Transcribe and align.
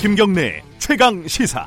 김경래 0.00 0.62
최강 0.78 1.26
시사. 1.26 1.66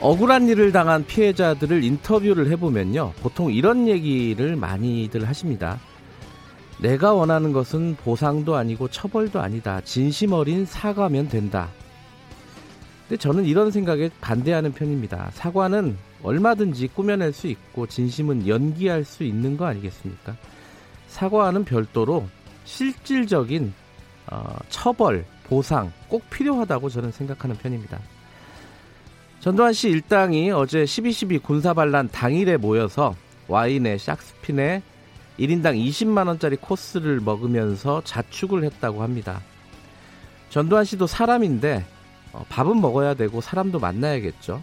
억울한 0.00 0.48
일을 0.48 0.70
당한 0.70 1.04
피해자들을 1.04 1.82
인터뷰를 1.82 2.52
해보면요. 2.52 3.14
보통 3.20 3.52
이런 3.52 3.88
얘기를 3.88 4.54
많이들 4.54 5.26
하십니다. 5.26 5.80
내가 6.80 7.12
원하는 7.12 7.52
것은 7.52 7.96
보상도 7.96 8.54
아니고 8.54 8.86
처벌도 8.86 9.40
아니다. 9.40 9.80
진심 9.80 10.34
어린 10.34 10.66
사과면 10.66 11.28
된다. 11.28 11.68
근데 13.08 13.20
저는 13.20 13.44
이런 13.44 13.72
생각에 13.72 14.08
반대하는 14.20 14.72
편입니다. 14.72 15.30
사과는 15.32 15.96
얼마든지 16.22 16.88
꾸며낼 16.88 17.32
수 17.32 17.46
있고 17.46 17.86
진심은 17.86 18.48
연기할 18.48 19.04
수 19.04 19.24
있는 19.24 19.56
거 19.56 19.66
아니겠습니까? 19.66 20.36
사과와는 21.08 21.64
별도로 21.64 22.26
실질적인 22.64 23.72
어, 24.30 24.56
처벌, 24.68 25.24
보상 25.44 25.92
꼭 26.08 26.28
필요하다고 26.30 26.90
저는 26.90 27.12
생각하는 27.12 27.56
편입니다. 27.56 27.98
전두환 29.40 29.72
씨 29.72 29.88
일당이 29.88 30.50
어제 30.50 30.84
12.12 30.84 31.42
군사반란 31.42 32.08
당일에 32.10 32.56
모여서 32.56 33.14
와인에 33.46 33.96
샥스핀에 33.96 34.82
1인당 35.38 35.78
20만원짜리 35.88 36.60
코스를 36.60 37.20
먹으면서 37.20 38.02
자축을 38.04 38.64
했다고 38.64 39.02
합니다. 39.02 39.40
전두환 40.50 40.84
씨도 40.84 41.06
사람인데 41.06 41.84
어, 42.32 42.44
밥은 42.48 42.80
먹어야 42.80 43.14
되고 43.14 43.40
사람도 43.40 43.78
만나야겠죠. 43.78 44.62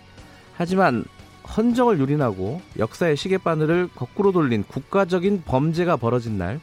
하지만 0.58 1.06
헌정을 1.46 2.00
유린하고 2.00 2.62
역사의 2.78 3.18
시계바늘을 3.18 3.90
거꾸로 3.96 4.32
돌린 4.32 4.64
국가적인 4.64 5.44
범죄가 5.46 5.98
벌어진 5.98 6.38
날 6.38 6.60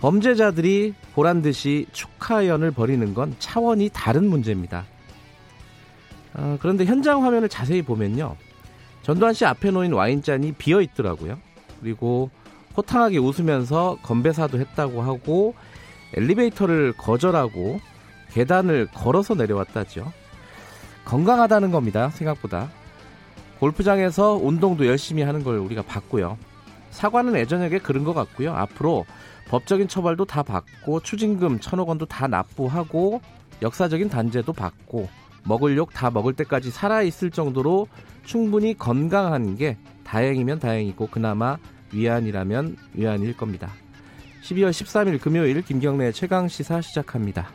범죄자들이 0.00 0.94
보란 1.14 1.42
듯이 1.42 1.86
축하연을 1.92 2.70
벌이는 2.70 3.14
건 3.14 3.34
차원이 3.38 3.90
다른 3.92 4.28
문제입니다. 4.28 4.84
어, 6.34 6.56
그런데 6.60 6.84
현장 6.84 7.24
화면을 7.24 7.48
자세히 7.48 7.82
보면요. 7.82 8.36
전두환 9.02 9.34
씨 9.34 9.44
앞에 9.44 9.70
놓인 9.70 9.92
와인잔이 9.92 10.52
비어 10.52 10.80
있더라고요. 10.82 11.38
그리고 11.80 12.30
호탕하게 12.76 13.18
웃으면서 13.18 13.98
건배사도 14.02 14.60
했다고 14.60 15.02
하고 15.02 15.54
엘리베이터를 16.14 16.92
거절하고 16.96 17.80
계단을 18.32 18.88
걸어서 18.92 19.34
내려왔다죠. 19.34 20.12
건강하다는 21.04 21.70
겁니다. 21.72 22.10
생각보다. 22.10 22.70
골프장에서 23.60 24.34
운동도 24.34 24.86
열심히 24.86 25.22
하는 25.22 25.42
걸 25.42 25.58
우리가 25.58 25.82
봤고요. 25.82 26.38
사과는 26.90 27.36
예전에게 27.36 27.78
그런 27.78 28.04
것 28.04 28.14
같고요. 28.14 28.54
앞으로 28.54 29.04
법적인 29.48 29.88
처벌도 29.88 30.24
다 30.26 30.42
받고 30.42 31.00
추징금 31.00 31.58
천억 31.60 31.88
원도 31.88 32.06
다 32.06 32.26
납부하고 32.28 33.20
역사적인 33.62 34.08
단죄도 34.08 34.52
받고 34.52 35.08
먹을 35.44 35.76
욕 35.76 35.90
다 35.92 36.10
먹을 36.10 36.34
때까지 36.34 36.70
살아있을 36.70 37.30
정도로 37.30 37.88
충분히 38.24 38.74
건강한 38.76 39.56
게 39.56 39.76
다행이면 40.04 40.60
다행이고 40.60 41.08
그나마 41.08 41.56
위안이라면 41.92 42.76
위안일 42.94 43.36
겁니다. 43.36 43.70
12월 44.42 44.70
13일 44.70 45.20
금요일 45.20 45.62
김경래 45.62 46.12
최강 46.12 46.48
시사 46.48 46.80
시작합니다. 46.80 47.48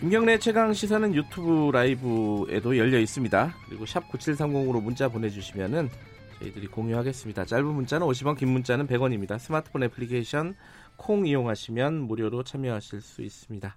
김경래 0.00 0.38
최강 0.38 0.72
시사는 0.72 1.14
유튜브 1.14 1.70
라이브에도 1.72 2.78
열려 2.78 2.98
있습니다. 2.98 3.54
그리고 3.68 3.84
샵 3.84 4.08
9730으로 4.08 4.82
문자 4.82 5.10
보내주시면은 5.10 5.90
저희들이 6.38 6.68
공유하겠습니다. 6.68 7.44
짧은 7.44 7.66
문자는 7.66 8.06
50원, 8.06 8.38
긴 8.38 8.48
문자는 8.48 8.86
100원입니다. 8.86 9.38
스마트폰 9.38 9.82
애플리케이션 9.82 10.54
콩 10.96 11.26
이용하시면 11.26 12.00
무료로 12.08 12.44
참여하실 12.44 13.02
수 13.02 13.20
있습니다. 13.20 13.76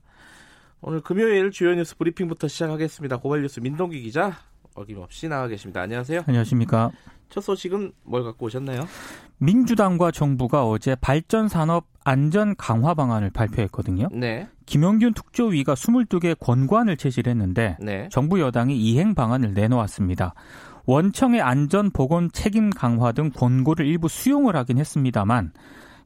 오늘 0.79 1.01
금요일 1.01 1.51
주요 1.51 1.75
뉴스 1.75 1.97
브리핑부터 1.97 2.47
시작하겠습니다. 2.47 3.17
고발 3.17 3.41
뉴스 3.41 3.59
민동기 3.59 4.01
기자 4.01 4.37
어김없이 4.75 5.27
나와 5.27 5.49
계십니다. 5.49 5.81
안녕하세요. 5.81 6.21
안녕하십니까. 6.25 6.91
첫 7.29 7.41
소식은 7.41 7.91
뭘 8.03 8.23
갖고 8.23 8.45
오셨나요? 8.45 8.87
민주당과 9.39 10.11
정부가 10.11 10.65
어제 10.65 10.95
발전 10.95 11.49
산업 11.49 11.85
안전 12.05 12.55
강화 12.55 12.93
방안을 12.93 13.31
발표했거든요. 13.31 14.07
네. 14.13 14.47
김영균 14.65 15.13
특조위가 15.13 15.73
22개 15.73 16.37
권관을 16.39 16.97
제시를 16.97 17.31
했는데 17.31 17.77
네. 17.79 18.07
정부 18.11 18.39
여당이 18.39 18.77
이행 18.77 19.15
방안을 19.15 19.53
내놓았습니다. 19.53 20.33
원청의 20.85 21.41
안전 21.41 21.91
보건 21.91 22.29
책임 22.31 22.69
강화 22.69 23.11
등 23.11 23.29
권고를 23.33 23.85
일부 23.85 24.07
수용을 24.07 24.55
하긴 24.55 24.77
했습니다만 24.77 25.53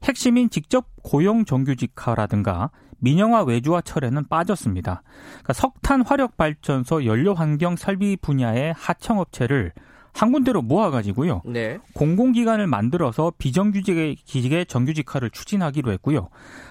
핵심인 0.04 0.50
직접 0.50 0.86
고용 1.02 1.44
정규직화라든가 1.44 2.70
민영화 2.98 3.42
외주화 3.42 3.80
철회는 3.80 4.28
빠졌습니다. 4.28 5.02
그러니까 5.28 5.52
석탄 5.52 6.02
화력 6.02 6.36
발전소 6.36 7.04
연료 7.04 7.34
환경 7.34 7.76
설비 7.76 8.16
분야의 8.16 8.74
하청업체를 8.76 9.72
한 10.12 10.32
군데로 10.32 10.62
모아가지고요. 10.62 11.42
네. 11.46 11.78
공공기관을 11.94 12.66
만들어서 12.66 13.32
비정규직의 13.38 14.16
기직의 14.16 14.66
정규직화를 14.66 15.30
추진하기로 15.30 15.92
했고요. 15.92 16.28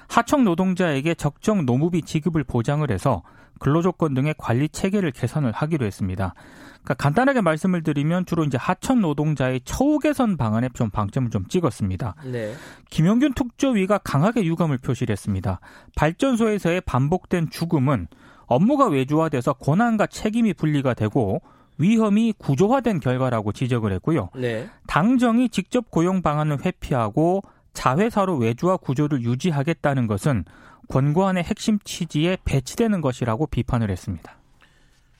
하청 0.07 0.43
노동자에게 0.43 1.15
적정 1.15 1.65
노무비 1.65 2.01
지급을 2.01 2.43
보장을 2.43 2.89
해서 2.91 3.23
근로조건 3.59 4.13
등의 4.13 4.35
관리 4.37 4.69
체계를 4.69 5.11
개선을 5.11 5.51
하기로 5.51 5.85
했습니다. 5.85 6.33
그러니까 6.83 6.93
간단하게 6.93 7.41
말씀을 7.41 7.83
드리면 7.83 8.25
주로 8.25 8.43
이제 8.43 8.57
하청 8.57 9.01
노동자의 9.01 9.61
처우 9.65 9.99
개선 9.99 10.37
방안에 10.37 10.69
좀 10.73 10.89
방점을 10.89 11.29
좀 11.31 11.45
찍었습니다. 11.47 12.15
네. 12.25 12.53
김영균 12.89 13.33
특조위가 13.33 13.99
강하게 13.99 14.45
유감을 14.45 14.77
표시를 14.77 15.11
했습니다. 15.11 15.59
발전소에서의 15.95 16.81
반복된 16.81 17.49
죽음은 17.49 18.07
업무가 18.45 18.87
외주화돼서 18.87 19.53
권한과 19.53 20.07
책임이 20.07 20.53
분리가 20.53 20.93
되고 20.93 21.41
위험이 21.77 22.33
구조화된 22.37 22.99
결과라고 22.99 23.51
지적을 23.51 23.91
했고요. 23.93 24.29
네. 24.35 24.69
당정이 24.87 25.49
직접 25.49 25.91
고용 25.91 26.21
방안을 26.21 26.65
회피하고 26.65 27.41
자회사로 27.73 28.37
외주화 28.37 28.77
구조를 28.77 29.21
유지하겠다는 29.21 30.07
것은 30.07 30.45
권고안의 30.89 31.43
핵심 31.43 31.79
취지에 31.79 32.37
배치되는 32.45 33.01
것이라고 33.01 33.47
비판을 33.47 33.91
했습니다. 33.91 34.37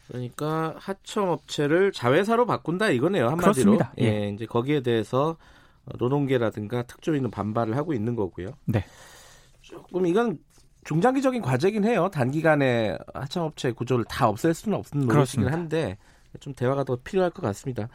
그러니까 0.08 0.76
하청업체를 0.78 1.92
자회사로 1.92 2.46
바꾼다 2.46 2.90
이거네요 2.90 3.28
한마디로. 3.28 3.52
그렇습니다. 3.54 3.94
예. 4.00 4.06
예. 4.06 4.30
이제 4.30 4.46
거기에 4.46 4.82
대해서 4.82 5.36
노동계라든가 6.00 6.84
특조위는 6.84 7.30
반발을 7.30 7.76
하고 7.76 7.94
있는 7.94 8.16
거고요. 8.16 8.50
네. 8.66 8.86
조금 9.62 10.08
이건 10.08 10.40
중장기적인 10.86 11.42
과제긴 11.42 11.84
해요. 11.84 12.10
단기간에 12.12 12.98
하청업체 13.14 13.74
구조를 13.74 14.06
다 14.06 14.30
없앨 14.30 14.54
수는 14.54 14.78
없는 14.78 15.08
노릇이긴. 15.08 15.50
한데 15.50 15.98
좀 16.40 16.54
대화가 16.54 16.84
더 16.84 16.98
필요할 16.98 17.32
것 17.32 17.42
같습니다. 17.42 17.90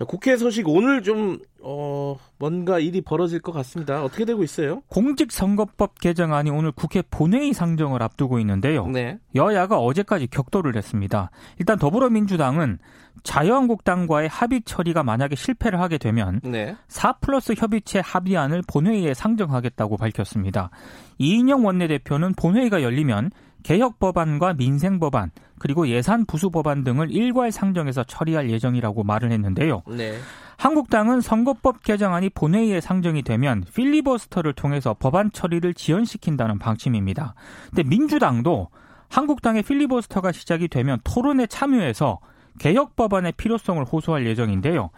자, 0.00 0.06
국회 0.06 0.34
소식 0.38 0.66
오늘 0.66 1.02
좀 1.02 1.38
어, 1.60 2.16
뭔가 2.38 2.78
일이 2.78 3.02
벌어질 3.02 3.38
것 3.38 3.52
같습니다. 3.52 4.02
어떻게 4.02 4.24
되고 4.24 4.42
있어요? 4.42 4.80
공직선거법 4.88 6.00
개정안이 6.00 6.48
오늘 6.48 6.72
국회 6.72 7.02
본회의 7.02 7.52
상정을 7.52 8.02
앞두고 8.02 8.38
있는데요. 8.38 8.86
네. 8.86 9.18
여야가 9.34 9.78
어제까지 9.78 10.28
격돌을 10.28 10.74
했습니다. 10.74 11.30
일단 11.58 11.78
더불어민주당은 11.78 12.78
자유한국당과의 13.24 14.28
합의 14.30 14.62
처리가 14.64 15.02
만약에 15.02 15.36
실패를 15.36 15.80
하게 15.80 15.98
되면 15.98 16.40
네. 16.44 16.76
4 16.88 17.18
플러스 17.20 17.52
협의체 17.54 18.00
합의안을 18.02 18.62
본회의에 18.66 19.12
상정하겠다고 19.12 19.98
밝혔습니다. 19.98 20.70
이인영 21.18 21.66
원내대표는 21.66 22.36
본회의가 22.36 22.82
열리면 22.82 23.32
개혁 23.62 23.98
법안과 23.98 24.54
민생 24.54 24.98
법안 24.98 25.30
그리고 25.58 25.88
예산 25.88 26.24
부수 26.24 26.50
법안 26.50 26.84
등을 26.84 27.10
일괄 27.10 27.52
상정해서 27.52 28.04
처리할 28.04 28.50
예정이라고 28.50 29.04
말을 29.04 29.30
했는데요. 29.32 29.82
네. 29.88 30.18
한국당은 30.56 31.20
선거법 31.20 31.82
개정안이 31.82 32.30
본회의에 32.30 32.80
상정이 32.80 33.22
되면 33.22 33.64
필리버스터를 33.74 34.52
통해서 34.52 34.94
법안 34.98 35.32
처리를 35.32 35.74
지연시킨다는 35.74 36.58
방침입니다. 36.58 37.34
근데 37.68 37.82
민주당도 37.82 38.68
한국당의 39.08 39.62
필리버스터가 39.62 40.32
시작이 40.32 40.68
되면 40.68 40.98
토론에 41.04 41.46
참여해서 41.46 42.20
개혁 42.58 42.96
법안의 42.96 43.32
필요성을 43.32 43.82
호소할 43.84 44.26
예정인데요. 44.26 44.90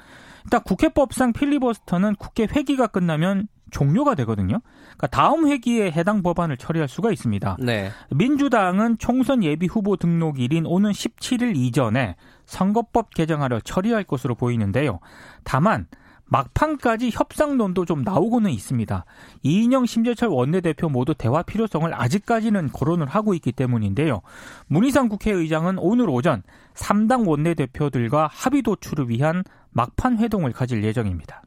일단 0.45 0.63
국회법상 0.65 1.33
필리버스터는 1.33 2.17
국회 2.17 2.47
회기가 2.51 2.89
끝나면 2.89 3.47
종료가 3.73 4.15
되거든요. 4.15 4.61
그러니까 4.83 5.07
다음 5.09 5.49
회기에 5.49 5.91
해당 5.91 6.23
법안을 6.23 6.57
처리할 6.57 6.87
수가 6.87 7.11
있습니다. 7.11 7.57
네. 7.59 7.91
민주당은 8.11 8.99
총선 8.99 9.43
예비 9.43 9.67
후보 9.67 9.97
등록일인 9.97 10.67
오는 10.67 10.93
17일 10.93 11.57
이전에 11.57 12.15
선거법 12.45 13.13
개정안을 13.15 13.63
처리할 13.63 14.05
것으로 14.05 14.37
보이는데요. 14.37 15.01
다만 15.43 15.87
막판까지 16.27 17.11
협상론도 17.13 17.85
좀 17.85 18.03
나오고는 18.03 18.51
있습니다. 18.51 19.05
이인영, 19.43 19.85
심재철 19.85 20.29
원내대표 20.31 20.89
모두 20.89 21.15
대화 21.15 21.43
필요성을 21.43 21.93
아직까지는 21.93 22.71
거론을 22.73 23.07
하고 23.07 23.35
있기 23.35 23.53
때문인데요. 23.53 24.23
문희상 24.69 25.09
국회의장은 25.09 25.79
오늘 25.79 26.09
오전 26.09 26.43
3당 26.75 27.29
원내대표들과 27.29 28.31
합의 28.33 28.63
도출을 28.63 29.11
위한 29.11 29.45
막판 29.73 30.19
회동을 30.19 30.53
가질 30.53 30.83
예정입니다. 30.85 31.43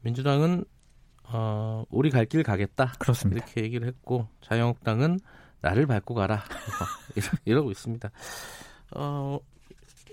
민주당은 0.00 0.64
어, 1.32 1.84
우리 1.90 2.10
갈 2.10 2.26
길 2.26 2.42
가겠다. 2.42 2.92
그렇습니다. 2.98 3.44
이렇게 3.44 3.62
얘기를 3.62 3.86
했고 3.86 4.28
자유한국당은 4.42 5.18
나를 5.60 5.86
밟고 5.86 6.14
가라 6.14 6.42
이러고 7.44 7.70
있습니다. 7.70 8.10
어, 8.96 9.38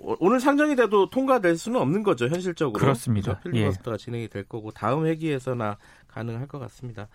오늘 0.01 0.39
상정이 0.39 0.75
돼도 0.75 1.09
통과될 1.09 1.57
수는 1.57 1.79
없는 1.81 2.03
거죠 2.03 2.27
현실적으로. 2.27 2.79
그렇습니다. 2.79 3.39
필리버스터가 3.39 3.93
예. 3.93 3.97
진행이 3.97 4.27
될 4.29 4.43
거고 4.43 4.71
다음 4.71 5.05
회기에서나 5.05 5.77
가능할 6.07 6.47
것 6.47 6.59
같습니다. 6.59 7.07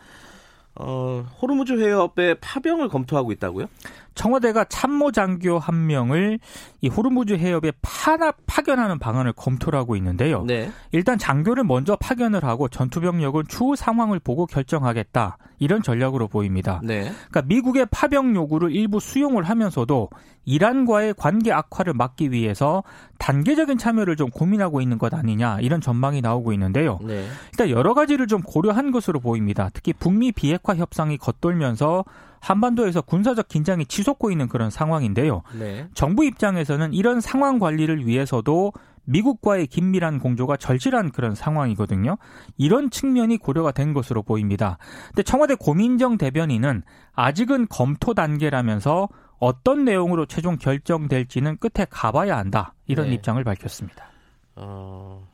어, 0.77 1.25
호르무즈 1.41 1.73
해협의 1.81 2.37
파병을 2.41 2.89
검토하고 2.89 3.31
있다고요? 3.33 3.67
청와대가 4.15 4.65
참모 4.65 5.13
장교 5.13 5.59
한 5.59 5.87
명을 5.87 6.39
이 6.81 6.89
호르무즈 6.89 7.35
해협에 7.35 7.73
파납 7.83 8.37
파견하는 8.47 8.99
방안을 8.99 9.33
검토를 9.33 9.79
하고 9.79 9.97
있는데요. 9.97 10.45
네. 10.45 10.71
일단 10.93 11.19
장교를 11.19 11.65
먼저 11.65 11.97
파견을 11.97 12.45
하고 12.45 12.69
전투병력은 12.69 13.45
추후 13.49 13.77
상황을 13.77 14.19
보고 14.19 14.47
결정하겠다. 14.47 15.37
이런 15.59 15.83
전략으로 15.83 16.29
보입니다. 16.29 16.81
네. 16.83 17.03
그러니까 17.29 17.43
미국의 17.43 17.87
파병 17.91 18.35
요구를 18.35 18.73
일부 18.73 19.01
수용을 19.01 19.45
하면서도 19.45 20.11
이란과의 20.45 21.15
관계 21.17 21.53
악화를 21.53 21.95
막기 21.95 22.31
위해서 22.33 22.83
단계적인 23.19 23.79
참여를 23.79 24.17
좀 24.17 24.31
고민하고 24.31 24.81
있는 24.81 24.99
것 24.99 25.15
아니냐 25.15 25.61
이런 25.61 25.81
전망이 25.81 26.21
나오고 26.21 26.53
있는데요. 26.53 26.99
네. 27.03 27.27
일단 27.53 27.71
여러 27.71 27.95
가지를 27.95 28.27
좀 28.27 28.43
고려한 28.43 28.91
것으로 28.91 29.21
보입니다. 29.21 29.71
특히 29.73 29.93
북미 29.93 30.33
비핵화 30.33 30.75
협상이 30.75 31.17
겉돌면서 31.17 32.05
한반도에서 32.41 33.01
군사적 33.01 33.49
긴장이 33.49 33.87
치솟고 33.87 34.31
있는 34.31 34.49
그런 34.49 34.69
상황인데요. 34.69 35.43
네. 35.59 35.87
정부 35.95 36.27
입장에서는 36.27 36.93
이런 36.93 37.23
상황 37.23 37.59
관리를 37.59 38.07
위해서도 38.07 38.73
미국과의 39.05 39.67
긴밀한 39.67 40.19
공조가 40.19 40.57
절실한 40.57 41.11
그런 41.13 41.35
상황이거든요. 41.35 42.17
이런 42.57 42.91
측면이 42.91 43.39
고려가 43.39 43.73
된 43.73 43.93
것으로 43.93 44.23
보입니다. 44.23 44.79
근데 45.09 45.23
청와대 45.23 45.55
고민정 45.55 46.19
대변인은 46.19 46.83
아직은 47.13 47.69
검토 47.69 48.15
단계라면서 48.15 49.09
어떤 49.39 49.85
내용으로 49.85 50.27
최종 50.27 50.57
결정될지는 50.57 51.59
끝에 51.59 51.87
가봐야 51.91 52.37
한다. 52.37 52.75
이런 52.87 53.09
네. 53.09 53.15
입장을 53.15 53.43
밝혔습니다. 53.43 54.11
어, 54.57 55.27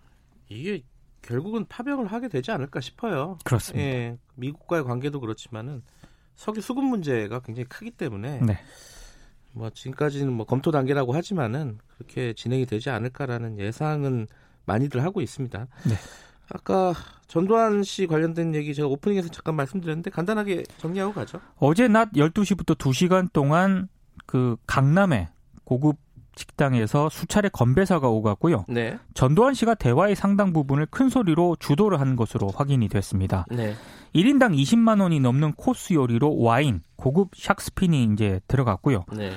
이게 0.49 0.83
결국은 1.23 1.67
파병을 1.67 2.07
하게 2.07 2.29
되지 2.29 2.51
않을까 2.51 2.81
싶어요. 2.81 3.39
그렇습니다. 3.45 3.87
예, 3.87 4.19
미국과의 4.35 4.85
관계도 4.85 5.21
그렇지만은 5.21 5.83
석유 6.35 6.61
수급 6.61 6.85
문제가 6.85 7.41
굉장히 7.41 7.67
크기 7.69 7.91
때문에 7.91 8.41
네. 8.41 8.59
뭐 9.53 9.71
지금까지는 9.71 10.33
뭐 10.33 10.47
검토 10.47 10.71
단계라고 10.71 11.13
하지만은 11.13 11.79
그렇게 11.97 12.33
진행이 12.33 12.67
되지 12.67 12.91
않을까라는 12.91 13.59
예상은 13.59 14.27
많이들 14.65 15.03
하고 15.03 15.21
있습니다. 15.21 15.67
네. 15.89 15.95
아까 16.53 16.95
전두환 17.27 17.83
씨 17.83 18.07
관련된 18.07 18.55
얘기 18.55 18.75
제가 18.75 18.89
오프닝에서 18.89 19.29
잠깐 19.29 19.55
말씀드렸는데 19.55 20.11
간단하게 20.11 20.65
정리하고 20.79 21.13
가죠. 21.13 21.41
어제 21.57 21.87
낮 21.89 22.11
12시부터 22.13 22.77
2시간 22.77 23.33
동안 23.33 23.89
그 24.27 24.57
강남의 24.67 25.29
고급 25.65 25.97
식당에서 26.41 27.09
수차례 27.09 27.49
건배사가 27.49 28.09
오갔고요. 28.09 28.65
네. 28.69 28.99
전두환 29.15 29.55
씨가 29.55 29.75
대화의 29.75 30.17
상당 30.17 30.53
부분을 30.53 30.87
큰 30.87 31.09
소리로 31.09 31.57
주도를 31.61 32.01
한 32.01 32.17
것으로 32.17 32.49
확인이 32.49 32.89
됐습니다. 32.89 33.47
네. 33.51 33.75
1인당 34.15 34.57
20만 34.57 35.01
원이 35.01 35.21
넘는 35.21 35.53
코스 35.53 35.93
요리로 35.93 36.41
와인, 36.41 36.83
고급 36.97 37.33
샥스핀이 37.33 38.15
이제 38.15 38.41
들어갔고요. 38.49 39.05
네. 39.13 39.33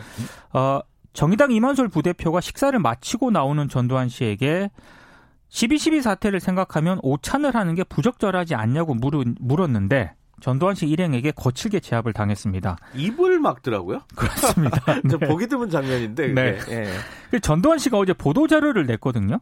어, 0.53 0.79
정의당 1.11 1.51
이만솔 1.51 1.89
부대표가 1.89 2.41
식사를 2.41 2.77
마치고 2.79 3.29
나오는 3.31 3.69
전두환 3.69 4.09
씨에게 4.09 4.71
12.12 5.49 6.01
사태를 6.01 6.39
생각하면 6.39 6.99
오찬을 7.03 7.53
하는 7.53 7.75
게 7.75 7.83
부적절하지 7.83 8.55
않냐고 8.55 8.95
물었는데 8.95 10.15
전두환 10.43 10.75
씨 10.75 10.85
일행에게 10.89 11.31
거칠게 11.31 11.79
제압을 11.79 12.11
당했습니다. 12.11 12.75
입을 12.95 13.39
막더라고요? 13.39 14.01
그렇습니다. 14.13 14.77
네. 15.01 15.17
보기 15.25 15.47
드문 15.47 15.69
장면인데. 15.69 16.33
네. 16.33 16.57
네. 16.59 17.39
전두환 17.39 17.77
씨가 17.77 17.97
어제 17.97 18.11
보도자료를 18.11 18.85
냈거든요. 18.85 19.39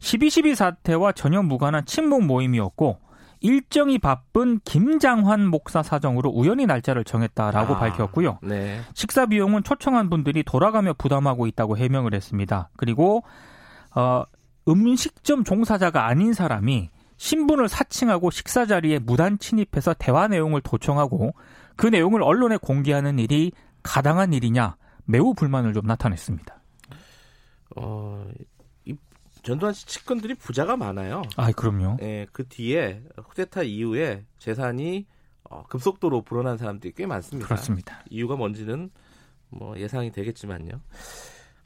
12.12 0.00 0.54
사태와 0.54 1.12
전혀 1.12 1.40
무관한 1.40 1.86
친목 1.86 2.24
모임이었고 2.24 2.98
일정이 3.40 3.98
바쁜 3.98 4.60
김장환 4.62 5.46
목사 5.46 5.82
사정으로 5.82 6.28
우연히 6.28 6.66
날짜를 6.66 7.04
정했다라고 7.04 7.76
아, 7.76 7.78
밝혔고요. 7.78 8.40
네. 8.42 8.82
식사 8.92 9.24
비용은 9.24 9.62
초청한 9.62 10.10
분들이 10.10 10.42
돌아가며 10.42 10.92
부담하고 10.92 11.46
있다고 11.46 11.78
해명을 11.78 12.12
했습니다. 12.12 12.68
그리고 12.76 13.24
어, 13.94 14.24
음식점 14.68 15.44
종사자가 15.44 16.06
아닌 16.08 16.34
사람이 16.34 16.90
신분을 17.22 17.68
사칭하고 17.68 18.32
식사 18.32 18.66
자리에 18.66 18.98
무단 18.98 19.38
침입해서 19.38 19.94
대화 19.94 20.26
내용을 20.26 20.60
도청하고 20.60 21.36
그 21.76 21.86
내용을 21.86 22.20
언론에 22.20 22.56
공개하는 22.56 23.20
일이 23.20 23.52
가당한 23.84 24.32
일이냐 24.32 24.76
매우 25.04 25.32
불만을 25.32 25.72
좀 25.72 25.86
나타냈습니다. 25.86 26.60
어, 27.76 28.26
전두환 29.44 29.72
씨 29.72 29.86
측근들이 29.86 30.34
부자가 30.34 30.76
많아요. 30.76 31.22
아, 31.36 31.52
그럼요. 31.52 31.98
예, 32.02 32.26
그 32.32 32.48
뒤에 32.48 33.04
쿠데타 33.28 33.62
이후에 33.62 34.24
재산이 34.38 35.06
어, 35.44 35.62
급속도로 35.68 36.22
불어난 36.22 36.58
사람들이 36.58 36.92
꽤 36.96 37.06
많습니다. 37.06 37.46
그렇습니다. 37.46 38.02
이유가 38.10 38.34
뭔지는 38.34 38.90
뭐 39.48 39.78
예상이 39.78 40.10
되겠지만요. 40.10 40.80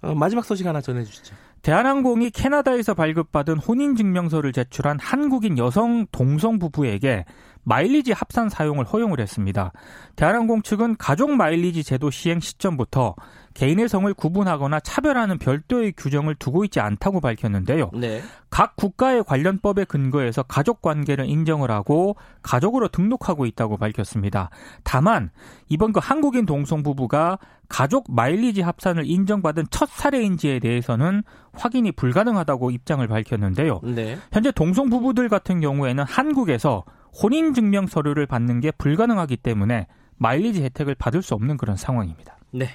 어, 0.03 0.15
마지막 0.15 0.45
소식 0.45 0.67
하나 0.67 0.81
전해주시죠. 0.81 1.35
대한항공이 1.63 2.31
캐나다에서 2.31 2.95
발급받은 2.95 3.59
혼인증명서를 3.59 4.53
제출한 4.53 4.99
한국인 5.01 5.59
여성 5.59 6.07
동성 6.13 6.59
부부에게 6.59 7.25
마일리지 7.65 8.13
합산 8.13 8.49
사용을 8.49 8.85
허용을 8.85 9.19
했습니다. 9.19 9.73
대한항공 10.15 10.63
측은 10.63 10.97
가족 10.97 11.33
마일리지 11.33 11.83
제도 11.83 12.11
시행 12.11 12.39
시점부터 12.39 13.17
개인의 13.57 13.89
성을 13.89 14.13
구분하거나 14.13 14.81
차별하는 14.81 15.39
별도의 15.39 15.95
규정을 15.97 16.35
두고 16.35 16.65
있지 16.65 16.79
않다고 16.79 17.23
밝혔는데요. 17.23 17.91
네. 17.95 18.21
각 18.51 18.77
국가의 18.77 19.25
관련법에 19.25 19.85
근거해서 19.85 20.43
가족 20.43 20.83
관계를 20.83 21.27
인정을 21.27 21.71
하고 21.71 22.17
가족으로 22.43 22.89
등록하고 22.89 23.47
있다고 23.47 23.79
밝혔습니다. 23.79 24.51
다만 24.85 25.31
이번 25.71 25.95
그 25.95 26.01
한국인 26.03 26.45
동성 26.45 26.83
부부가 26.83 27.39
가족 27.71 28.15
마일리지 28.15 28.61
합산을 28.61 29.07
인정받은 29.07 29.69
첫 29.71 29.89
사례인지에 29.89 30.59
대해서는 30.59 31.23
확인이 31.55 31.93
불가능하다고 31.93 32.71
입장을 32.71 33.09
밝혔는데요. 33.09 33.81
네. 33.85 34.19
현재 34.33 34.53
동성 34.53 34.91
부부들 34.91 35.31
같은 35.31 35.61
경우에는 35.63 36.05
한국에서 36.05 36.85
혼인 37.23 37.55
증명 37.55 37.87
서류를 37.87 38.27
받는 38.27 38.61
게 38.61 38.71
불가능하기 38.71 39.39
때문에 39.39 39.87
마일리지 40.19 40.63
혜택을 40.63 40.95
받을 40.95 41.23
수 41.23 41.33
없는 41.33 41.57
그런 41.57 41.77
상황입니다. 41.77 42.37
네. 42.53 42.69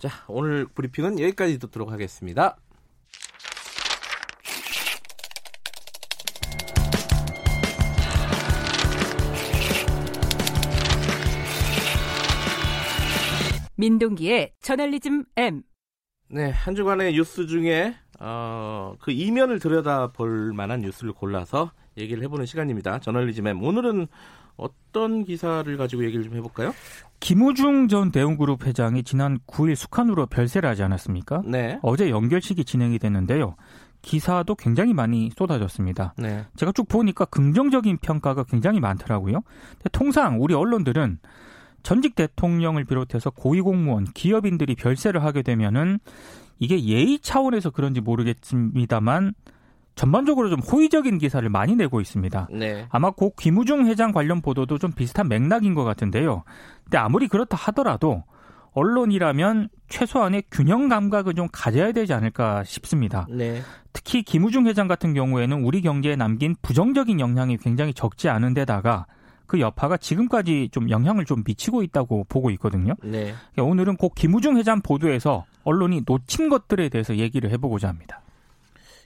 자, 0.00 0.08
오늘 0.28 0.64
브리핑은 0.64 1.20
여기까지 1.20 1.58
듣도록 1.58 1.92
하겠습니다. 1.92 2.56
민동기의 13.76 14.54
저널리즘 14.62 15.26
M. 15.36 15.62
네, 16.30 16.48
한 16.48 16.74
주간의 16.74 17.12
뉴스 17.12 17.46
중에 17.46 17.94
어, 18.20 18.94
그 19.02 19.10
이면을 19.10 19.58
들여다볼 19.58 20.54
만한 20.54 20.80
뉴스를 20.80 21.12
골라서 21.12 21.72
얘기를 21.98 22.22
해보는 22.22 22.46
시간입니다. 22.46 23.00
저널리즘 23.00 23.46
M. 23.46 23.62
오늘은 23.62 24.06
어떤 24.56 25.24
기사를 25.24 25.76
가지고 25.76 26.04
얘기를 26.04 26.24
좀 26.24 26.34
해볼까요? 26.34 26.74
김우중 27.20 27.88
전 27.88 28.10
대웅그룹 28.10 28.66
회장이 28.66 29.02
지난 29.02 29.38
9일 29.46 29.80
북한으로 29.80 30.26
별세를 30.26 30.68
하지 30.68 30.82
않았습니까? 30.82 31.42
네. 31.44 31.78
어제 31.82 32.10
연결식이 32.10 32.64
진행이 32.64 32.98
됐는데요. 32.98 33.56
기사도 34.02 34.54
굉장히 34.54 34.94
많이 34.94 35.30
쏟아졌습니다. 35.36 36.14
네. 36.16 36.44
제가 36.56 36.72
쭉 36.72 36.88
보니까 36.88 37.26
긍정적인 37.26 37.98
평가가 37.98 38.44
굉장히 38.44 38.80
많더라고요. 38.80 39.42
통상 39.92 40.40
우리 40.40 40.54
언론들은 40.54 41.18
전직 41.82 42.14
대통령을 42.14 42.84
비롯해서 42.84 43.30
고위공무원, 43.30 44.04
기업인들이 44.14 44.74
별세를 44.74 45.22
하게 45.22 45.42
되면은 45.42 45.98
이게 46.58 46.82
예의 46.84 47.18
차원에서 47.20 47.70
그런지 47.70 48.00
모르겠습니다만 48.00 49.34
전반적으로 50.00 50.48
좀 50.48 50.60
호의적인 50.60 51.18
기사를 51.18 51.46
많이 51.50 51.76
내고 51.76 52.00
있습니다. 52.00 52.48
네. 52.52 52.86
아마 52.88 53.10
고 53.10 53.34
김우중 53.36 53.84
회장 53.84 54.12
관련 54.12 54.40
보도도 54.40 54.78
좀 54.78 54.92
비슷한 54.92 55.28
맥락인 55.28 55.74
것 55.74 55.84
같은데요. 55.84 56.42
근데 56.84 56.96
아무리 56.96 57.28
그렇다 57.28 57.54
하더라도 57.58 58.24
언론이라면 58.72 59.68
최소한의 59.90 60.44
균형 60.50 60.88
감각을 60.88 61.34
좀 61.34 61.48
가져야 61.52 61.92
되지 61.92 62.14
않을까 62.14 62.64
싶습니다. 62.64 63.26
네. 63.28 63.60
특히 63.92 64.22
김우중 64.22 64.66
회장 64.68 64.88
같은 64.88 65.12
경우에는 65.12 65.64
우리 65.64 65.82
경제에 65.82 66.16
남긴 66.16 66.56
부정적인 66.62 67.20
영향이 67.20 67.58
굉장히 67.58 67.92
적지 67.92 68.30
않은 68.30 68.54
데다가 68.54 69.04
그 69.44 69.60
여파가 69.60 69.98
지금까지 69.98 70.70
좀 70.72 70.88
영향을 70.88 71.26
좀 71.26 71.42
미치고 71.44 71.82
있다고 71.82 72.24
보고 72.26 72.50
있거든요. 72.52 72.94
네. 73.02 73.34
오늘은 73.58 73.96
꼭 73.96 74.14
김우중 74.14 74.56
회장 74.56 74.80
보도에서 74.80 75.44
언론이 75.64 76.04
놓친 76.06 76.48
것들에 76.48 76.88
대해서 76.88 77.16
얘기를 77.16 77.50
해보고자 77.50 77.88
합니다. 77.88 78.22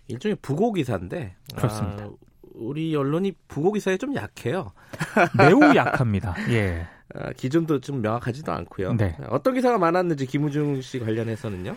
일종의 0.09 0.37
부고 0.43 0.73
기사인데 0.73 1.35
그렇습니다. 1.57 2.05
아, 2.05 2.11
우리 2.55 2.95
언론이 2.95 3.33
부고 3.49 3.73
기사에 3.73 3.97
좀 3.97 4.15
약해요. 4.15 4.73
매우 5.37 5.75
약합니다. 5.75 6.35
예. 6.51 6.87
아, 7.15 7.33
기준도 7.33 7.81
좀 7.81 8.01
명확하지도 8.03 8.53
않고요. 8.53 8.95
네. 8.95 9.17
어떤 9.29 9.55
기사가 9.55 9.79
많았는지 9.79 10.27
김우중 10.27 10.81
씨 10.81 10.99
관련해서는요? 10.99 11.77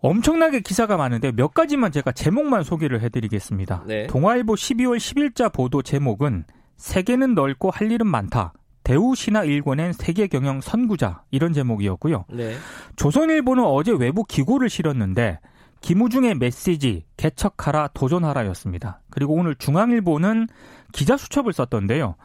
엄청나게 0.00 0.60
기사가 0.60 0.96
많은데 0.96 1.30
몇 1.32 1.52
가지만 1.52 1.92
제가 1.92 2.12
제목만 2.12 2.62
소개를 2.62 3.02
해드리겠습니다. 3.02 3.84
네. 3.86 4.06
동아일보 4.06 4.54
12월 4.54 4.96
10일자 4.96 5.52
보도 5.52 5.82
제목은 5.82 6.44
세계는 6.76 7.34
넓고 7.34 7.70
할 7.70 7.92
일은 7.92 8.06
많다. 8.06 8.54
대우 8.82 9.14
신화 9.14 9.44
일궈낸 9.44 9.92
세계 9.92 10.26
경영 10.26 10.62
선구자 10.62 11.22
이런 11.30 11.52
제목이었고요. 11.52 12.24
네. 12.30 12.54
조선일보는 12.96 13.62
어제 13.62 13.92
외부 13.92 14.24
기고를 14.24 14.70
실었는데 14.70 15.38
김우중의 15.80 16.36
메시지 16.36 17.04
개척하라 17.16 17.88
도전하라였습니다. 17.88 19.00
그리고 19.10 19.34
오늘 19.34 19.54
중앙일보는 19.54 20.48
기자 20.92 21.16
수첩을 21.16 21.52
썼던데요. 21.52 22.16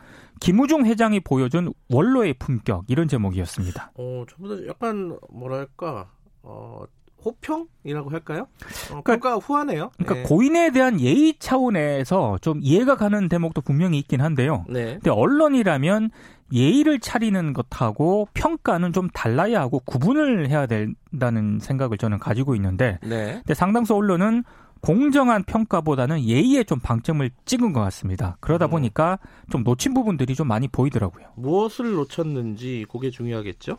김우중 0.42 0.86
회장이 0.86 1.22
보여준 1.22 1.74
원로의 1.90 2.34
품격 2.34 2.86
이런 2.88 3.08
제목이었습니다. 3.08 3.92
어, 3.96 4.26
전부 4.30 4.56
다 4.56 4.68
약간 4.68 5.18
뭐랄까 5.30 6.10
어, 6.44 6.84
호평이라고 7.26 8.10
할까요? 8.12 8.48
어, 8.94 9.02
그러니까- 9.04 9.36
후하네요. 9.36 9.90
그러니까 9.98 10.14
네. 10.16 10.24
고인에 10.24 10.72
대한 10.72 11.00
예의 11.02 11.36
차원에서 11.40 12.38
좀 12.42 12.60
이해가 12.62 12.96
가는 12.96 13.28
대목도 13.28 13.62
분명히 13.62 13.98
있긴 14.00 14.22
한데요. 14.22 14.64
네. 14.70 14.94
근데 14.94 15.10
언론이라면 15.10 16.12
예의를 16.54 17.00
차리는 17.00 17.54
것하고 17.54 18.28
평가는 18.36 18.94
좀 18.94 19.10
달라야 19.10 19.60
하고 19.62 19.80
구분을 19.80 20.48
해야 20.50 20.68
된다는 20.68 21.60
생각을 21.60 21.98
저는 21.98 22.20
가지고 22.20 22.54
있는데 22.56 23.00
네. 23.02 23.34
근데 23.38 23.54
상당수 23.56 23.96
언론은 23.96 24.44
공정한 24.86 25.44
평가보다는 25.44 26.22
예의에 26.22 26.64
좀 26.64 26.80
방점을 26.80 27.28
찍은 27.46 27.74
것 27.74 27.82
같습니다. 27.82 28.38
그러다 28.40 28.68
음. 28.68 28.70
보니까 28.72 29.18
좀 29.50 29.64
놓친 29.64 29.96
부분들이 29.96 30.36
좀 30.36 30.48
많이 30.48 30.68
보이더라고요. 30.68 31.26
무엇을 31.36 31.94
놓쳤는지 31.94 32.86
그게 32.92 33.10
중요하겠죠? 33.10 33.78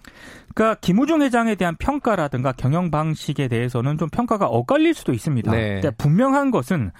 그러니까 0.52 0.80
김우중 0.80 1.22
회장에 1.22 1.54
대한 1.54 1.76
평가라든가 1.76 2.52
경영 2.52 2.90
방식에 2.90 3.46
대해서는 3.46 3.98
좀 3.98 4.08
평가가 4.08 4.46
엇갈릴 4.46 4.94
수도 4.94 5.12
있습니다. 5.12 5.52
네. 5.52 5.80
분명한 5.96 6.50
것은 6.50 6.90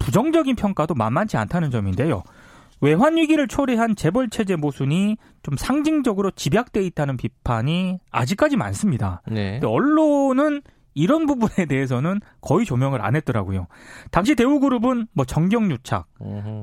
부정적인 0.00 0.56
평가도 0.56 0.94
만만치 0.94 1.36
않다는 1.36 1.70
점인데요. 1.70 2.24
외환 2.80 3.16
위기를 3.16 3.46
초래한 3.46 3.94
재벌 3.94 4.28
체제 4.28 4.56
모순이 4.56 5.16
좀 5.44 5.56
상징적으로 5.56 6.32
집약돼 6.32 6.82
있다는 6.82 7.16
비판이 7.16 8.00
아직까지 8.10 8.56
많습니다. 8.56 9.22
네. 9.30 9.60
언론은 9.62 10.62
이런 10.94 11.26
부분에 11.26 11.66
대해서는 11.66 12.20
거의 12.40 12.66
조명을 12.66 13.02
안 13.02 13.16
했더라고요. 13.16 13.66
당시 14.10 14.34
대우그룹은 14.34 15.08
뭐 15.12 15.24
정경유착, 15.24 16.08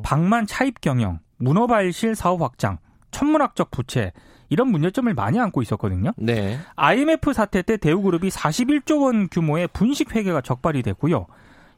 방만 0.03 0.45
차입 0.45 0.81
경영, 0.81 1.19
문어발실 1.37 2.15
사업 2.15 2.41
확장, 2.41 2.77
천문학적 3.11 3.71
부채 3.71 4.11
이런 4.49 4.69
문제점을 4.69 5.13
많이 5.13 5.39
안고 5.39 5.61
있었거든요. 5.61 6.11
네. 6.17 6.57
IMF 6.75 7.33
사태 7.33 7.61
때 7.61 7.77
대우그룹이 7.77 8.29
41조 8.29 9.03
원 9.03 9.29
규모의 9.29 9.67
분식 9.67 10.15
회계가 10.15 10.41
적발이 10.41 10.81
됐고요. 10.81 11.27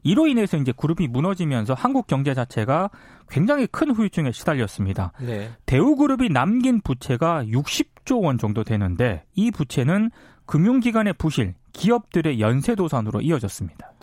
이로 0.04 0.28
인해서 0.28 0.58
이제 0.58 0.72
그룹이 0.76 1.08
무너지면서 1.08 1.74
한국 1.74 2.08
경제 2.08 2.34
자체가 2.34 2.90
굉장히 3.30 3.68
큰 3.68 3.92
후유증에 3.92 4.32
시달렸습니다. 4.32 5.12
네. 5.20 5.52
대우그룹이 5.66 6.30
남긴 6.30 6.82
부채가 6.82 7.44
60조 7.46 8.24
원 8.24 8.38
정도 8.38 8.64
되는데 8.64 9.24
이 9.36 9.52
부채는 9.52 10.10
금융기관의 10.52 11.14
부실, 11.14 11.54
기업들의 11.72 12.42
연쇄도산으로 12.42 13.22
이어졌습니다. 13.22 13.94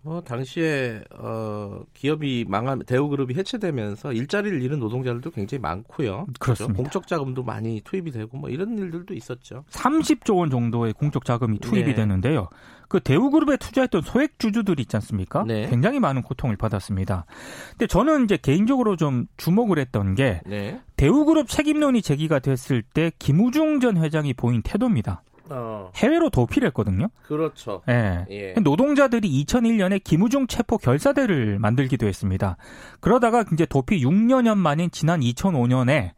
뭐 0.00 0.22
당시에 0.22 1.02
어 1.16 1.82
기업이 1.92 2.46
망한 2.48 2.80
대우그룹이 2.86 3.34
해체되면서 3.34 4.14
일자리를 4.14 4.62
잃은 4.62 4.80
노동자들도 4.80 5.30
굉장히 5.30 5.60
많고요. 5.60 6.26
그렇습니다. 6.40 6.76
공적 6.76 7.06
자금도 7.06 7.42
많이 7.42 7.82
투입이 7.84 8.10
되고 8.10 8.38
뭐 8.38 8.48
이런 8.48 8.78
일들도 8.78 9.12
있었죠. 9.12 9.64
30조 9.70 10.38
원 10.38 10.48
정도의 10.48 10.94
공적 10.94 11.26
자금이 11.26 11.58
투입이 11.58 11.90
네. 11.90 11.94
되는데요. 11.94 12.48
그 12.88 12.98
대우그룹에 12.98 13.58
투자했던 13.58 14.00
소액 14.00 14.38
주주들이 14.38 14.82
있지 14.82 14.96
않습니까? 14.96 15.44
네. 15.46 15.68
굉장히 15.68 16.00
많은 16.00 16.22
고통을 16.22 16.56
받았습니다. 16.56 17.26
근데 17.72 17.86
저는 17.86 18.24
이제 18.24 18.38
개인적으로 18.38 18.96
좀 18.96 19.26
주목을 19.36 19.78
했던 19.78 20.14
게 20.14 20.40
네. 20.46 20.80
대우그룹 20.96 21.48
책임론이 21.48 22.00
제기가 22.00 22.38
됐을 22.38 22.82
때 22.82 23.12
김우중 23.18 23.80
전 23.80 23.98
회장이 23.98 24.32
보인 24.32 24.62
태도입니다. 24.62 25.22
어 25.52 25.90
해외로 25.96 26.30
도피를 26.30 26.68
했거든요. 26.68 27.08
그렇죠. 27.26 27.82
예. 27.88 28.24
예. 28.30 28.54
노동자들이 28.60 29.44
2001년에 29.44 30.02
김우중 30.02 30.46
체포 30.46 30.78
결사대를 30.78 31.58
만들기도 31.58 32.06
했습니다. 32.06 32.56
그러다가 33.00 33.44
이제 33.52 33.66
도피 33.66 34.02
6년여 34.04 34.56
만인 34.56 34.90
지난 34.90 35.20
2005년에 35.20 36.12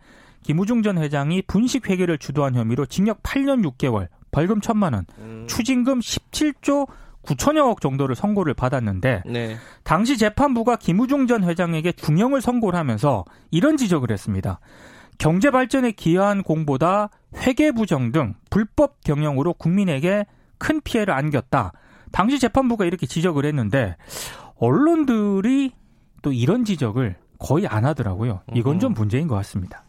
김우중 0.44 0.82
전 0.82 0.98
회장이 0.98 1.42
분식 1.42 1.88
회계를 1.88 2.18
주도한 2.18 2.54
혐의로 2.54 2.86
징역 2.86 3.22
8년 3.22 3.66
6개월, 3.66 4.08
벌금 4.30 4.60
1천만 4.60 4.92
원, 4.94 5.06
음, 5.18 5.46
추징금 5.48 6.00
17조 6.00 6.86
9천여억 7.24 7.80
정도를 7.80 8.14
선고를 8.14 8.54
받았는데 8.54 9.22
네. 9.26 9.56
당시 9.82 10.18
재판부가 10.18 10.76
김우중 10.76 11.26
전 11.26 11.42
회장에게 11.44 11.92
중형을 11.92 12.42
선고를 12.42 12.78
하면서 12.78 13.24
이런 13.50 13.76
지적을 13.76 14.10
했습니다. 14.10 14.60
경제 15.18 15.50
발전에 15.50 15.92
기여한 15.92 16.42
공보다 16.42 17.10
회계 17.36 17.72
부정 17.72 18.12
등 18.12 18.34
불법 18.50 19.02
경영으로 19.02 19.54
국민에게 19.54 20.26
큰 20.58 20.80
피해를 20.80 21.14
안겼다. 21.14 21.72
당시 22.12 22.38
재판부가 22.38 22.84
이렇게 22.84 23.06
지적을 23.06 23.44
했는데 23.44 23.96
언론들이 24.56 25.72
또 26.22 26.32
이런 26.32 26.64
지적을 26.64 27.16
거의 27.38 27.66
안 27.66 27.84
하더라고요. 27.84 28.42
이건 28.54 28.78
좀 28.78 28.94
문제인 28.94 29.28
것 29.28 29.34
같습니다. 29.36 29.84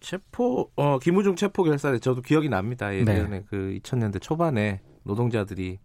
체포 0.00 0.70
어 0.76 0.98
김우중 0.98 1.36
체포 1.36 1.62
결사대 1.62 1.98
저도 1.98 2.20
기억이 2.20 2.48
납니다. 2.50 2.94
예전에 2.94 3.28
네. 3.28 3.44
그 3.48 3.78
2000년대 3.82 4.20
초반에 4.20 4.80
노동자들이 5.04 5.78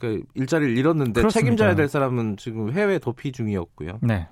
그 0.00 0.24
일자리를 0.34 0.76
잃었는데 0.76 1.20
그렇습니다. 1.20 1.40
책임져야 1.40 1.74
될 1.76 1.88
사람은 1.88 2.36
지금 2.36 2.72
해외 2.72 2.98
도피 2.98 3.30
중이었고요. 3.30 3.98
네. 4.02 4.28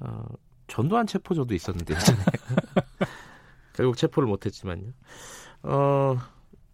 어, 0.00 0.22
전두환 0.70 1.06
체포조도 1.06 1.54
있었는데. 1.54 1.94
결국 3.74 3.96
체포를 3.96 4.28
못했지만요. 4.28 4.84
어 5.62 6.16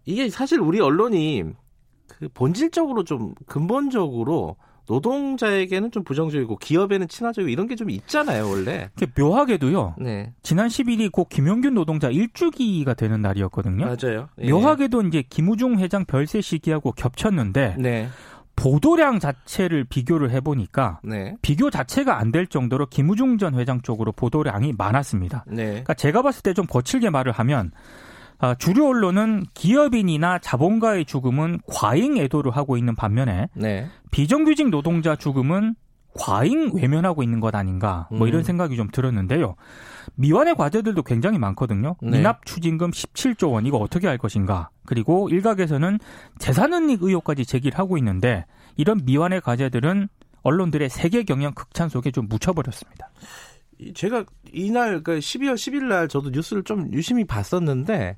이게 0.04 0.28
사실 0.28 0.60
우리 0.60 0.80
언론이 0.80 1.44
그 2.08 2.28
본질적으로 2.32 3.04
좀 3.04 3.34
근본적으로 3.46 4.56
노동자에게는 4.88 5.90
좀 5.90 6.04
부정적이고 6.04 6.58
기업에는 6.58 7.08
친화적이고 7.08 7.50
이런 7.50 7.66
게 7.66 7.74
좀 7.74 7.90
있잖아요 7.90 8.48
원래. 8.48 8.90
묘하게도요. 9.18 9.96
네 9.98 10.32
지난 10.42 10.68
10일이 10.68 11.10
곧 11.10 11.28
김용균 11.28 11.74
노동자 11.74 12.08
일주기가 12.08 12.94
되는 12.94 13.20
날이었거든요. 13.20 13.84
맞아요. 13.84 14.28
예. 14.40 14.50
묘하게도 14.50 15.02
이제 15.02 15.22
김우중 15.28 15.78
회장 15.80 16.04
별세 16.04 16.40
시기하고 16.40 16.92
겹쳤는데 16.92 17.76
네 17.78 18.08
보도량 18.56 19.18
자체를 19.20 19.84
비교를 19.84 20.30
해보니까 20.30 21.00
네. 21.04 21.34
비교 21.42 21.70
자체가 21.70 22.18
안 22.18 22.32
될 22.32 22.46
정도로 22.46 22.86
김우중 22.86 23.38
전 23.38 23.54
회장 23.54 23.80
쪽으로 23.82 24.12
보도량이 24.12 24.72
많았습니다. 24.76 25.44
네. 25.46 25.66
그러니까 25.66 25.94
제가 25.94 26.22
봤을 26.22 26.42
때 26.42 26.52
좀 26.54 26.66
거칠게 26.66 27.10
말을 27.10 27.32
하면 27.32 27.70
아, 28.38 28.54
주류 28.54 28.86
언론은 28.88 29.44
기업인이나 29.54 30.38
자본가의 30.40 31.04
죽음은 31.04 31.60
과잉 31.66 32.16
애도를 32.18 32.50
하고 32.56 32.76
있는 32.76 32.94
반면에 32.96 33.48
네. 33.54 33.86
비정규직 34.10 34.70
노동자 34.70 35.16
죽음은 35.16 35.74
과잉 36.18 36.70
외면하고 36.74 37.22
있는 37.22 37.40
것 37.40 37.54
아닌가 37.54 38.08
뭐 38.10 38.26
이런 38.26 38.40
음. 38.40 38.42
생각이 38.42 38.74
좀 38.76 38.88
들었는데요. 38.90 39.54
미완의 40.14 40.54
과제들도 40.54 41.02
굉장히 41.02 41.38
많거든요. 41.38 41.96
네. 42.00 42.18
미납 42.18 42.46
추징금 42.46 42.90
17조 42.90 43.52
원 43.52 43.66
이거 43.66 43.78
어떻게 43.78 44.06
할 44.06 44.18
것인가. 44.18 44.70
그리고 44.86 45.28
일각에서는 45.28 45.98
재산은닉 46.38 47.02
의혹까지 47.02 47.44
제기를 47.44 47.78
하고 47.78 47.98
있는데 47.98 48.46
이런 48.76 49.00
미완의 49.04 49.40
과제들은 49.40 50.08
언론들의 50.42 50.88
세계 50.90 51.24
경영 51.24 51.52
극찬 51.54 51.88
속에 51.88 52.10
좀 52.12 52.28
묻혀버렸습니다. 52.28 53.10
이- 53.78 53.92
제가 53.92 54.24
이날 54.52 55.02
그 55.02 55.18
12월 55.18 55.54
10일 55.54 55.84
날 55.86 56.08
저도 56.08 56.30
뉴스를 56.30 56.62
좀 56.62 56.90
유심히 56.92 57.24
봤었는데 57.24 58.16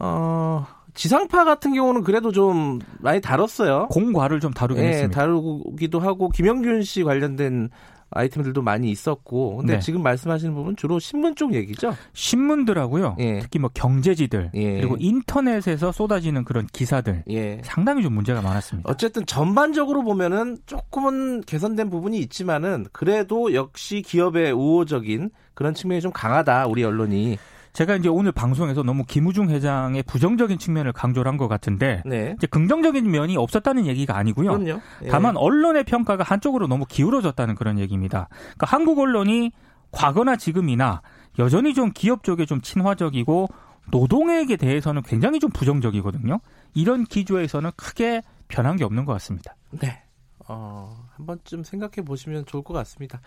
어 0.00 0.66
지상파 0.94 1.44
같은 1.44 1.74
경우는 1.74 2.02
그래도 2.02 2.32
좀 2.32 2.78
많이 3.00 3.20
다뤘어요. 3.20 3.86
공과를 3.88 4.40
좀 4.40 4.52
다루긴 4.52 4.84
예, 4.84 4.88
했습니다. 4.88 5.20
다루기도 5.20 6.00
하고 6.00 6.28
김영균 6.28 6.82
씨 6.82 7.02
관련된 7.04 7.70
아이템들도 8.10 8.62
많이 8.62 8.90
있었고 8.90 9.58
근데 9.58 9.74
네. 9.74 9.80
지금 9.80 10.02
말씀하시는 10.02 10.54
부분 10.54 10.76
주로 10.76 10.98
신문 10.98 11.34
쪽 11.34 11.54
얘기죠? 11.54 11.94
신문들하고요. 12.14 13.16
예. 13.18 13.40
특히 13.40 13.58
뭐 13.58 13.70
경제지들 13.72 14.52
예. 14.54 14.80
그리고 14.80 14.96
인터넷에서 14.98 15.92
쏟아지는 15.92 16.44
그런 16.44 16.66
기사들 16.72 17.24
예. 17.30 17.60
상당히 17.64 18.02
좀 18.02 18.14
문제가 18.14 18.40
많았습니다. 18.40 18.90
어쨌든 18.90 19.26
전반적으로 19.26 20.02
보면은 20.02 20.58
조금은 20.66 21.42
개선된 21.42 21.90
부분이 21.90 22.18
있지만은 22.18 22.86
그래도 22.92 23.52
역시 23.54 24.02
기업의 24.02 24.52
우호적인 24.52 25.30
그런 25.54 25.74
측면이 25.74 26.00
좀 26.00 26.12
강하다 26.12 26.66
우리 26.68 26.84
언론이. 26.84 27.38
제가 27.78 27.94
이제 27.94 28.08
오늘 28.08 28.32
방송에서 28.32 28.82
너무 28.82 29.04
김우중 29.04 29.50
회장의 29.50 30.02
부정적인 30.02 30.58
측면을 30.58 30.92
강조를 30.92 31.30
한 31.30 31.38
것 31.38 31.46
같은데 31.46 32.02
네. 32.04 32.34
이제 32.36 32.48
긍정적인 32.48 33.08
면이 33.08 33.36
없었다는 33.36 33.86
얘기가 33.86 34.16
아니고요. 34.16 34.58
그럼요. 34.58 34.80
예. 35.04 35.08
다만 35.08 35.36
언론의 35.36 35.84
평가가 35.84 36.24
한쪽으로 36.24 36.66
너무 36.66 36.86
기울어졌다는 36.86 37.54
그런 37.54 37.78
얘기입니다. 37.78 38.28
그러니까 38.32 38.66
한국 38.66 38.98
언론이 38.98 39.52
과거나 39.92 40.34
지금이나 40.34 41.02
여전히 41.38 41.72
좀 41.72 41.92
기업 41.94 42.24
쪽에 42.24 42.46
좀 42.46 42.60
친화적이고 42.60 43.46
노동에게 43.92 44.56
대해서는 44.56 45.02
굉장히 45.02 45.38
좀 45.38 45.52
부정적이거든요. 45.52 46.40
이런 46.74 47.04
기조에서는 47.04 47.70
크게 47.76 48.22
변한 48.48 48.74
게 48.74 48.82
없는 48.82 49.04
것 49.04 49.12
같습니다. 49.12 49.54
네. 49.70 50.02
어, 50.48 51.06
한 51.14 51.26
번쯤 51.26 51.62
생각해 51.62 52.04
보시면 52.04 52.46
좋을 52.46 52.64
것 52.64 52.74
같습니다. 52.74 53.20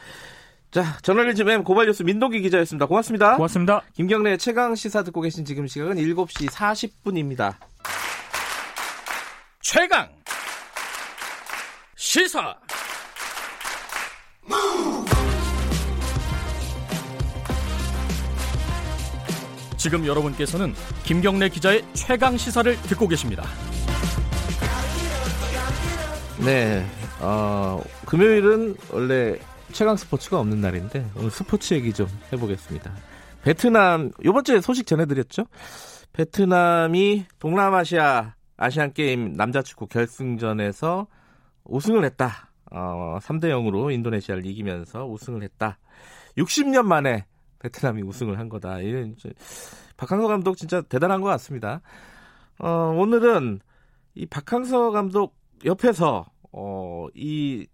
자, 0.71 0.97
저널리즘 1.01 1.49
M 1.49 1.63
고발뉴스 1.65 2.03
민동기 2.03 2.39
기자였습니다. 2.39 2.85
고맙습니다. 2.85 3.35
고맙습니다. 3.35 3.81
김경래 3.93 4.37
최강 4.37 4.73
시사 4.73 5.03
듣고 5.03 5.19
계신 5.19 5.43
지금 5.43 5.67
시각은 5.67 5.97
7시 5.97 6.49
40분입니다. 6.49 7.55
최강 9.59 10.07
시사 11.97 12.55
지금 19.75 20.05
여러분께서는 20.05 20.73
김경래 21.03 21.49
기자의 21.49 21.83
최강 21.93 22.37
시사를 22.37 22.81
듣고 22.83 23.09
계십니다. 23.09 23.43
네. 26.39 26.85
어, 27.19 27.83
금요일은 28.05 28.77
원래 28.89 29.37
최강 29.71 29.95
스포츠가 29.95 30.39
없는 30.39 30.59
날인데 30.59 31.11
오늘 31.15 31.31
스포츠 31.31 31.73
얘기 31.73 31.93
좀 31.93 32.07
해보겠습니다. 32.31 32.93
베트남 33.41 34.11
요번 34.25 34.43
주에 34.43 34.59
소식 34.59 34.85
전해드렸죠. 34.85 35.45
베트남이 36.13 37.25
동남아시아 37.39 38.35
아시안 38.57 38.93
게임 38.93 39.33
남자 39.33 39.61
축구 39.61 39.87
결승전에서 39.87 41.07
우승을 41.63 42.03
했다. 42.05 42.49
어, 42.71 43.17
3대 43.21 43.45
0으로 43.45 43.93
인도네시아를 43.93 44.45
이기면서 44.45 45.05
우승을 45.07 45.43
했다. 45.43 45.79
60년 46.37 46.83
만에 46.83 47.25
베트남이 47.59 48.01
우승을 48.03 48.39
한 48.39 48.49
거다. 48.49 48.79
이런 48.79 49.15
박항서 49.97 50.27
감독 50.27 50.57
진짜 50.57 50.81
대단한 50.81 51.21
것 51.21 51.27
같습니다. 51.29 51.81
어, 52.59 52.93
오늘은 52.95 53.59
이 54.15 54.25
박항서 54.25 54.91
감독 54.91 55.35
옆에서 55.63 56.25
어, 56.51 57.07
이 57.15 57.67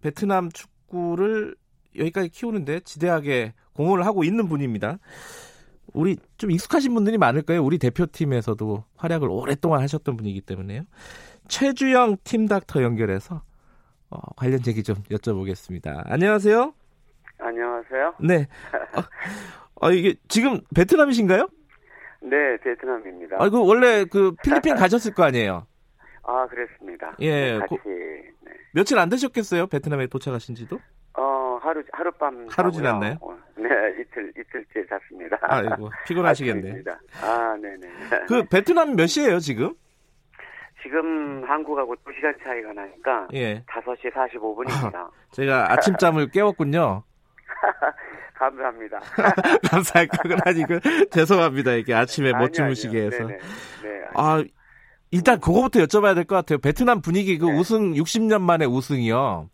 베트남 0.00 0.50
축구 0.50 0.75
를 0.92 1.56
여기까지 1.98 2.28
키우는데 2.28 2.80
지대하게 2.80 3.54
공헌을 3.74 4.04
하고 4.06 4.22
있는 4.24 4.48
분입니다. 4.48 4.98
우리 5.92 6.16
좀 6.36 6.50
익숙하신 6.50 6.94
분들이 6.94 7.16
많을 7.18 7.42
거예요. 7.42 7.64
우리 7.64 7.78
대표팀에서도 7.78 8.84
활약을 8.96 9.28
오랫동안 9.28 9.80
하셨던 9.82 10.16
분이기 10.16 10.40
때문에요. 10.42 10.82
최주영 11.48 12.18
팀 12.24 12.46
닥터 12.46 12.82
연결해서 12.82 13.42
어, 14.10 14.18
관련 14.36 14.60
얘기 14.66 14.82
좀 14.82 14.96
여쭤보겠습니다. 15.10 16.02
안녕하세요. 16.06 16.72
안녕하세요. 17.38 18.14
네. 18.20 18.46
어, 19.80 19.86
어, 19.86 19.90
이게 19.92 20.14
지금 20.28 20.60
베트남이신가요? 20.74 21.48
네, 22.22 22.56
베트남입니다. 22.62 23.36
아, 23.38 23.48
그 23.48 23.64
원래 23.64 24.04
그 24.04 24.34
필리핀 24.42 24.74
가셨을 24.76 25.14
거 25.14 25.24
아니에요. 25.24 25.66
아, 26.22 26.46
그랬습니다. 26.48 27.14
예, 27.20 27.52
네, 27.52 27.58
같이 27.58 27.68
고- 27.76 27.80
네. 27.88 28.30
며칠 28.76 28.98
안 28.98 29.08
되셨겠어요? 29.08 29.68
베트남에 29.68 30.06
도착하신지도? 30.06 30.78
어, 31.14 31.58
하루 31.62 31.82
하룻밤 31.92 32.46
하루. 32.50 32.70
지났나요? 32.70 33.16
어, 33.22 33.34
네, 33.56 33.64
이틀 33.98 34.30
이틀째 34.38 34.86
잤습니다. 34.86 35.38
아이고 35.40 35.90
피곤하시겠네. 36.06 36.82
아, 37.24 37.56
네, 37.58 37.74
네. 37.80 37.88
그 38.28 38.44
베트남 38.52 38.94
몇 38.94 39.06
시예요 39.06 39.38
지금? 39.38 39.74
지금 40.82 41.42
한국하고 41.48 41.94
2시간 41.96 42.36
차이가 42.44 42.74
나니까 42.74 43.28
예. 43.32 43.64
5시 43.64 44.12
45분입니다. 44.12 45.08
제가 45.32 45.72
아침잠을 45.72 46.28
깨웠군요. 46.28 47.02
감사합니다. 48.34 49.00
감사할 49.70 50.06
건 50.08 50.38
아니고 50.44 50.78
죄송합니다. 51.10 51.72
이게 51.72 51.94
아침에 51.94 52.32
못 52.32 52.36
아니요, 52.36 52.52
주무시게 52.52 52.98
아니요. 52.98 53.06
해서. 53.06 53.26
네네. 53.26 53.38
네. 53.82 54.04
아 54.14 54.44
일단 55.10 55.40
그거부터 55.40 55.80
여쭤봐야 55.80 56.14
될 56.14 56.24
것 56.24 56.34
같아요. 56.36 56.58
베트남 56.58 57.00
분위기 57.00 57.38
그 57.38 57.46
네. 57.46 57.58
우승 57.58 57.92
60년 57.94 58.40
만에 58.42 58.64
우승이요. 58.64 59.48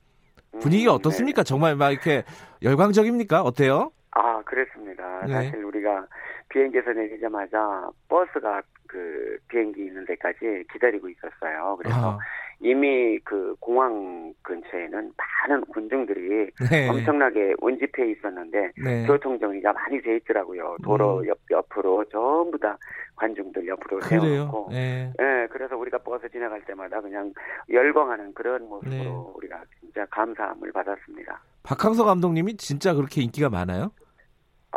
분위기가 0.60 0.92
음, 0.92 0.96
어떻습니까? 0.96 1.42
네. 1.42 1.48
정말 1.48 1.76
막 1.76 1.90
이렇게 1.90 2.24
열광적입니까? 2.62 3.42
어때요? 3.42 3.90
아, 4.12 4.42
그랬습니다. 4.44 5.26
네. 5.26 5.32
사실 5.32 5.64
우리가 5.64 6.06
비행기에서 6.50 6.92
내리자마자 6.92 7.88
버스가 8.08 8.62
그 8.86 9.38
비행기 9.48 9.80
있는 9.86 10.04
데까지 10.04 10.64
기다리고 10.72 11.08
있었어요. 11.08 11.76
그래서 11.78 11.96
아, 12.12 12.18
이미 12.62 13.18
그 13.24 13.56
공항 13.58 14.32
근처에는 14.42 15.12
많은 15.16 15.64
군중들이 15.66 16.48
네. 16.70 16.88
엄청나게 16.88 17.54
운집해 17.60 18.12
있었는데 18.12 18.70
네. 18.82 19.06
교통 19.06 19.38
정리가 19.38 19.72
많이 19.72 20.00
돼 20.00 20.16
있더라고요. 20.16 20.76
도로 20.84 21.18
음. 21.18 21.26
옆 21.26 21.38
옆으로 21.50 22.04
전부 22.04 22.56
다 22.58 22.78
관중들 23.16 23.66
옆으로. 23.66 24.00
세워놓고. 24.00 24.68
네. 24.70 25.12
예, 25.20 25.48
그래서 25.50 25.76
우리가 25.76 25.98
버스 25.98 26.28
지나갈 26.30 26.64
때마다 26.64 27.00
그냥 27.00 27.32
열광하는 27.68 28.32
그런 28.34 28.68
모습으로 28.68 28.96
네. 28.96 29.08
우리가 29.36 29.62
진짜 29.80 30.06
감사함을 30.06 30.70
받았습니다. 30.72 31.40
박항서 31.64 32.04
감독님이 32.04 32.56
진짜 32.56 32.94
그렇게 32.94 33.22
인기가 33.22 33.50
많아요? 33.50 33.90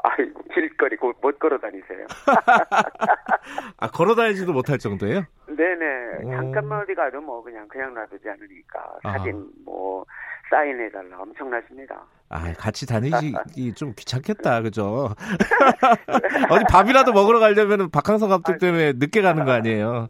아, 0.03 0.15
길거리 0.53 0.97
곧못 0.97 1.39
걸어 1.39 1.57
다니세요. 1.57 2.05
아 3.77 3.87
걸어 3.89 4.15
다니지도 4.15 4.53
못할 4.53 4.77
정도예요? 4.77 5.23
네네. 5.47 6.23
오. 6.23 6.31
잠깐만 6.31 6.81
어디 6.81 6.93
가도 6.93 7.21
뭐 7.21 7.41
그냥 7.43 7.67
그냥 7.67 7.93
놔두지 7.93 8.27
않으니까 8.29 8.97
아. 9.03 9.11
사진 9.13 9.47
뭐 9.63 10.05
사인해달라 10.49 11.17
엄청나십니다. 11.19 12.05
아, 12.29 12.53
같이 12.53 12.85
다니기 12.87 13.33
좀 13.75 13.93
귀찮겠다, 13.95 14.61
그죠? 14.61 15.15
어디 16.49 16.65
밥이라도 16.69 17.13
먹으러 17.13 17.39
가려면 17.39 17.89
박항서 17.89 18.27
감독 18.27 18.57
때문에 18.57 18.93
늦게 18.93 19.21
가는 19.21 19.45
거 19.45 19.51
아니에요? 19.51 20.07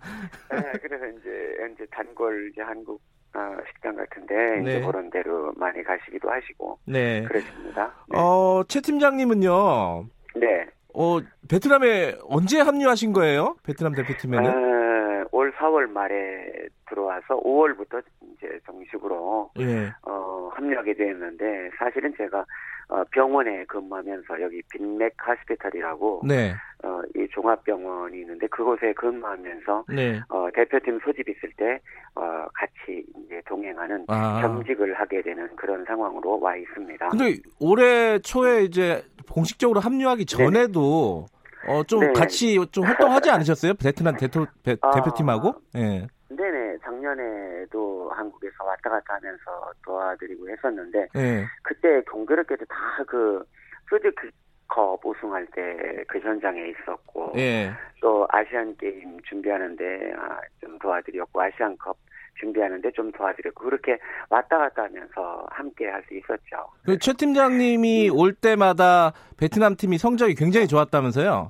네, 0.51 0.71
그래서 0.81 1.05
이제 1.07 1.73
이제 1.73 1.85
단골 1.91 2.49
이제 2.51 2.61
한국 2.61 3.01
어, 3.35 3.57
식당 3.67 3.95
같은데 3.95 4.61
네. 4.61 4.77
이제 4.77 4.85
그런 4.85 5.09
데로 5.09 5.51
많이 5.57 5.83
가시기도 5.83 6.31
하시고 6.31 6.79
네. 6.85 7.23
그러십니다. 7.23 7.93
네. 8.07 8.17
어, 8.17 8.63
최 8.67 8.79
팀장님은요, 8.79 10.05
네. 10.35 10.65
어, 10.93 11.19
베트남에 11.49 12.15
언제 12.29 12.61
합류하신 12.61 13.11
거예요? 13.11 13.57
베트남 13.63 13.93
대표팀에는? 13.93 14.49
어, 14.49 15.25
올 15.31 15.51
4월 15.53 15.89
말에 15.89 16.67
들어와서 16.87 17.39
5월부터 17.41 18.01
이제 18.37 18.59
정식으로 18.65 19.51
예. 19.59 19.91
어, 20.03 20.49
합류하게 20.53 20.93
되었는데 20.93 21.71
사실은 21.77 22.13
제가 22.15 22.45
어, 22.87 23.03
병원에 23.11 23.65
근무하면서 23.65 24.41
여기 24.41 24.61
빈맥 24.69 25.13
하스피탈이라고 25.17 26.21
네. 26.27 26.53
어, 26.83 27.01
이 27.15 27.27
종합병원이 27.31 28.19
있는데 28.21 28.47
그곳에 28.47 28.93
근무하면서 28.93 29.85
네. 29.89 30.21
어, 30.29 30.47
대표팀 30.53 30.99
소집 31.03 31.27
있을 31.27 31.51
때 31.57 31.79
어, 32.15 32.45
같이 32.53 33.03
이제 33.25 33.41
동행하는 33.47 34.05
아. 34.07 34.41
겸직을 34.41 34.93
하게 34.93 35.21
되는 35.21 35.47
그런 35.55 35.83
상황으로 35.85 36.39
와 36.39 36.55
있습니다. 36.55 37.09
근데 37.09 37.37
올해 37.59 38.19
초에 38.19 38.63
이제 38.63 39.03
공식적으로 39.31 39.79
합류하기 39.79 40.25
전에도 40.25 41.25
어, 41.67 41.83
좀 41.83 42.01
네. 42.01 42.13
같이 42.13 42.59
좀 42.71 42.83
활동하지 42.83 43.31
않으셨어요? 43.31 43.73
베트남 43.73 44.15
배- 44.63 44.77
아. 44.81 44.91
대표팀하고? 44.91 45.55
예. 45.75 46.07
네 46.29 46.51
네 46.51 46.64
작년에도 46.83 48.09
한국에서 48.13 48.63
왔다 48.63 48.89
갔다 48.89 49.15
하면서 49.15 49.71
도와드리고 49.85 50.49
했었는데 50.49 51.07
예. 51.15 51.45
그때 51.63 52.01
공교롭게도 52.03 52.65
다 52.65 52.75
그 53.07 53.43
푸드컵 53.89 55.05
우승할 55.05 55.45
때 55.47 56.03
그 56.07 56.19
현장에 56.19 56.67
있었고 56.69 57.33
예. 57.37 57.71
또 58.01 58.27
아시안 58.29 58.75
게임 58.77 59.19
준비하는데 59.21 60.13
아, 60.17 60.39
좀 60.61 60.77
도와드렸고 60.79 61.41
아시안컵 61.41 61.97
준비하는데 62.39 62.91
좀 62.91 63.11
도와드렸고 63.11 63.63
그렇게 63.63 63.97
왔다 64.29 64.57
갔다 64.57 64.83
하면서 64.83 65.45
함께 65.51 65.87
할 65.87 66.03
수 66.07 66.13
있었죠. 66.15 66.67
그 66.85 66.97
최 66.99 67.13
팀장님이 67.13 68.09
올 68.13 68.33
때마다 68.33 69.13
베트남 69.37 69.75
팀이 69.75 69.97
성적이 69.97 70.35
굉장히 70.35 70.67
좋았다면서요? 70.67 71.49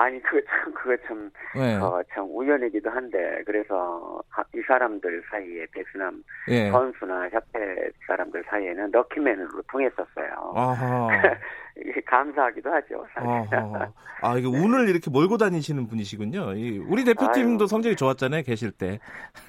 아니 0.00 0.18
그거 0.22 0.40
참 0.48 0.72
그거 0.72 0.96
참, 1.06 1.30
네. 1.54 1.76
어, 1.76 2.02
참 2.14 2.24
우연이기도 2.30 2.88
한데 2.88 3.42
그래서 3.44 4.22
하- 4.30 4.42
이 4.54 4.62
사람들 4.66 5.22
사이에 5.30 5.66
베트남 5.72 6.22
예. 6.48 6.70
선수나 6.70 7.28
협회 7.28 7.90
사람들 8.06 8.42
사이에는 8.48 8.90
럭키맨으로 8.92 9.62
통했었어요. 9.70 10.54
감사하기도 12.06 12.72
하죠. 12.72 13.06
아, 14.22 14.36
이게 14.38 14.46
운을 14.48 14.88
이렇게 14.88 15.10
몰고 15.10 15.36
다니시는 15.36 15.86
분이시군요. 15.88 16.54
이 16.54 16.78
우리 16.78 17.04
대표팀도 17.04 17.64
아유. 17.64 17.68
성적이 17.68 17.96
좋았잖아요, 17.96 18.42
계실 18.42 18.70
때. 18.72 18.98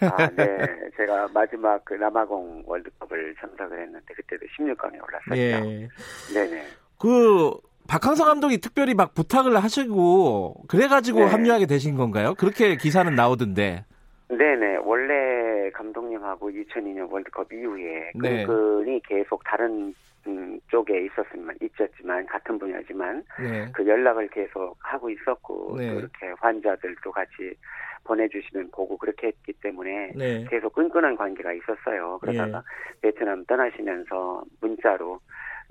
아, 0.02 0.28
네. 0.36 0.58
제가 0.98 1.30
마지막 1.34 1.84
그 1.86 1.94
남아공 1.94 2.64
월드컵을 2.66 3.36
참석을 3.40 3.80
했는데 3.84 4.14
그때도 4.14 4.46
16강에 4.48 5.02
올랐었죠. 5.02 5.38
예. 5.38 5.88
네네. 6.34 6.64
그 7.00 7.52
박항서 7.88 8.26
감독이 8.26 8.60
특별히 8.60 8.94
막 8.94 9.14
부탁을 9.14 9.58
하시고 9.58 10.64
그래가지고 10.68 11.20
네. 11.20 11.26
합류하게 11.26 11.66
되신 11.66 11.96
건가요? 11.96 12.36
그렇게 12.36 12.76
기사는 12.78 13.14
나오던데. 13.14 13.86
네네. 14.30 14.78
원래 14.84 15.70
감독님하고 15.72 16.50
2002년 16.50 17.12
월드컵 17.12 17.52
이후에 17.52 18.12
네. 18.16 18.46
근근히 18.46 19.02
계속 19.04 19.44
다른 19.44 19.94
음, 20.28 20.60
쪽에 20.68 21.06
있었지만 21.06 21.56
있었지만 21.62 22.26
같은 22.28 22.60
분야지만 22.60 23.24
네. 23.40 23.72
그 23.74 23.86
연락을 23.86 24.28
계속 24.30 24.76
하고 24.80 25.10
있었고 25.10 25.78
네. 25.78 25.90
또 25.90 26.00
이렇게 26.00 26.28
환자들도 26.40 27.12
같이 27.12 27.56
보내주시면 28.04 28.70
보고 28.72 28.98
그렇게 28.98 29.28
했기 29.28 29.54
때문에 29.54 30.12
네. 30.16 30.46
계속 30.50 30.74
끈끈한 30.74 31.16
관계가 31.16 31.54
있었어요. 31.54 32.20
그러다가 32.20 32.64
베트남 33.02 33.46
떠나시면서 33.46 34.44
문자로 34.60 35.20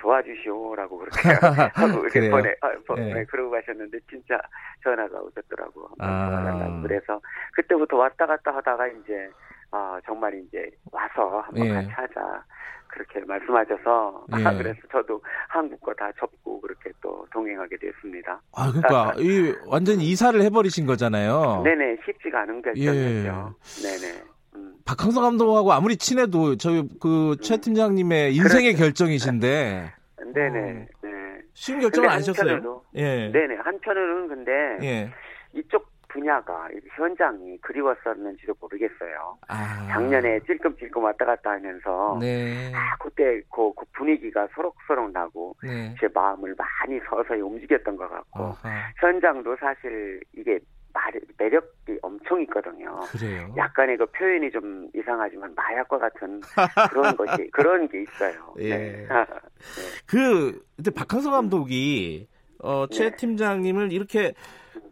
도와주시오라고 0.00 0.98
그렇게 0.98 1.28
하고 1.74 2.00
이렇게? 2.04 2.30
보내, 2.30 2.54
아, 2.62 2.70
보- 2.86 2.94
네. 2.94 3.14
네, 3.14 3.24
그러고 3.24 3.50
가셨는데 3.50 3.98
진짜 4.08 4.38
전화가 4.82 5.20
오셨더라고. 5.20 5.88
아. 5.98 6.80
그래서 6.82 7.20
그때부터 7.54 7.96
왔다 7.96 8.26
갔다 8.26 8.54
하다가 8.56 8.86
이제 8.88 9.30
아 9.70 10.00
정말 10.04 10.34
이제 10.34 10.68
와서 10.90 11.40
한번 11.40 11.66
예. 11.66 11.72
같이 11.74 11.88
하자. 11.88 12.44
그렇게 12.88 13.20
말씀하셔서 13.20 14.26
예. 14.36 14.44
아, 14.44 14.52
그래서 14.56 14.80
저도 14.90 15.22
한국 15.48 15.80
거 15.80 15.94
다 15.94 16.10
접고 16.18 16.60
그렇게 16.60 16.90
또 17.00 17.24
동행하게 17.30 17.76
됐습니다. 17.76 18.40
아, 18.56 18.72
그러니까 18.72 19.14
이 19.22 19.54
완전히 19.66 20.04
이사를 20.10 20.40
해버리신 20.42 20.86
거잖아요. 20.86 21.62
네네 21.62 21.98
쉽지가 22.04 22.40
않은 22.40 22.56
예. 22.56 22.62
결정이었죠. 22.62 23.54
네네. 23.82 24.24
음. 24.56 24.74
박항서 24.84 25.20
감독하고 25.20 25.72
아무리 25.72 25.96
친해도 25.96 26.56
저희 26.56 26.86
그최 27.00 27.58
팀장님의 27.58 28.34
인생의 28.34 28.74
결정이신데 28.74 29.92
네네. 30.34 30.58
어. 30.58 30.86
네. 31.02 31.10
쉬운 31.54 31.80
결정을 31.80 32.08
안 32.08 32.16
하셨어요. 32.16 32.82
예. 32.94 33.30
네네. 33.30 33.56
한편으로는 33.56 34.28
근데 34.28 34.52
예. 34.82 35.10
이쪽 35.52 35.90
분야가 36.08 36.68
이 36.72 36.80
현장이 36.96 37.58
그리웠었는지도 37.58 38.54
모르겠어요. 38.60 39.38
아. 39.48 39.88
작년에 39.92 40.40
찔끔찔끔 40.40 41.02
왔다 41.04 41.24
갔다 41.24 41.50
하면서 41.50 42.18
네. 42.20 42.72
아, 42.74 42.96
그때 42.98 43.40
그, 43.52 43.72
그 43.74 43.84
분위기가 43.92 44.46
소록소록 44.54 45.12
나고 45.12 45.54
네. 45.62 45.94
제 46.00 46.08
마음을 46.12 46.54
많이 46.56 46.98
서서히 47.08 47.40
움직였던 47.40 47.96
것 47.96 48.08
같고 48.08 48.44
아하. 48.44 48.90
현장도 48.96 49.56
사실 49.60 50.20
이게 50.36 50.58
말, 50.92 51.12
매력이 51.38 51.98
엄청 52.03 52.40
있거든요. 52.42 53.00
그래요. 53.12 53.55
약간의 53.57 53.96
그 53.96 54.07
표현이 54.07 54.50
좀 54.50 54.88
이상하지만 54.94 55.55
마약과 55.55 55.98
같은 55.98 56.40
그런 56.92 57.16
것이 57.16 57.50
그런 57.50 57.88
게 57.88 58.03
있어요. 58.03 58.55
예. 58.59 58.76
네. 58.76 59.09
그 60.07 60.64
그때 60.76 60.90
박항서 60.90 61.31
감독이 61.31 62.29
어, 62.62 62.87
최 62.90 63.11
네. 63.11 63.16
팀장님을 63.16 63.92
이렇게 63.92 64.35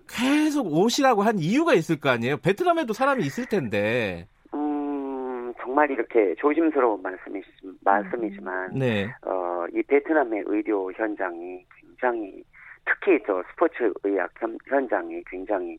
계속 0.08 0.72
오시라고 0.72 1.22
한 1.22 1.38
이유가 1.38 1.74
있을 1.74 2.00
거 2.00 2.08
아니에요. 2.08 2.38
베트남에도 2.38 2.92
사람이 2.92 3.24
있을 3.24 3.46
텐데. 3.46 4.26
음, 4.54 5.52
정말 5.61 5.90
이렇게 5.90 6.34
조심스러운 6.38 7.02
말씀이, 7.02 7.42
말씀이지만, 7.84 8.70
네. 8.74 9.12
어, 9.26 9.66
이 9.74 9.82
베트남의 9.82 10.44
의료 10.46 10.90
현장이 10.92 11.64
굉장히, 11.80 12.42
특히 12.84 13.18
저 13.26 13.42
스포츠 13.50 13.92
의학 14.02 14.30
현, 14.38 14.56
현장이 14.66 15.22
굉장히 15.26 15.78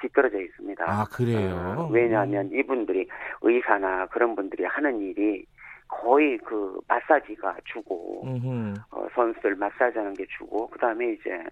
뒤떨어져 0.00 0.40
있습니다. 0.40 0.84
아 0.86 1.04
그래요. 1.04 1.76
어, 1.78 1.88
왜냐하면 1.90 2.50
이분들이 2.52 3.08
의사나 3.42 4.06
그런 4.06 4.34
분들이 4.34 4.64
하는 4.64 5.00
일이 5.00 5.44
거의 5.90 6.38
그 6.38 6.78
마사지가 6.86 7.56
주고, 7.64 8.22
음흠. 8.24 8.74
어, 8.92 9.06
선수들 9.12 9.56
마사지하는 9.56 10.14
게 10.14 10.24
주고 10.38 10.68
그 10.68 10.78
다음에 10.78 11.12
이제 11.12 11.42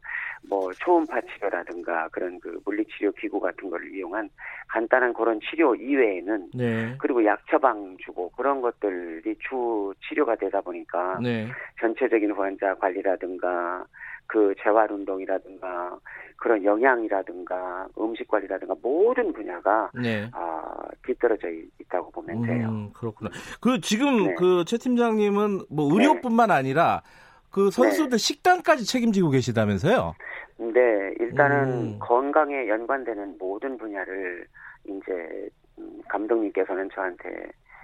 뭐 0.48 0.72
초음파 0.72 1.20
치료라든가 1.22 2.08
그런 2.12 2.38
그 2.38 2.60
물리치료 2.64 3.12
기구 3.12 3.40
같은 3.40 3.68
걸 3.68 3.92
이용한 3.92 4.30
간단한 4.68 5.12
그런 5.12 5.40
치료 5.40 5.74
이외에는 5.74 6.50
네. 6.54 6.96
그리고 6.98 7.24
약 7.24 7.44
처방 7.48 7.96
주고 7.98 8.30
그런 8.30 8.60
것들이 8.60 9.34
주 9.40 9.92
치료가 10.08 10.36
되다 10.36 10.60
보니까 10.60 11.18
네. 11.20 11.48
전체적인 11.80 12.30
환자 12.32 12.74
관리라든가 12.76 13.84
그 14.28 14.54
재활 14.62 14.92
운동이라든가 14.92 15.98
그런 16.36 16.62
영양이라든가 16.62 17.88
음식 17.98 18.28
관리라든가 18.28 18.74
모든 18.80 19.32
분야가 19.32 19.90
네. 19.94 20.30
아 20.32 20.62
뒤떨어져 21.04 21.48
있- 21.48 21.70
있다고 21.80 22.10
보면 22.12 22.42
돼요. 22.42 22.68
음, 22.68 22.90
그렇구나. 22.92 23.30
그 23.60 23.80
지금 23.80 24.28
네. 24.28 24.34
그최 24.34 24.76
팀장님은 24.78 25.62
뭐 25.70 25.92
의료뿐만 25.92 26.50
아니라 26.50 27.02
그 27.50 27.70
선수들 27.70 28.10
네. 28.10 28.18
식단까지 28.18 28.84
책임지고 28.86 29.30
계시다면서요? 29.30 30.14
네, 30.58 31.14
일단은 31.18 31.94
음. 31.94 31.98
건강에 31.98 32.68
연관되는 32.68 33.36
모든 33.38 33.78
분야를 33.78 34.46
이제 34.84 35.48
음, 35.78 36.00
감독님께서는 36.08 36.90
저한테 36.94 37.30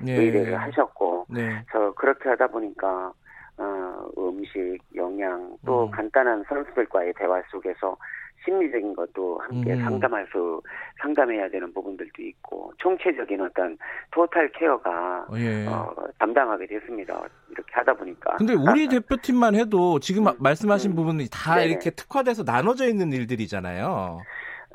네. 0.02 0.12
의뢰를 0.16 0.61
하셨고, 0.61 1.26
네. 1.30 1.64
저 1.72 1.92
그렇게 1.92 2.28
하다 2.28 2.48
보니까 2.48 3.12
어, 3.57 4.09
음식, 4.19 4.79
영양, 4.95 5.57
또 5.64 5.87
음. 5.87 5.90
간단한 5.90 6.45
선수들과의 6.49 7.14
대화 7.17 7.40
속에서 7.51 7.97
심리적인 8.45 8.95
것도 8.95 9.38
함께 9.38 9.73
음. 9.73 9.83
상담할 9.83 10.27
수 10.31 10.61
상담해야 11.01 11.49
되는 11.49 11.73
부분들도 11.73 12.23
있고 12.23 12.73
총체적인 12.79 13.40
어떤 13.40 13.77
토탈 14.11 14.51
케어가 14.53 15.27
예. 15.37 15.67
어, 15.67 15.95
담당하게 16.19 16.67
됐습니다. 16.67 17.23
이렇게 17.51 17.73
하다 17.73 17.95
보니까. 17.95 18.37
근데 18.37 18.55
우리 18.55 18.87
대표팀만 18.88 19.55
해도 19.55 19.99
지금 19.99 20.25
말씀하신 20.38 20.93
음. 20.93 20.97
부분이 20.97 21.29
다 21.31 21.57
네네. 21.57 21.67
이렇게 21.71 21.90
특화돼서 21.90 22.43
나눠져 22.43 22.87
있는 22.87 23.12
일들이잖아요. 23.12 24.21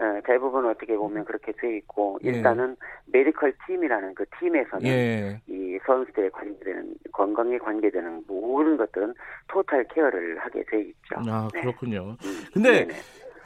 예, 0.01 0.21
대부분 0.25 0.65
어떻게 0.65 0.95
보면 0.95 1.25
그렇게 1.25 1.51
돼 1.51 1.77
있고 1.77 2.19
예. 2.23 2.29
일단은 2.29 2.77
메디컬 3.07 3.53
팀이라는 3.67 4.15
그 4.15 4.25
팀에서는 4.39 4.85
예. 4.87 5.41
이 5.47 5.77
선수들에 5.85 6.29
관계되는 6.29 6.95
건강에 7.11 7.57
관계되는 7.57 8.23
모든 8.27 8.77
것들은 8.77 9.13
total 9.47 9.85
care를 9.89 10.37
하게 10.39 10.63
돼 10.63 10.81
있죠. 10.81 11.15
아, 11.17 11.49
네. 11.53 11.61
그렇군요. 11.61 12.15
음, 12.23 12.45
근데 12.53 12.85
네네. 12.85 12.93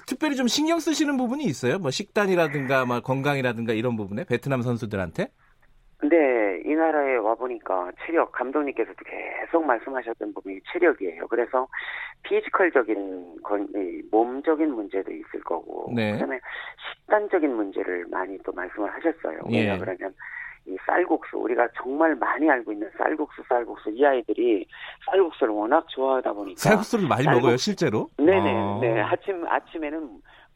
특별히 0.05 0.35
좀 0.35 0.47
신경 0.47 0.79
쓰시는 0.79 1.17
부분이 1.17 1.43
있어요? 1.45 1.79
뭐 1.79 1.89
식단이라든가 1.89 2.85
뭐 2.85 2.99
건강이라든가 2.99 3.73
이런 3.73 3.95
부분에 3.95 4.23
베트남 4.25 4.61
선수들한테? 4.61 5.29
근데 6.03 6.61
이 6.65 6.75
나라에 6.75 7.15
와 7.15 7.33
보니까 7.33 7.89
체력 8.05 8.33
감독님께서도 8.33 8.97
계속 9.05 9.65
말씀하셨던 9.65 10.33
부분이 10.33 10.59
체력이에요. 10.73 11.25
그래서 11.29 11.65
physical적인 12.23 13.41
건, 13.41 13.65
이 13.73 14.01
몸적인 14.11 14.69
문제도 14.69 15.09
있을 15.09 15.39
거고, 15.45 15.89
네. 15.95 16.11
그다음에 16.11 16.41
식단적인 16.99 17.55
문제를 17.55 18.05
많이 18.11 18.37
또 18.39 18.51
말씀을 18.51 18.93
하셨어요. 18.93 19.39
예. 19.51 19.61
왜냐 19.61 19.77
그러면 19.77 20.13
이 20.65 20.75
쌀국수 20.85 21.37
우리가 21.37 21.69
정말 21.81 22.15
많이 22.15 22.49
알고 22.49 22.73
있는 22.73 22.89
쌀국수 22.97 23.41
쌀국수 23.47 23.89
이 23.91 24.05
아이들이 24.05 24.67
쌀국수를 25.05 25.53
워낙 25.53 25.85
좋아하다 25.87 26.33
보니까 26.33 26.59
쌀국수를 26.59 27.07
많이 27.07 27.23
쌀국- 27.23 27.41
먹어요, 27.43 27.55
실제로? 27.55 28.09
네네 28.17 28.53
아. 28.53 28.79
네 28.81 28.99
아침 29.01 29.45
아침에는 29.47 30.09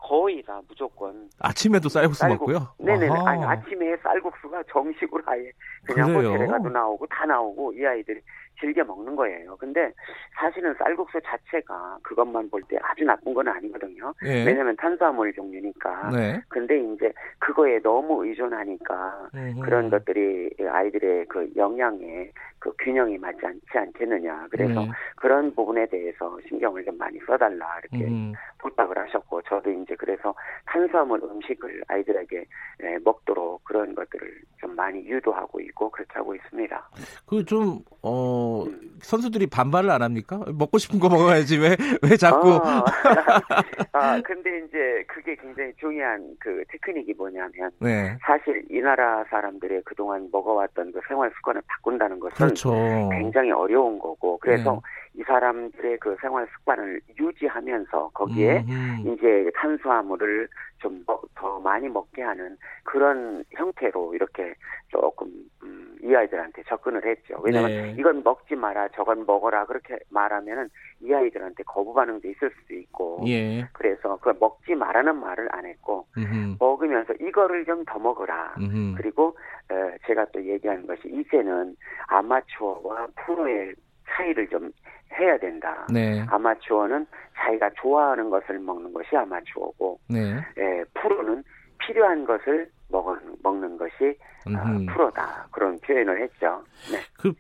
거의 0.08 0.42
다 0.44 0.62
무조건 0.70 1.30
아침에도 1.40 1.90
쌀국수 1.90 2.20
쌀국- 2.20 2.50
먹고요? 2.50 2.68
네네네. 2.80 3.12
아하. 3.12 3.30
아니, 3.32 3.44
아침에 3.44 3.98
쌀국수가 3.98 4.64
정식으로 4.72 5.22
아예 5.26 5.52
그냥 5.86 6.14
그래요? 6.14 6.32
호텔에 6.32 6.48
가도 6.48 6.70
나오고 6.70 7.06
다 7.08 7.26
나오고 7.26 7.74
이 7.74 7.86
아이들이 7.86 8.22
즐겨 8.60 8.84
먹는 8.84 9.16
거예요. 9.16 9.56
근데 9.58 9.92
사실은 10.40 10.74
쌀국수 10.80 11.20
자체가 11.22 12.00
그것만 12.04 12.50
볼 12.50 12.62
때 12.68 12.78
아주 12.82 13.04
나쁜 13.06 13.34
건 13.34 13.48
아니거든요. 13.48 14.14
예. 14.26 14.44
왜냐면 14.46 14.76
탄수화물 14.76 15.32
종류니까. 15.34 16.10
네. 16.10 16.42
근데 16.50 16.78
이제 16.80 17.14
그거에 17.40 17.80
너무 17.80 18.26
의존하니까 18.26 19.30
음흠. 19.34 19.62
그런 19.62 19.90
것들이 19.90 20.50
아이들의 20.70 21.26
그 21.28 21.50
영양에 21.56 22.32
그 22.60 22.74
균형이 22.80 23.18
맞지 23.20 23.46
않지 23.46 23.66
않겠느냐. 23.74 24.48
그래서 24.50 24.82
네. 24.82 24.92
그런 25.16 25.54
부분에 25.54 25.86
대해서 25.86 26.38
신경을 26.48 26.84
좀 26.84 26.98
많이 26.98 27.20
써달라 27.26 27.80
이렇게 27.80 28.06
음. 28.10 28.34
부탁을 28.58 28.98
하셨고 28.98 29.42
저도 29.44 29.72
이제 29.72 29.96
그래서 29.96 30.34
탄수화물 30.66 31.22
음식을 31.24 31.84
아이들에게 31.88 32.46
예, 32.84 32.98
먹도록 33.04 33.64
그런 33.64 33.94
것들을 33.96 34.42
좀 34.60 34.76
많이 34.76 35.06
유도하고 35.06 35.62
있고 35.62 35.90
그렇게 35.92 36.14
하고 36.16 36.36
있습니다. 36.36 36.90
그 37.28 37.46
좀, 37.46 37.80
어, 38.02 38.47
어, 38.48 38.66
선수들이 39.02 39.48
반발을 39.48 39.90
안 39.92 40.02
합니까? 40.02 40.40
먹고 40.54 40.78
싶은 40.78 41.00
거 41.00 41.10
먹어야지 41.10 41.58
왜 41.58 41.76
왜 42.02 42.16
자꾸 42.18 42.60
아, 42.64 42.84
아, 43.94 44.22
근데 44.22 44.60
이제 44.60 45.04
그게 45.08 45.36
굉장히 45.36 45.72
중요한 45.80 46.36
그 46.40 46.64
테크닉이 46.70 47.14
뭐냐면 47.14 47.72
네. 47.80 48.18
사실 48.22 48.64
이 48.70 48.80
나라 48.80 49.24
사람들의 49.30 49.82
그동안 49.86 50.28
먹어왔던 50.32 50.92
그 50.92 51.00
생활 51.08 51.32
습관을 51.36 51.62
바꾼다는 51.68 52.20
것은 52.20 52.36
그렇죠. 52.36 52.72
굉장히 53.12 53.52
어려운 53.52 54.00
거고 54.00 54.38
그래서 54.40 54.74
네. 54.74 54.80
이 55.18 55.24
사람들의 55.24 55.98
그 56.00 56.16
생활 56.22 56.48
습관을 56.58 57.02
유지하면서 57.20 58.12
거기에 58.14 58.64
음, 58.68 59.04
이제 59.14 59.50
탄수화물을 59.56 60.48
좀 60.80 61.04
더 61.38 61.60
많이 61.60 61.88
먹게 61.88 62.22
하는 62.24 62.58
그런 62.84 63.44
형태로 63.52 64.16
이렇게 64.16 64.54
조금 64.90 65.28
음, 65.64 65.96
이 66.04 66.14
아이들한테 66.16 66.64
접근을 66.68 67.06
했죠. 67.06 67.40
왜냐하면 67.44 67.70
네. 67.70 67.96
이건 68.00 68.24
먹지 68.24 68.56
마라, 68.56 68.90
저건 68.90 69.26
먹어라 69.26 69.66
그렇게 69.66 69.98
말하면은 70.10 70.70
이 71.02 71.14
아이들한테 71.14 71.64
거부 71.64 71.94
반응도 71.94 72.28
있을 72.28 72.52
수도 72.60 72.74
있고 72.74 73.24
예. 73.28 73.68
그래서 73.74 74.18
그 74.18 74.34
먹지 74.40 74.74
말라는 74.76 75.16
말을 75.20 75.48
안 75.52 75.66
했고 75.66 76.08
음흠. 76.18 76.56
먹으면서 76.60 77.14
이거를 77.22 77.66
좀 77.66 77.78
더 77.86 78.00
먹어라. 78.00 78.56
음흠. 78.58 78.96
그리고 78.98 79.38
어, 79.70 79.92
제가 80.08 80.26
또 80.34 80.44
얘기하는 80.44 80.86
것이 80.88 81.02
이제는 81.08 81.76
아마추어와 82.08 83.08
프로의 83.16 83.76
차이를 84.10 84.48
좀 84.48 84.72
해야 85.20 85.38
된다. 85.38 85.86
네. 85.92 86.26
아마추어는 86.30 87.06
자기가 87.36 87.70
좋아하는 87.82 88.30
것을 88.30 88.60
먹는 88.60 88.94
것이 88.94 89.16
아마추어고 89.16 90.00
네. 90.10 90.36
예, 90.58 90.84
프로는 90.94 91.44
필요한 91.80 92.26
것을 92.26 92.70
먹는, 92.90 93.36
먹는 93.44 93.78
것이 93.78 94.18
아, 94.46 94.50
음흠. 94.50 94.94
프로다 94.94 95.48
그런 95.52 95.78
표현을 95.80 96.22
했죠. 96.22 96.64
네. 96.92 97.32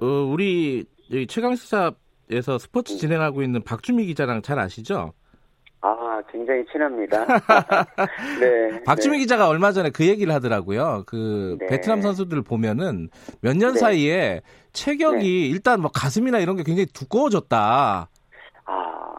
어, 0.00 0.06
우리 0.06 0.84
여기 1.12 1.26
최강 1.26 1.54
시사에서 1.54 2.58
스포츠 2.58 2.96
진행하고 2.96 3.42
있는 3.42 3.62
박주미 3.62 4.06
기자랑 4.06 4.42
잘 4.42 4.58
아시죠? 4.58 5.12
아 5.82 6.22
굉장히 6.30 6.64
친합니다. 6.70 7.26
네. 8.40 8.82
박주미 8.84 9.16
네. 9.16 9.22
기자가 9.22 9.48
얼마 9.48 9.72
전에 9.72 9.90
그 9.90 10.06
얘기를 10.06 10.32
하더라고요. 10.32 11.02
그 11.06 11.56
네. 11.58 11.66
베트남 11.66 12.00
선수들 12.00 12.42
보면은 12.42 13.08
몇년 13.40 13.72
네. 13.74 13.78
사이에 13.80 14.42
체격이 14.72 15.48
일단 15.50 15.80
뭐 15.80 15.90
가슴이나 15.92 16.38
이런 16.38 16.56
게 16.56 16.62
굉장히 16.62 16.86
두꺼워졌다. 16.86 18.08
아 18.64 19.14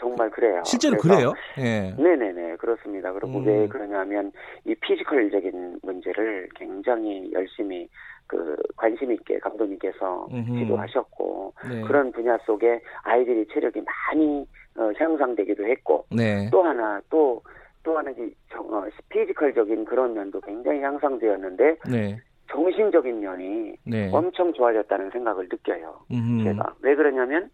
정말 0.00 0.30
그래요. 0.30 0.62
실제로 0.64 0.96
그래요? 0.96 1.34
예. 1.58 1.94
네네네 1.98 2.56
그렇습니다. 2.56 3.12
그리고 3.12 3.40
음. 3.40 3.46
왜 3.46 3.68
그러냐면 3.68 4.32
이 4.64 4.74
피지컬적인 4.76 5.80
문제를 5.82 6.48
굉장히 6.56 7.30
열심히 7.34 7.86
그 8.26 8.56
관심 8.76 9.12
있게 9.12 9.38
감독님께서 9.40 10.28
음흠. 10.30 10.58
지도하셨고 10.58 11.54
네. 11.68 11.82
그런 11.82 12.12
분야 12.12 12.38
속에 12.46 12.80
아이들이 13.02 13.46
체력이 13.52 13.82
많이 13.82 14.46
어, 14.78 14.92
향상되기도 14.96 15.66
했고 15.66 16.06
네. 16.10 16.48
또 16.50 16.62
하나 16.62 17.00
또또 17.10 17.98
하나 17.98 18.10
이 18.12 18.32
정- 18.50 18.72
어, 18.72 18.86
피지컬적인 19.08 19.84
그런 19.84 20.14
면도 20.14 20.40
굉장히 20.40 20.80
향상되었는데 20.82 21.76
네. 21.90 22.18
정신적인 22.50 23.20
면이 23.20 23.76
네. 23.84 24.10
엄청 24.12 24.52
좋아졌다는 24.52 25.10
생각을 25.10 25.48
느껴요. 25.50 26.00
음흠. 26.10 26.44
제가 26.44 26.74
왜 26.80 26.94
그러냐면 26.94 27.50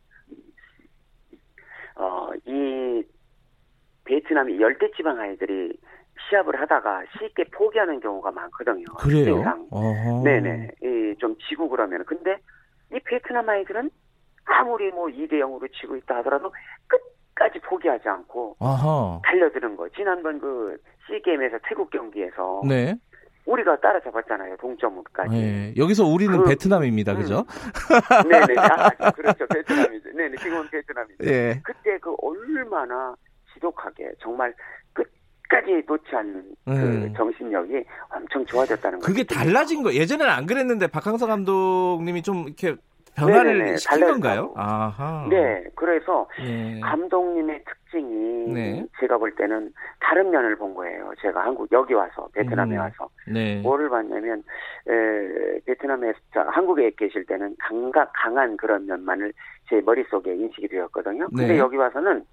어 1.97 2.31
이 2.47 3.03
베트남이 4.05 4.61
열대 4.61 4.91
지방 4.97 5.19
아이들이 5.19 5.73
시합을 6.29 6.61
하다가 6.61 7.05
쉽게 7.19 7.45
포기하는 7.45 8.01
경우가 8.01 8.31
많거든요. 8.33 8.85
그래요? 8.99 9.43
네네. 10.25 10.71
이 10.83 11.05
좀 11.19 11.37
지고 11.49 11.69
그러면 11.69 12.05
근데 12.05 12.37
이 12.93 12.99
베트남 13.05 13.49
아이들은 13.49 13.89
아무리 14.47 14.91
뭐 14.91 15.07
2대 15.09 15.35
0으로 15.39 15.67
지고 15.81 15.97
있다 15.97 16.17
하더라도 16.19 16.53
끝 16.89 17.01
까지 17.35 17.59
포기하지 17.61 18.09
않고 18.09 18.57
아하. 18.61 19.21
달려드는 19.25 19.77
거. 19.77 19.89
지난번 19.91 20.39
그 20.41 20.77
C게임에서 21.07 21.59
태국 21.69 21.91
경기에서 21.91 22.63
네. 22.67 22.95
우리가 23.47 23.79
따라잡았잖아요. 23.81 24.57
동점까지. 24.57 25.31
네. 25.35 25.75
여기서 25.77 26.05
우리는 26.07 26.37
그- 26.43 26.49
베트남입니다. 26.49 27.15
그죠? 27.15 27.45
네네. 28.31 28.55
아, 28.59 29.11
그렇죠. 29.11 29.47
베트남이죠. 29.49 30.13
네네. 30.17 30.37
지금은 30.37 30.69
베트남이죠. 30.71 31.25
예. 31.25 31.61
그때 31.63 31.99
그 31.99 32.15
얼마나 32.23 33.15
지독하게 33.53 34.13
정말 34.21 34.55
끝 34.93 35.07
까지 35.51 35.83
놓지 35.87 36.05
않는 36.17 36.43
그 36.65 36.71
음. 36.71 37.15
정신력이 37.15 37.85
엄청 38.11 38.47
좋아졌다는 38.47 38.99
거죠. 39.01 39.07
그게 39.13 39.25
달라진 39.25 39.83
거. 39.83 39.93
예전에는 39.93 40.33
안 40.33 40.47
그랬는데 40.47 40.87
박항서 40.87 41.27
감독님이 41.27 42.23
좀 42.23 42.45
이렇게 42.47 42.77
변화를 43.15 43.59
네네네, 43.59 43.77
시킨. 43.77 44.01
건가요? 44.07 44.53
아하. 44.57 45.27
네, 45.31 45.65
그래서 45.75 46.29
예. 46.41 46.81
감독님의 46.81 47.65
특징이 47.65 48.53
네. 48.53 48.87
제가 49.01 49.19
볼 49.19 49.35
때는 49.35 49.73
다른 50.01 50.31
면을 50.31 50.57
본 50.57 50.75
거예요. 50.75 51.13
제가 51.21 51.45
한국 51.45 51.71
여기 51.73 51.95
와서 51.95 52.29
베트남에 52.35 52.75
음. 52.77 52.81
와서 52.81 53.09
네. 53.29 53.61
뭐를 53.63 53.89
봤냐면 53.89 54.43
에, 54.89 55.61
베트남에 55.67 56.13
저, 56.33 56.41
한국에 56.41 56.91
계실 56.97 57.25
때는 57.27 57.55
강가 57.59 58.07
강한 58.13 58.57
그런 58.57 58.87
면만을 58.87 59.33
제 59.69 59.81
머릿속에 59.81 60.35
인식이 60.35 60.69
되었거든요. 60.69 61.29
근데 61.29 61.49
네. 61.55 61.59
여기 61.59 61.77
와서는 61.77 62.25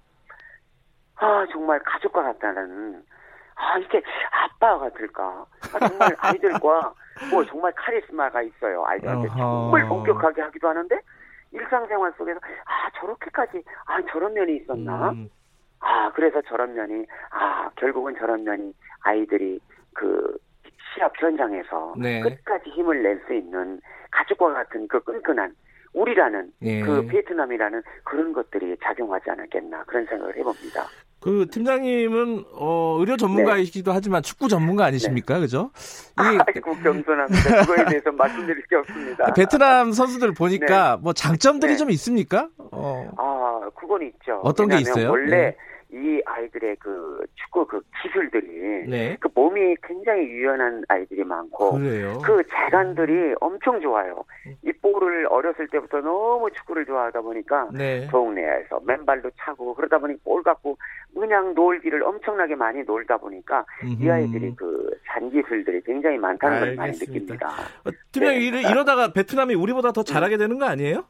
아 1.16 1.46
정말 1.52 1.78
가족과 1.80 2.22
같다는 2.24 3.02
아 3.54 3.78
이게 3.78 4.02
아빠가 4.30 4.90
같을까 4.90 5.46
아, 5.74 5.88
정말 5.88 6.16
아이들과 6.18 6.92
뭐 7.30 7.44
정말 7.44 7.72
카리스마가 7.72 8.42
있어요 8.42 8.84
아이들한테 8.86 9.28
어허. 9.28 9.36
정말 9.36 9.82
엄격하게 9.90 10.42
하기도 10.42 10.68
하는데 10.68 10.98
일상생활 11.52 12.12
속에서 12.16 12.40
아 12.64 12.90
저렇게까지 12.98 13.62
아 13.86 14.00
저런 14.10 14.32
면이 14.34 14.56
있었나 14.56 15.10
음, 15.10 15.28
아 15.80 16.10
그래서 16.12 16.40
저런 16.42 16.74
면이 16.74 17.06
아 17.30 17.70
결국은 17.76 18.14
저런 18.16 18.44
면이 18.44 18.72
아이들이 19.02 19.60
그 19.92 20.36
시합 20.94 21.12
현장에서 21.20 21.94
네. 21.98 22.20
끝까지 22.20 22.70
힘을 22.70 23.02
낼 23.02 23.20
수 23.26 23.34
있는 23.34 23.80
가족과 24.10 24.52
같은 24.52 24.88
그 24.88 25.00
끈끈한 25.00 25.54
우리라는 25.94 26.52
예. 26.62 26.80
그 26.80 27.06
베트남이라는 27.06 27.82
그런 28.04 28.32
것들이 28.32 28.76
작용하지 28.82 29.30
않았겠나 29.30 29.84
그런 29.84 30.06
생각을 30.06 30.36
해봅니다. 30.36 30.86
그 31.22 31.46
팀장님은 31.50 32.44
어, 32.54 32.96
의료 32.98 33.16
전문가이시기도 33.16 33.92
하지만 33.92 34.22
축구 34.22 34.48
전문가 34.48 34.84
아니십니까? 34.86 35.38
그죠? 35.38 35.70
이게 36.18 36.38
아이고 36.46 36.74
겸손합니다. 36.82 37.60
그거에 37.60 37.84
대해서 37.84 38.10
말씀드릴 38.12 38.66
게 38.66 38.76
없습니다. 38.76 39.32
베트남 39.32 39.92
선수들 39.92 40.32
보니까 40.34 40.98
뭐 41.00 41.12
장점들이 41.12 41.72
네. 41.72 41.76
좀 41.78 41.90
있습니까? 41.92 42.48
어. 42.58 43.08
아 43.16 43.70
그건 43.78 44.02
있죠. 44.02 44.40
어떤 44.42 44.68
게 44.68 44.78
있어요? 44.78 45.10
원래 45.10 45.36
네. 45.36 45.56
이 45.92 46.22
아이들의 46.24 46.76
그 46.76 47.20
축구 47.34 47.66
그 47.66 47.82
기술들이 48.02 48.88
네. 48.88 49.16
그 49.20 49.28
몸이 49.34 49.76
굉장히 49.82 50.22
유연한 50.22 50.82
아이들이 50.88 51.22
많고 51.22 51.72
그래요. 51.72 52.18
그 52.24 52.42
재간들이 52.48 53.34
엄청 53.40 53.80
좋아요. 53.80 54.24
이 54.64 54.72
볼을 54.72 55.26
어렸을 55.28 55.68
때부터 55.68 56.00
너무 56.00 56.50
축구를 56.50 56.86
좋아하다 56.86 57.20
보니까 57.20 57.68
네. 57.74 58.08
동네에서 58.08 58.80
맨발도 58.86 59.30
차고 59.38 59.74
그러다 59.74 59.98
보니 59.98 60.16
볼 60.24 60.42
갖고 60.42 60.78
그냥 61.14 61.52
놀기를 61.54 62.02
엄청나게 62.02 62.54
많이 62.54 62.82
놀다 62.84 63.18
보니까 63.18 63.66
이 63.84 64.02
음흠. 64.02 64.10
아이들이 64.10 64.54
그 64.56 64.98
잔기술들이 65.06 65.82
굉장히 65.82 66.16
많다는 66.16 66.58
걸 66.58 66.74
많이 66.74 66.92
알겠습니다. 66.92 67.34
느낍니다. 67.34 67.48
어, 67.84 67.90
팀장님 68.12 68.40
네. 68.40 68.60
이러, 68.60 68.70
이러다가 68.70 69.12
베트남이 69.12 69.54
우리보다 69.54 69.92
더 69.92 70.02
잘하게 70.02 70.38
되는 70.38 70.58
거 70.58 70.64
아니에요? 70.64 71.04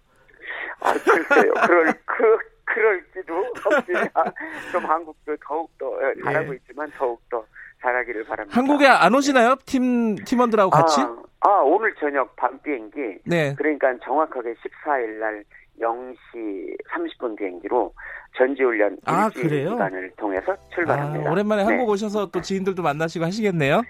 아, 0.80 0.92
글쎄요. 0.94 1.52
그럴, 1.66 1.92
그, 2.04 2.38
그럴지도. 2.72 3.34
아, 4.14 4.24
좀 4.70 4.84
한국도 4.84 5.36
더욱더 5.46 5.88
어, 5.88 6.00
잘하고 6.24 6.52
예. 6.52 6.56
있지만 6.56 6.90
더욱더 6.96 7.44
잘하기를 7.80 8.24
바랍니다. 8.24 8.58
한국에 8.58 8.86
안 8.86 9.14
오시나요? 9.14 9.56
팀 9.66 10.16
팀원들하고 10.16 10.70
같이? 10.70 11.00
아, 11.00 11.16
아, 11.40 11.48
오늘 11.62 11.94
저녁 11.96 12.34
밤 12.36 12.58
비행기. 12.60 13.18
네. 13.24 13.54
그러니까 13.56 13.94
정확하게 14.04 14.54
14일 14.54 15.18
날 15.18 15.44
0시 15.80 16.76
30분 16.90 17.36
비행기로 17.36 17.92
전지훈련 18.36 18.98
아, 19.04 19.26
일주일 19.26 19.48
그래요? 19.48 19.70
기간을 19.70 20.12
통해서 20.16 20.52
아, 20.52 20.56
출발합니다. 20.74 21.30
오랜만에 21.30 21.64
네. 21.64 21.68
한국 21.68 21.88
오셔서 21.90 22.30
또 22.30 22.40
지인들도 22.40 22.82
만나시고 22.82 23.24
하시겠네요. 23.24 23.82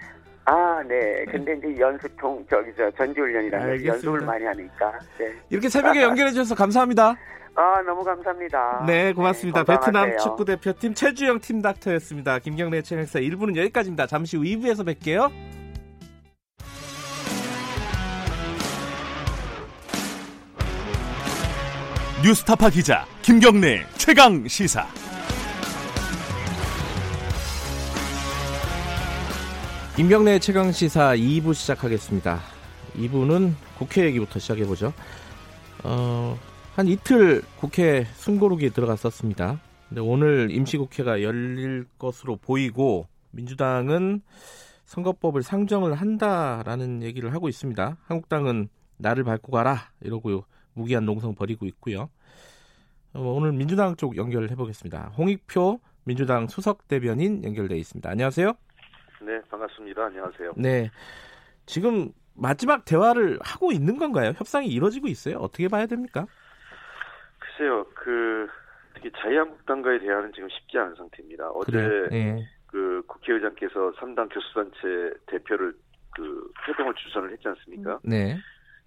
아, 0.45 0.83
네. 0.87 1.25
근데 1.31 1.53
이제 1.53 1.79
연습통 1.79 2.45
저기 2.49 2.71
저 2.75 2.89
전지훈련이라는. 2.91 3.85
연습을 3.85 4.21
많이 4.21 4.43
하니까. 4.45 4.91
네. 5.17 5.33
이렇게 5.49 5.69
새벽에 5.69 6.01
연결해 6.01 6.31
주셔서 6.31 6.55
감사합니다. 6.55 7.15
아, 7.55 7.81
너무 7.85 8.03
감사합니다. 8.03 8.83
네, 8.87 9.13
고맙습니다. 9.13 9.63
네, 9.63 9.73
베트남. 9.77 10.17
축구 10.17 10.43
대표팀 10.43 10.95
최주영 10.95 11.39
팀 11.39 11.61
닥터였습니다. 11.61 12.39
김경래 12.39 12.81
채널사 12.81 13.19
1부는 13.19 13.55
여기까지입니다. 13.55 14.07
잠시 14.07 14.37
후 14.37 14.43
2부에서 14.43 14.85
뵐게요. 14.85 15.31
뉴스타파 22.23 22.69
기자 22.69 23.05
김경래 23.21 23.85
최강 23.97 24.47
시사. 24.47 24.87
김경래 29.95 30.39
최강 30.39 30.71
시사 30.71 31.15
2부 31.15 31.53
시작하겠습니다. 31.53 32.39
2부는 32.95 33.53
국회 33.77 34.05
얘기부터 34.05 34.39
시작해 34.39 34.65
보죠. 34.65 34.91
어, 35.83 36.35
한 36.73 36.87
이틀 36.87 37.43
국회 37.59 38.03
숨고르기에 38.15 38.69
들어갔었습니다. 38.69 39.59
근데 39.87 40.01
오늘 40.01 40.49
임시국회가 40.49 41.21
열릴 41.21 41.85
것으로 41.99 42.37
보이고 42.37 43.05
민주당은 43.29 44.23
선거법을 44.85 45.43
상정을 45.43 45.93
한다라는 45.93 47.03
얘기를 47.03 47.31
하고 47.31 47.47
있습니다. 47.47 47.97
한국당은 48.03 48.69
나를 48.97 49.23
밟고 49.23 49.51
가라 49.51 49.91
이러고 50.01 50.45
무기한 50.73 51.05
농성 51.05 51.35
벌이고 51.35 51.67
있고요. 51.67 52.09
어, 53.13 53.21
오늘 53.21 53.51
민주당 53.51 53.95
쪽 53.95 54.17
연결해 54.17 54.55
보겠습니다. 54.55 55.13
홍익표 55.19 55.79
민주당 56.03 56.47
수석 56.47 56.87
대변인 56.87 57.43
연결돼 57.43 57.77
있습니다. 57.77 58.09
안녕하세요. 58.09 58.53
네, 59.25 59.41
반갑습니다. 59.49 60.05
안녕하세요. 60.05 60.53
네. 60.57 60.89
지금 61.65 62.11
마지막 62.35 62.83
대화를 62.85 63.39
하고 63.41 63.71
있는 63.71 63.97
건가요? 63.97 64.33
협상이 64.35 64.67
이루어지고 64.67 65.07
있어요? 65.07 65.37
어떻게 65.37 65.67
봐야 65.67 65.85
됩니까? 65.85 66.25
글쎄요, 67.39 67.85
그 67.95 68.47
특히 68.95 69.11
자유한국당과의 69.17 69.99
대화는 69.99 70.33
지금 70.33 70.49
쉽지 70.49 70.77
않은 70.77 70.95
상태입니다. 70.95 71.49
어제 71.51 72.07
네. 72.11 72.45
그 72.67 73.01
국회의장께서 73.07 73.91
3당 73.93 74.29
교수단체 74.33 75.13
대표를 75.27 75.73
그 76.15 76.51
회동을 76.67 76.93
주선을 76.95 77.31
했지 77.31 77.47
않습니까? 77.47 77.99
네. 78.03 78.37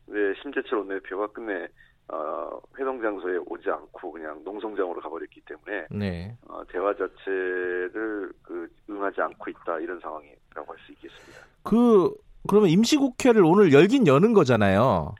네, 0.07 0.35
심재철 0.42 0.79
원내대표가 0.79 1.29
끝내 1.29 1.68
어, 2.09 2.61
회동 2.79 3.01
장소에 3.03 3.38
오지 3.47 3.69
않고 3.69 4.12
그냥 4.12 4.40
농성장으로 4.45 5.01
가버렸기 5.01 5.40
때문에 5.40 5.87
네. 5.90 6.37
어, 6.49 6.62
대화 6.71 6.92
자체를 6.95 8.31
그 8.42 8.69
응하지 8.88 9.21
않고 9.21 9.51
있다 9.51 9.81
이런 9.81 9.99
상황이라고 10.01 10.73
할 10.73 10.77
수 10.87 10.92
있겠습니다. 10.92 11.40
그 11.64 12.14
그러면 12.49 12.71
임시국회를 12.71 13.42
오늘 13.45 13.73
열긴 13.73 14.07
여는 14.07 14.33
거잖아요. 14.35 15.14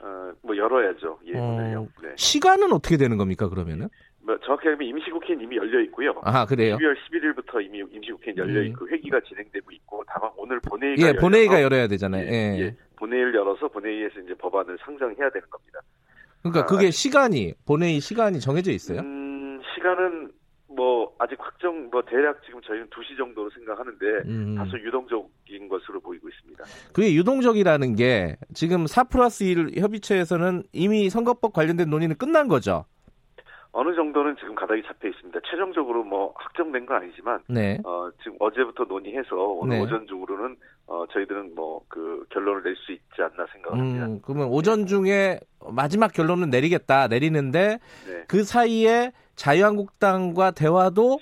어, 0.00 0.32
뭐 0.42 0.56
열어야죠. 0.56 1.20
예, 1.26 1.34
어. 1.38 1.86
네. 2.02 2.08
시간은 2.16 2.72
어떻게 2.72 2.96
되는 2.96 3.16
겁니까 3.16 3.48
그러면은? 3.48 3.88
뭐 4.24 4.36
정확히 4.44 4.68
하면 4.68 4.82
임시국회는 4.82 5.42
이미 5.44 5.56
열려 5.56 5.80
있고요. 5.82 6.14
아 6.22 6.44
그래요? 6.46 6.76
12월 6.76 6.96
11일부터 6.96 7.64
이미 7.64 7.78
임시국회는 7.78 8.38
열려 8.38 8.60
음. 8.60 8.66
있고 8.66 8.88
회기가 8.88 9.20
진행되고 9.20 9.70
있고 9.70 10.02
다만 10.08 10.30
오늘 10.36 10.60
본회의가 10.60 11.08
예, 11.08 11.12
본회의가 11.14 11.54
열려서 11.54 11.62
열어야 11.64 11.86
되잖아요. 11.88 12.26
예, 12.26 12.56
예. 12.56 12.60
예, 12.60 12.76
본회의를 12.96 13.34
열어서 13.34 13.68
본회의에서 13.68 14.20
이제 14.20 14.34
법안을 14.34 14.78
상정해야 14.84 15.30
되는 15.30 15.48
겁니다. 15.50 15.80
그러니까 16.42 16.60
아, 16.62 16.66
그게 16.66 16.88
아직- 16.88 16.98
시간이 16.98 17.54
본회의 17.66 18.00
시간이 18.00 18.40
정해져 18.40 18.72
있어요? 18.72 19.00
음, 19.00 19.60
시간은 19.74 20.30
뭐 20.74 21.14
아직 21.18 21.36
확정 21.38 21.90
뭐 21.90 22.02
대략 22.02 22.40
지금 22.46 22.60
저희는 22.62 22.88
2시 22.88 23.16
정도로 23.18 23.50
생각하는데 23.50 24.06
음. 24.26 24.54
다소 24.56 24.78
유동적인 24.78 25.68
것으로 25.68 26.00
보이고 26.00 26.28
있습니다. 26.28 26.64
그게 26.94 27.14
유동적이라는 27.14 27.94
게 27.94 28.36
지금 28.54 28.86
4 28.86 29.04
플러스 29.04 29.44
1 29.44 29.78
협의체에서는 29.78 30.62
이미 30.72 31.10
선거법 31.10 31.52
관련된 31.52 31.90
논의는 31.90 32.16
끝난 32.16 32.48
거죠. 32.48 32.86
어느 33.74 33.94
정도는 33.94 34.36
지금 34.36 34.54
가닥이 34.54 34.82
잡혀 34.82 35.08
있습니다. 35.08 35.40
최종적으로 35.50 36.04
뭐 36.04 36.34
확정된 36.36 36.84
건 36.84 36.98
아니지만 36.98 37.40
네. 37.48 37.78
어, 37.84 38.10
지금 38.22 38.36
어제부터 38.38 38.84
논의해서 38.84 39.34
오늘 39.34 39.78
네. 39.78 39.82
오전 39.82 40.06
중으로는 40.06 40.56
어, 40.86 41.06
저희들은 41.10 41.54
뭐 41.54 41.82
그 41.88 42.24
결론을 42.30 42.62
낼 42.62 42.74
수 42.76 42.92
있지 42.92 43.20
않나 43.20 43.46
생각합니다. 43.52 44.06
음, 44.06 44.20
그러면 44.24 44.48
오전 44.48 44.86
중에 44.86 45.40
마지막 45.70 46.12
결론은 46.12 46.50
내리겠다 46.50 47.08
내리는데 47.08 47.78
네. 48.06 48.24
그 48.28 48.44
사이에 48.44 49.12
자유한국당과 49.36 50.52
대화도 50.52 51.18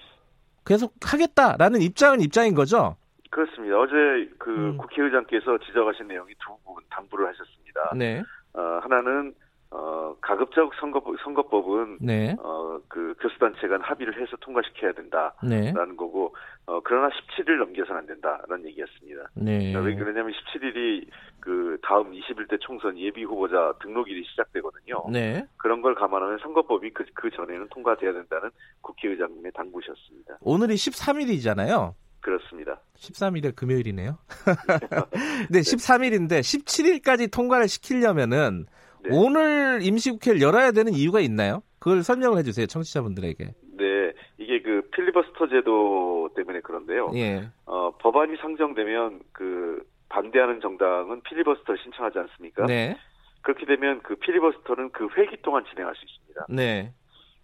계속 0.64 0.94
하겠다라는 1.02 1.82
입장은 1.82 2.20
입장인 2.20 2.54
거죠. 2.54 2.96
그렇습니다. 3.30 3.78
어제 3.78 3.94
그 4.38 4.50
음. 4.50 4.76
국회의장께서 4.76 5.58
지적하신 5.58 6.08
내용이 6.08 6.34
두 6.44 6.56
부분 6.64 6.82
당부를 6.90 7.26
하셨습니다. 7.28 7.92
네. 7.96 8.22
어, 8.54 8.80
하나는 8.82 9.34
어, 9.72 10.16
가급적 10.20 10.72
선거법, 10.80 11.16
선거법은 11.22 11.98
네. 12.00 12.34
어, 12.40 12.80
그 12.88 13.14
교수단체 13.20 13.68
간 13.68 13.80
합의를 13.80 14.20
해서 14.20 14.36
통과시켜야 14.40 14.92
된다라는 14.92 15.48
네. 15.48 15.72
거고 15.72 16.34
어, 16.66 16.80
그러나 16.82 17.08
17일 17.08 17.58
넘겨서는 17.58 18.00
안 18.00 18.06
된다라는 18.06 18.66
얘기였습니다. 18.66 19.28
네. 19.34 19.72
왜 19.76 19.94
그러냐면 19.94 20.32
17일이 20.32 21.06
그 21.38 21.78
다음 21.82 22.10
21대 22.12 22.60
총선 22.60 22.98
예비 22.98 23.22
후보자 23.22 23.72
등록일이 23.80 24.24
시작되거든요. 24.30 25.04
네. 25.10 25.46
그런 25.56 25.82
걸 25.82 25.94
감안하면 25.94 26.38
선거법이 26.38 26.90
그, 26.90 27.04
그 27.14 27.30
전에는 27.30 27.68
통과돼야 27.70 28.12
된다는 28.12 28.50
국회의장님의 28.80 29.52
당부셨습니다. 29.52 30.38
오늘이 30.40 30.74
13일이잖아요. 30.74 31.94
그렇습니다. 32.20 32.80
13일이 32.96 33.54
금요일이네요. 33.54 34.18
네, 35.50 35.60
13일인데 35.60 36.40
17일까지 36.40 37.32
통과를 37.32 37.68
시키려면은 37.68 38.66
네. 39.02 39.10
오늘 39.12 39.80
임시국회를 39.82 40.40
열어야 40.40 40.72
되는 40.72 40.92
이유가 40.92 41.20
있나요? 41.20 41.62
그걸 41.78 42.02
설명을 42.02 42.38
해주세요, 42.38 42.66
청취자분들에게. 42.66 43.44
네, 43.78 44.12
이게 44.38 44.60
그 44.62 44.82
필리버스터 44.92 45.48
제도 45.48 46.28
때문에 46.36 46.60
그런데요. 46.60 47.10
예, 47.14 47.48
어, 47.66 47.90
법안이 47.98 48.36
상정되면 48.36 49.20
그 49.32 49.82
반대하는 50.08 50.60
정당은 50.60 51.22
필리버스터를 51.22 51.80
신청하지 51.82 52.18
않습니까? 52.18 52.66
네, 52.66 52.96
그렇게 53.42 53.64
되면 53.64 54.00
그 54.02 54.16
필리버스터는 54.16 54.90
그 54.90 55.08
회기 55.16 55.38
동안 55.42 55.64
진행할 55.70 55.94
수 55.94 56.04
있습니다. 56.04 56.46
네, 56.50 56.92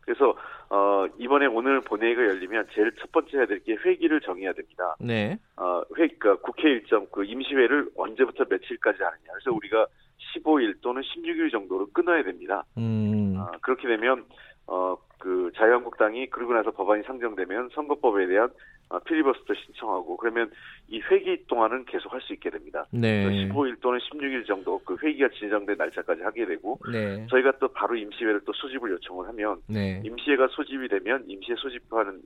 그래서 0.02 0.36
어, 0.68 1.06
이번에 1.18 1.46
오늘 1.46 1.80
본회의가 1.80 2.22
열리면 2.26 2.66
제일 2.74 2.92
첫 3.00 3.10
번째 3.12 3.38
해야 3.38 3.46
될 3.46 3.60
게 3.60 3.74
회기를 3.74 4.20
정해야 4.20 4.52
됩니다. 4.52 4.96
네, 5.00 5.38
어, 5.56 5.80
회, 5.96 6.08
그러니까 6.08 6.36
국회 6.42 6.68
일정 6.68 7.06
그 7.10 7.24
임시회를 7.24 7.90
언제부터 7.96 8.44
며칠까지 8.50 8.98
하느냐. 9.02 9.32
그래서 9.32 9.52
우리가 9.56 9.86
15일 10.34 10.80
또는 10.80 11.02
16일 11.02 11.50
정도로 11.50 11.88
끊어야 11.92 12.22
됩니다. 12.22 12.64
음, 12.78 13.34
아, 13.38 13.50
그렇게 13.60 13.88
되면 13.88 14.24
어, 14.66 14.96
그 15.18 15.50
자유한국당이 15.56 16.26
그러고 16.26 16.54
나서 16.54 16.70
법안이 16.70 17.02
상정되면 17.04 17.70
선거법에 17.74 18.26
대한 18.26 18.48
어, 18.88 19.00
필리버스터 19.00 19.52
신청하고 19.54 20.16
그러면 20.16 20.50
이 20.88 21.00
회기 21.00 21.44
동안은 21.48 21.86
계속 21.86 22.12
할 22.12 22.20
수 22.20 22.32
있게 22.34 22.50
됩니다. 22.50 22.86
네, 22.90 23.24
15일 23.48 23.80
또는 23.80 23.98
16일 23.98 24.46
정도 24.46 24.78
그 24.84 24.96
회기가 25.02 25.28
진정된 25.38 25.76
날짜까지 25.76 26.22
하게 26.22 26.46
되고 26.46 26.78
네, 26.90 27.26
저희가 27.28 27.52
또 27.58 27.68
바로 27.68 27.96
임시회를 27.96 28.40
또 28.44 28.52
소집을 28.52 28.90
요청을 28.92 29.28
하면 29.28 29.60
네, 29.68 30.00
임시회가 30.04 30.48
소집이 30.48 30.88
되면 30.88 31.24
임시회 31.28 31.56
소집하는 31.56 32.20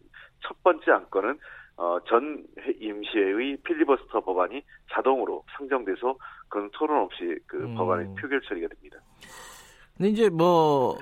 첫 0.46 0.62
번째 0.62 0.90
안건은 0.90 1.38
어, 1.80 1.98
전 2.06 2.44
회- 2.58 2.72
임시회의 2.78 3.56
필리버스터 3.64 4.20
법안이 4.20 4.62
자동으로 4.92 5.42
상정돼서 5.56 6.14
그건 6.48 6.70
토론 6.74 7.04
없이 7.04 7.38
그 7.46 7.56
음. 7.56 7.74
법안이 7.74 8.14
표결 8.16 8.42
처리가 8.46 8.68
됩니다. 8.68 8.98
근데 9.96 10.10
이제 10.10 10.28
뭐 10.28 10.98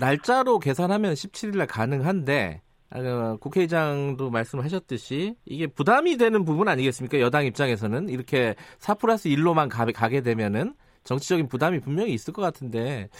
날짜로 0.00 0.58
계산하면 0.58 1.12
17일날 1.12 1.66
가능한데 1.68 2.62
어, 2.94 3.36
국회의장도 3.38 4.30
말씀하셨듯이 4.30 5.34
이게 5.44 5.66
부담이 5.66 6.16
되는 6.16 6.46
부분 6.46 6.68
아니겠습니까? 6.68 7.20
여당 7.20 7.44
입장에서는 7.44 8.08
이렇게 8.08 8.54
4 8.78 8.94
플러스 8.94 9.28
1로만 9.28 9.68
가, 9.68 9.84
가게 9.92 10.22
되면은 10.22 10.72
정치적인 11.04 11.48
부담이 11.48 11.80
분명히 11.80 12.14
있을 12.14 12.32
것 12.32 12.40
같은데 12.40 13.10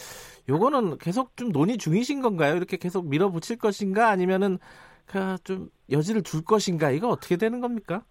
요거는 0.48 0.96
계속 0.98 1.36
좀 1.36 1.52
논의 1.52 1.76
중이신 1.76 2.22
건가요? 2.22 2.56
이렇게 2.56 2.78
계속 2.78 3.08
밀어붙일 3.10 3.58
것인가 3.58 4.08
아니면은 4.08 4.58
그좀 5.04 5.68
여지를 5.90 6.22
둘 6.22 6.44
것인가 6.44 6.90
이거 6.90 7.08
어떻게 7.08 7.36
되는 7.36 7.60
겁니까? 7.60 8.02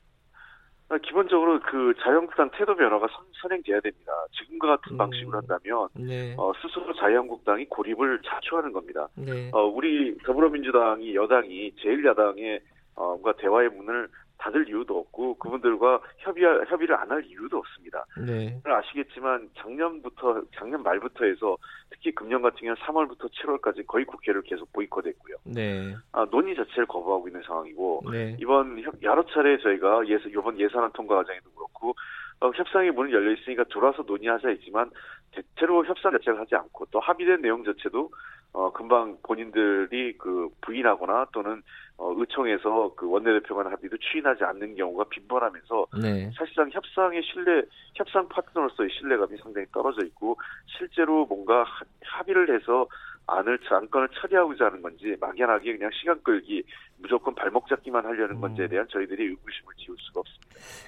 아, 0.87 0.97
기본적으로 0.99 1.59
그 1.61 1.93
자유한국당 2.03 2.51
태도 2.51 2.75
변화가 2.75 3.07
선, 3.07 3.25
선행돼야 3.41 3.79
됩니다. 3.79 4.11
지금과 4.37 4.77
같은 4.77 4.93
음. 4.93 4.97
방식으로 4.97 5.37
한다면 5.39 5.87
네, 5.95 6.35
어, 6.37 6.53
스스로 6.61 6.93
자유한국당이 6.93 7.65
고립을 7.65 8.21
자초하는 8.23 8.71
겁니다. 8.71 9.07
네, 9.15 9.49
어, 9.51 9.63
우리 9.65 10.15
더불어민주당이 10.19 11.15
여당이 11.15 11.71
제1야당의 11.81 12.61
어, 12.95 13.07
뭔가 13.07 13.33
대화의 13.33 13.69
문을 13.69 14.07
닫을 14.37 14.67
이유도 14.67 14.99
없고 14.99 15.35
그분들과 15.37 16.01
협의 16.17 16.43
협의를 16.67 16.95
안 16.95 17.11
할 17.11 17.23
이유도 17.25 17.57
없습니다. 17.57 18.05
네, 18.25 18.59
아시겠지만 18.63 19.49
작년부터 19.55 20.41
작년 20.55 20.81
말부터 20.83 21.25
해서 21.25 21.55
특히 21.89 22.11
금년 22.13 22.41
같은 22.41 22.59
경우는 22.59 22.75
3월부터 22.81 23.29
7월까지 23.31 23.85
거의 23.87 24.05
국회를 24.05 24.41
계속 24.41 24.71
보이콧했고요. 24.73 25.35
네, 25.45 25.95
아, 26.11 26.25
논의 26.31 26.55
자체를 26.55 26.85
거부하고 26.87 27.27
있는 27.27 27.41
상황이고 27.43 28.03
네, 28.11 28.35
이번 28.39 28.81
협- 28.81 29.01
여러 29.03 29.23
차례 29.27 29.57
저희가 29.57 30.07
예산 30.07 30.29
이번 30.31 30.59
예산안 30.59 30.91
통과 30.93 31.15
과정에도 31.17 31.49
그렇고 31.51 31.95
어, 32.41 32.51
협상의 32.53 32.91
문이 32.91 33.13
열려 33.13 33.31
있으니까 33.31 33.63
들어와서 33.65 34.03
논의하자 34.05 34.49
했지만 34.49 34.91
대체로 35.31 35.85
협상 35.85 36.11
자체를 36.11 36.39
하지 36.39 36.55
않고 36.55 36.85
또 36.91 36.99
합의된 36.99 37.41
내용 37.41 37.63
자체도 37.63 38.09
어, 38.53 38.71
금방 38.73 39.17
본인들이 39.23 40.17
그 40.17 40.49
부인하거나 40.61 41.27
또는 41.33 41.61
어, 41.97 42.13
의총에서 42.17 42.93
그 42.95 43.09
원내대표 43.09 43.55
간 43.55 43.67
합의도 43.67 43.95
추인하지 43.97 44.43
않는 44.43 44.75
경우가 44.75 45.05
빈번하면서 45.09 45.87
네. 46.01 46.29
사실상 46.37 46.69
협상의 46.71 47.21
신뢰, 47.23 47.61
협상 47.95 48.27
파트너로서의 48.27 48.89
신뢰감이 48.99 49.37
상당히 49.41 49.65
떨어져 49.73 50.05
있고 50.07 50.37
실제로 50.77 51.25
뭔가 51.25 51.63
하- 51.63 51.85
합의를 52.03 52.53
해서 52.53 52.87
안을 53.27 53.57
안건을 53.67 54.09
처리하고자 54.09 54.65
하는 54.65 54.81
건지 54.81 55.15
막연하게 55.19 55.77
그냥 55.77 55.89
시간 55.99 56.21
끌기 56.21 56.63
무조건 56.97 57.33
발목 57.33 57.67
잡기만 57.67 58.05
하려는 58.05 58.39
건지에 58.39 58.67
대한 58.67 58.85
저희들이 58.89 59.23
의구심을 59.23 59.73
지울 59.77 59.97
수가 59.99 60.19
없습니다. 60.19 60.45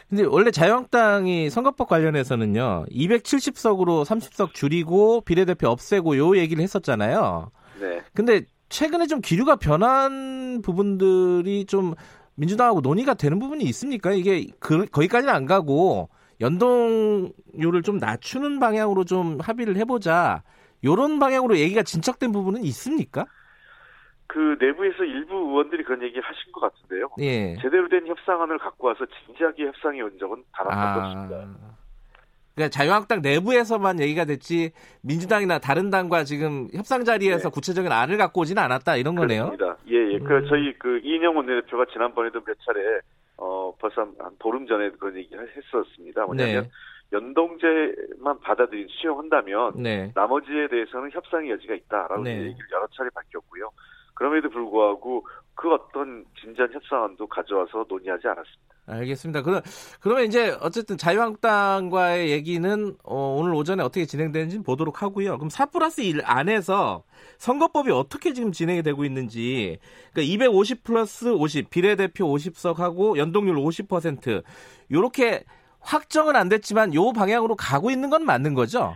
근데 0.10 0.24
원래 0.26 0.52
자유한국당이 0.52 1.50
선거법 1.50 1.88
관련해서는요. 1.88 2.86
270석으로 2.92 4.04
30석 4.06 4.54
줄이고 4.54 5.22
비례대표 5.22 5.68
없애고 5.70 6.18
요 6.18 6.38
얘기를 6.38 6.62
했었잖아요. 6.62 7.50
네. 7.80 8.02
근데 8.14 8.42
최근에 8.70 9.08
좀 9.08 9.22
기류가 9.22 9.58
변한 9.58 10.62
부분들이 10.62 11.66
좀 11.66 11.94
민주당하고 12.36 12.82
논의가 12.82 13.14
되는 13.14 13.40
부분이 13.40 13.64
있습니까? 13.66 14.12
이게 14.12 14.48
그, 14.60 14.86
거기까지는 14.86 15.34
안 15.34 15.46
가고 15.46 16.10
연동률을 16.40 17.82
좀 17.84 17.98
낮추는 17.98 18.60
방향으로 18.60 19.04
좀 19.06 19.40
합의를 19.42 19.76
해보자. 19.78 20.44
요런 20.84 21.20
방향으로 21.20 21.58
얘기가 21.58 21.82
진척된 21.82 22.32
부분은 22.32 22.64
있습니까? 22.66 23.26
그 24.28 24.58
내부에서 24.60 25.04
일부 25.04 25.36
의원들이 25.36 25.84
그런 25.84 26.04
얘기 26.04 26.20
하신 26.20 26.52
것 26.52 26.60
같은데요. 26.60 27.10
예. 27.20 27.56
제대로 27.62 27.88
된 27.90 28.06
협상안을 28.06 28.60
갖고 28.60 28.88
와서 28.88 29.06
진지하게 29.26 29.68
협상해 29.68 30.02
온 30.02 30.18
적은 30.20 30.44
단한 30.54 30.94
번도 30.94 31.02
아. 31.02 31.08
없습니다. 31.08 31.78
그러니까 32.58 32.70
자유한국당 32.72 33.22
내부에서만 33.22 34.00
얘기가 34.00 34.26
됐지 34.26 34.72
민주당이나 35.04 35.60
다른 35.60 35.92
당과 35.92 36.24
지금 36.24 36.68
협상 36.74 37.06
자리에서 37.06 37.50
네. 37.50 37.54
구체적인 37.54 37.92
안을 37.92 38.18
갖고 38.18 38.42
오지는 38.42 38.64
않았다 38.64 38.96
이런 38.96 39.14
거네요. 39.14 39.52
그렇습니다. 39.52 39.78
예, 39.92 40.14
예. 40.14 40.18
음. 40.18 40.24
그 40.24 40.48
저희 40.50 40.74
그 40.80 41.00
이인영 41.04 41.38
원내대표가 41.38 41.86
지난번에도 41.94 42.42
몇 42.44 42.58
차례 42.66 42.82
어 43.38 43.72
벌써 43.80 44.02
한, 44.02 44.16
한 44.18 44.32
보름 44.40 44.66
전에 44.66 44.90
그런 44.90 45.16
얘기를 45.18 45.48
했었습니다. 45.56 46.26
뭐냐면 46.26 46.64
네. 46.64 46.70
연동제만 47.14 48.40
받아들인 48.42 48.88
수용한다면 48.90 49.74
네. 49.76 50.12
나머지에 50.16 50.68
대해서는 50.68 51.12
협상의 51.12 51.52
여지가 51.52 51.76
있다라고 51.76 52.24
네. 52.24 52.32
얘기를 52.32 52.68
여러 52.72 52.88
차례 52.98 53.12
밝혔고요. 53.12 53.70
그럼에도 54.18 54.50
불구하고 54.50 55.28
그 55.54 55.72
어떤 55.72 56.26
진지한 56.42 56.74
협상안도 56.74 57.28
가져와서 57.28 57.86
논의하지 57.88 58.28
않았습니다. 58.28 58.68
알겠습니다. 58.88 59.42
그럼 59.44 59.62
그러면 60.00 60.26
이제 60.26 60.58
어쨌든 60.62 60.98
자유한국당과의 60.98 62.32
얘기는 62.32 62.96
어, 63.04 63.36
오늘 63.38 63.54
오전에 63.54 63.84
어떻게 63.84 64.06
진행되는지 64.06 64.64
보도록 64.64 65.04
하고요. 65.04 65.38
그럼 65.38 65.50
4 65.50 65.68
플러스 65.68 66.02
1 66.02 66.22
안에서 66.24 67.04
선거법이 67.38 67.92
어떻게 67.92 68.34
지금 68.34 68.52
진행이 68.52 68.82
되고 68.82 69.04
있는지 69.06 69.78
그러니까 70.14 70.34
250 70.34 70.84
플러스 70.84 71.30
50 71.30 71.70
비례대표 71.70 72.26
50석하고 72.26 73.18
연동률 73.18 73.56
50% 73.58 74.44
요렇게 74.92 75.44
확정은 75.80 76.36
안 76.36 76.50
됐지만 76.50 76.94
요 76.96 77.12
방향으로 77.12 77.56
가고 77.56 77.92
있는 77.92 78.10
건 78.10 78.26
맞는 78.26 78.54
거죠? 78.56 78.96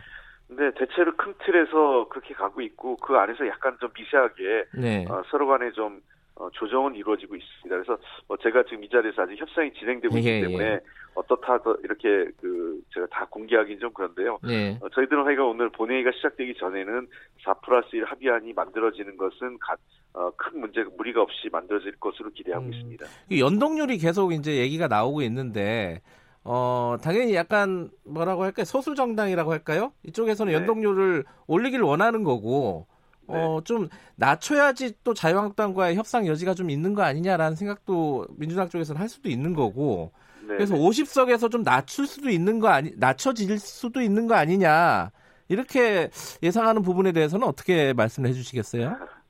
근데 0.55 0.69
대체로 0.77 1.15
큰 1.15 1.33
틀에서 1.45 2.09
그렇게 2.09 2.33
가고 2.33 2.59
있고 2.59 2.97
그 2.97 3.15
안에서 3.15 3.47
약간 3.47 3.77
좀 3.79 3.89
미세하게 3.97 4.65
네. 4.77 5.05
어, 5.09 5.23
서로 5.31 5.47
간에 5.47 5.71
좀 5.71 6.01
어, 6.35 6.49
조정은 6.51 6.95
이루어지고 6.95 7.37
있습니다. 7.37 7.69
그래서 7.69 7.97
뭐 8.27 8.35
제가 8.35 8.63
지금 8.63 8.83
이 8.83 8.89
자리에서 8.89 9.21
아직 9.21 9.39
협상이 9.39 9.71
진행되고 9.73 10.17
있기 10.17 10.27
예, 10.29 10.41
때문에 10.41 10.65
예. 10.65 10.79
어떻다 11.15 11.61
더 11.61 11.77
이렇게 11.85 12.25
그 12.41 12.81
제가 12.93 13.07
다 13.09 13.25
공개하기는 13.29 13.79
좀 13.79 13.93
그런데요. 13.93 14.39
네. 14.43 14.77
어, 14.81 14.89
저희들은 14.89 15.25
회의가 15.27 15.45
오늘 15.45 15.69
본회의가 15.69 16.11
시작되기 16.17 16.55
전에는 16.55 17.07
4 17.45 17.53
플러스 17.55 17.95
1 17.95 18.03
합의안이 18.03 18.51
만들어지는 18.51 19.15
것은 19.15 19.57
가- 19.59 19.77
어, 20.13 20.31
큰 20.35 20.59
문제 20.59 20.83
무리가 20.97 21.21
없이 21.21 21.47
만들어질 21.49 21.95
것으로 21.97 22.29
기대하고 22.31 22.65
음. 22.65 22.73
있습니다. 22.73 23.05
이 23.29 23.39
연동률이 23.41 23.97
계속 23.99 24.33
이제 24.33 24.57
얘기가 24.57 24.87
나오고 24.89 25.21
있는데 25.21 26.01
어 26.43 26.97
당연히 27.03 27.35
약간 27.35 27.91
뭐라고 28.03 28.43
할까요 28.43 28.65
소수 28.65 28.95
정당이라고 28.95 29.51
할까요 29.51 29.93
이쪽에서는 30.03 30.51
네. 30.51 30.57
연동률을 30.57 31.23
올리기를 31.47 31.85
원하는 31.85 32.23
거고 32.23 32.87
네. 33.29 33.35
어 33.37 33.61
좀 33.63 33.89
낮춰야지 34.15 34.95
또 35.03 35.13
자유한국당과의 35.13 35.95
협상 35.95 36.27
여지가 36.27 36.53
좀 36.53 36.69
있는 36.69 36.93
거 36.93 37.03
아니냐라는 37.03 37.55
생각도 37.55 38.27
민주당 38.37 38.69
쪽에서는 38.69 38.99
할 38.99 39.07
수도 39.07 39.29
있는 39.29 39.53
거고 39.53 40.11
네. 40.41 40.55
그래서 40.55 40.75
50석에서 40.75 41.51
좀 41.51 41.63
낮출 41.63 42.07
수도 42.07 42.29
있는 42.29 42.59
거 42.59 42.69
아니 42.69 42.91
낮춰질 42.97 43.59
수도 43.59 44.01
있는 44.01 44.27
거 44.27 44.35
아니냐 44.35 45.11
이렇게 45.47 46.09
예상하는 46.41 46.81
부분에 46.81 47.11
대해서는 47.11 47.45
어떻게 47.45 47.93
말씀을 47.93 48.29
해주시겠어요? 48.29 48.95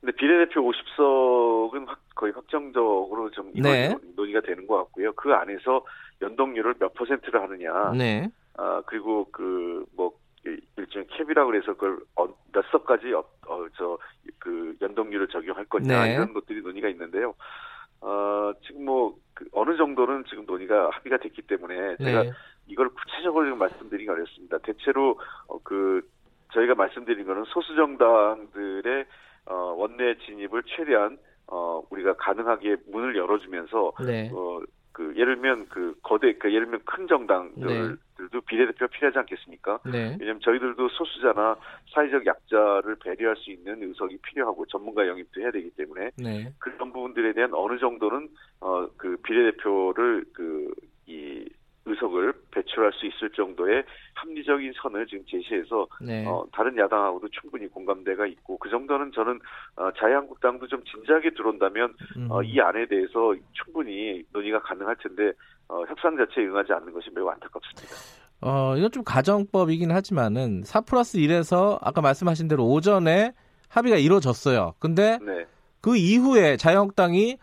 근데 0.00 0.12
비례대표 0.16 0.62
50석은 0.62 1.86
거의 2.14 2.32
확정적으로 2.32 3.30
좀 3.32 3.52
네. 3.54 3.94
논의가 4.16 4.40
되는 4.40 4.66
것 4.66 4.76
같고요. 4.76 5.12
그 5.14 5.32
안에서 5.32 5.84
연동률을 6.22 6.74
몇 6.78 6.94
퍼센트를 6.94 7.42
하느냐, 7.42 7.92
네, 7.92 8.28
아 8.56 8.82
그리고 8.86 9.30
그뭐 9.30 10.12
일종의 10.76 11.06
캡이라고 11.08 11.50
그래서 11.50 11.74
그걸 11.74 11.98
어, 12.16 12.26
몇 12.52 12.64
석까지 12.70 13.12
어, 13.14 13.24
저그 13.76 14.76
연동률을 14.80 15.28
적용할 15.28 15.64
거냐 15.66 16.04
네. 16.04 16.14
이런 16.14 16.32
것들이 16.32 16.62
논의가 16.62 16.88
있는데요. 16.88 17.34
어 18.00 18.52
지금 18.66 18.84
뭐 18.84 19.18
그 19.38 19.46
어느 19.52 19.76
정도는 19.76 20.24
지금 20.28 20.44
논의가 20.46 20.90
합의가 20.94 21.18
됐기 21.18 21.42
때문에 21.42 21.96
제가 21.98 22.24
네, 22.24 22.32
이걸 22.66 22.88
구체적으로 22.88 23.54
말씀드리기 23.54 24.10
어렵습니다. 24.10 24.58
대체로 24.58 25.16
어, 25.46 25.58
그 25.62 26.02
저희가 26.52 26.74
말씀드린 26.74 27.24
거는 27.24 27.44
소수 27.46 27.76
정당들의 27.76 29.04
어, 29.46 29.54
원내 29.78 30.16
진입을 30.26 30.64
최대한 30.66 31.18
어, 31.46 31.80
우리가 31.88 32.14
가능하게 32.14 32.78
문을 32.90 33.16
열어주면서 33.16 33.92
네, 34.04 34.28
어, 34.34 34.60
그 34.98 35.14
예를 35.16 35.36
들면 35.36 35.66
그 35.68 35.94
거대 36.02 36.32
그 36.32 36.52
예를 36.52 36.64
들면 36.66 36.80
큰 36.84 37.06
정당들도 37.06 38.40
비례대표가 38.48 38.88
필요하지 38.88 39.18
않겠습니까? 39.20 39.78
네, 39.84 40.16
왜냐하면 40.18 40.40
저희들도 40.40 40.88
소수자나 40.88 41.56
사회적 41.94 42.26
약자를 42.26 42.96
배려할 42.96 43.36
수 43.36 43.52
있는 43.52 43.80
의석이 43.80 44.18
필요하고 44.22 44.66
전문가 44.66 45.06
영입도 45.06 45.40
해야 45.40 45.52
되기 45.52 45.70
때문에 45.70 46.10
네, 46.16 46.52
그런 46.58 46.92
부분들에 46.92 47.32
대한 47.32 47.54
어느 47.54 47.78
정도는 47.78 48.28
어 48.60 48.88
그 48.96 49.16
비례대표를 49.22 50.24
그이 50.32 51.48
의석을 51.88 52.32
배출할 52.50 52.92
수 52.92 53.06
있을 53.06 53.30
정도의 53.30 53.84
합리적인 54.14 54.72
선을 54.82 55.06
지금 55.06 55.24
제시해서 55.26 55.86
네. 56.00 56.26
어 56.26 56.44
다른 56.52 56.76
야당하고도 56.76 57.28
충분히 57.28 57.66
공감대가 57.68 58.26
있고 58.26 58.58
그 58.58 58.68
정도는 58.68 59.12
저는 59.12 59.38
어 59.76 59.90
자유한국당도 59.98 60.66
좀 60.66 60.82
진지하게 60.84 61.30
들어온다면 61.30 61.94
음. 62.16 62.28
어 62.30 62.42
이 62.42 62.60
안에 62.60 62.86
대해서 62.86 63.34
충분히 63.52 64.24
논의가 64.32 64.60
가능할 64.60 64.96
텐데 64.96 65.32
어 65.68 65.84
협상 65.86 66.16
자체에 66.16 66.46
응하지 66.46 66.72
않는 66.72 66.92
것이 66.92 67.10
매우 67.14 67.28
안타깝습니다. 67.28 67.94
어, 68.40 68.76
이건 68.76 68.90
좀 68.92 69.02
가정법이긴 69.04 69.90
하지만은 69.90 70.62
4 70.64 70.82
플러스 70.82 71.18
1에서 71.18 71.78
아까 71.82 72.00
말씀하신 72.00 72.46
대로 72.48 72.66
오전에 72.66 73.32
합의가 73.68 73.96
이루어졌어요. 73.96 74.74
근데 74.78 75.18
네. 75.20 75.44
그 75.80 75.96
이후에 75.96 76.56
자유한국당이 76.56 77.36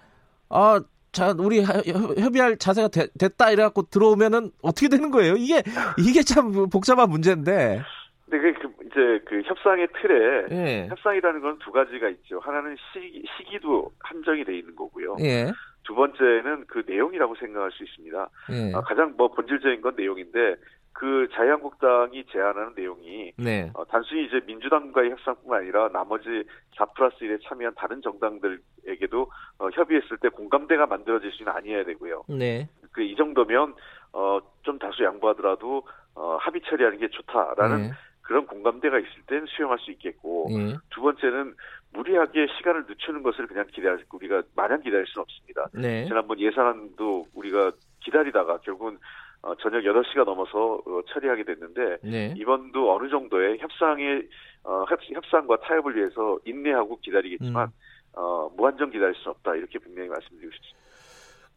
아, 0.49 0.79
자, 1.16 1.34
우리 1.39 1.61
협- 1.63 1.86
협의할 2.18 2.57
자세가 2.57 2.89
되- 2.89 3.07
됐다 3.18 3.51
이래갖고 3.51 3.84
들어오면은 3.84 4.51
어떻게 4.61 4.89
되는 4.89 5.11
거예요? 5.11 5.36
이게, 5.38 5.63
이게 5.97 6.22
참 6.24 6.51
복잡한 6.70 7.09
문제인데. 7.09 7.82
근데 8.30 8.51
그, 8.53 8.59
그 8.59 8.86
이제 8.88 9.24
그 9.26 9.41
협상의 9.45 9.88
틀에 10.01 10.45
예. 10.51 10.88
협상이라는 10.89 11.41
건 11.41 11.57
두 11.59 11.72
가지가 11.72 12.09
있죠. 12.09 12.39
하나는 12.39 12.76
시기, 12.91 13.24
시기도 13.38 13.91
한정이 13.99 14.43
돼 14.43 14.57
있는 14.57 14.76
거고요. 14.76 15.16
예. 15.22 15.51
두 15.86 15.95
번째는 15.95 16.65
그 16.67 16.83
내용이라고 16.86 17.36
생각할 17.36 17.71
수 17.71 17.83
있습니다. 17.83 18.29
예. 18.51 18.73
아, 18.75 18.81
가장 18.81 19.13
뭐 19.17 19.29
본질적인 19.29 19.81
건 19.81 19.95
내용인데 19.95 20.55
그 20.93 21.27
자유한국당이 21.33 22.25
제안하는 22.31 22.73
내용이 22.75 23.33
네. 23.38 23.69
어, 23.73 23.83
단순히 23.86 24.25
이제 24.25 24.41
민주당과의 24.45 25.11
협상뿐만 25.11 25.61
아니라 25.61 25.89
나머지 25.89 26.43
4 26.77 26.86
플러스 26.95 27.17
1에 27.19 27.39
참여한 27.43 27.73
다른 27.75 28.01
정당들에게도 28.01 29.29
어, 29.59 29.69
협의했을 29.73 30.17
때 30.17 30.29
공감대가 30.29 30.86
만들어질 30.86 31.31
수는 31.33 31.51
아니어야 31.51 31.83
되고요. 31.83 32.23
네. 32.29 32.69
그 32.95 33.01
이 33.03 33.15
정도면 33.15 33.75
어, 34.13 34.39
좀 34.63 34.79
다수 34.79 35.03
양보하더라도 35.03 35.83
어, 36.15 36.38
합의 36.39 36.61
처리하는 36.65 36.97
게 36.97 37.09
좋다라는 37.09 37.81
네. 37.83 37.91
그런 38.21 38.47
공감대가 38.47 38.97
있을 38.97 39.11
땐 39.27 39.45
수용할 39.47 39.77
수 39.79 39.91
있겠고 39.91 40.47
예. 40.51 40.77
두 40.89 41.01
번째는 41.01 41.53
무리하게 41.95 42.47
시간을 42.57 42.85
늦추는 42.87 43.23
것을 43.23 43.47
그냥 43.47 43.65
기다릴 43.71 44.05
우리가 44.11 44.43
마냥 44.55 44.81
기다릴 44.81 45.05
수는 45.07 45.23
없습니다. 45.23 45.67
네. 45.73 46.05
지난번 46.05 46.39
예산안도 46.39 47.27
우리가 47.33 47.71
기다리다가 48.03 48.57
결국은 48.59 48.97
어, 49.41 49.55
저녁 49.55 49.81
8시가 49.81 50.25
넘어서 50.25 50.75
어, 50.85 51.01
처리하게 51.07 51.43
됐는데 51.43 51.97
네. 52.03 52.33
이번도 52.37 52.95
어느 52.95 53.09
정도의 53.09 53.59
협상의 53.59 54.27
어, 54.63 54.83
협, 54.89 54.99
협상과 55.03 55.57
타협을 55.57 55.95
위해서 55.95 56.39
인내하고 56.45 56.99
기다리겠지만 56.99 57.67
음. 57.67 57.71
어, 58.17 58.49
무한정 58.57 58.89
기다릴 58.89 59.13
수 59.15 59.29
없다 59.29 59.55
이렇게 59.55 59.77
분명히 59.79 60.09
말씀드리고 60.09 60.51
싶습니다. 60.53 60.85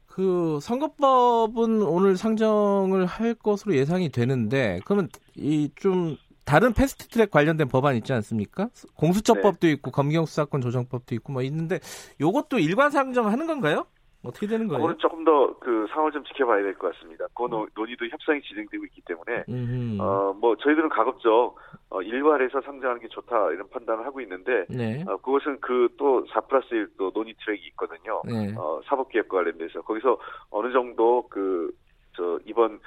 그 0.06 0.58
선거법은 0.60 1.82
오늘 1.82 2.16
상정을 2.16 3.06
할 3.06 3.34
것으로 3.34 3.74
예상이 3.74 4.10
되는데 4.10 4.80
그러면 4.84 5.08
이 5.36 5.70
좀 5.76 6.16
다른 6.48 6.72
패스트트랙 6.72 7.30
관련된 7.30 7.68
법안 7.68 7.94
있지 7.96 8.12
않습니까? 8.14 8.68
공수처법도 8.96 9.66
네. 9.66 9.72
있고 9.74 9.90
검경수사권 9.90 10.62
조정법도 10.62 11.14
있고 11.16 11.32
뭐 11.32 11.42
있는데 11.42 11.78
요것도 12.20 12.58
일관 12.58 12.90
상정하는 12.90 13.46
건가요? 13.46 13.86
어떻게 14.24 14.46
되는 14.48 14.66
거예요? 14.66 14.78
그거는 14.78 14.98
조금 14.98 15.24
더 15.24 15.38
그 15.60 15.86
상황을 15.90 16.12
좀 16.12 16.24
지켜봐야 16.24 16.62
될 16.62 16.74
것 16.78 16.92
같습니다. 16.94 17.26
그 17.34 17.42
논- 17.44 17.68
논의도 17.74 18.06
협상이 18.08 18.40
진행되고 18.42 18.84
있기 18.86 19.02
때문에 19.02 19.44
음. 19.48 19.98
어, 20.00 20.32
뭐 20.40 20.56
저희들은 20.56 20.88
가급적 20.88 21.56
어, 21.90 22.00
일괄해서 22.02 22.60
상장하는 22.62 23.02
게 23.02 23.08
좋다 23.08 23.50
이런 23.52 23.68
판단을 23.70 24.04
하고 24.06 24.20
있는데 24.22 24.64
네. 24.70 25.04
어, 25.06 25.16
그것은 25.18 25.60
그 25.60 25.88
또 25.98 26.24
4 26.32 26.40
플러스 26.42 26.72
1 26.74 26.88
또 26.96 27.10
논의 27.12 27.34
트랙이 27.44 27.60
있거든요. 27.68 28.22
네. 28.24 28.54
어, 28.56 28.80
사법개혁과 28.86 29.36
관련돼서 29.38 29.82
거기서 29.82 30.18
어느 30.50 30.72
정도 30.72 31.28
그 31.28 31.70
저 32.16 32.38
이번 32.46 32.80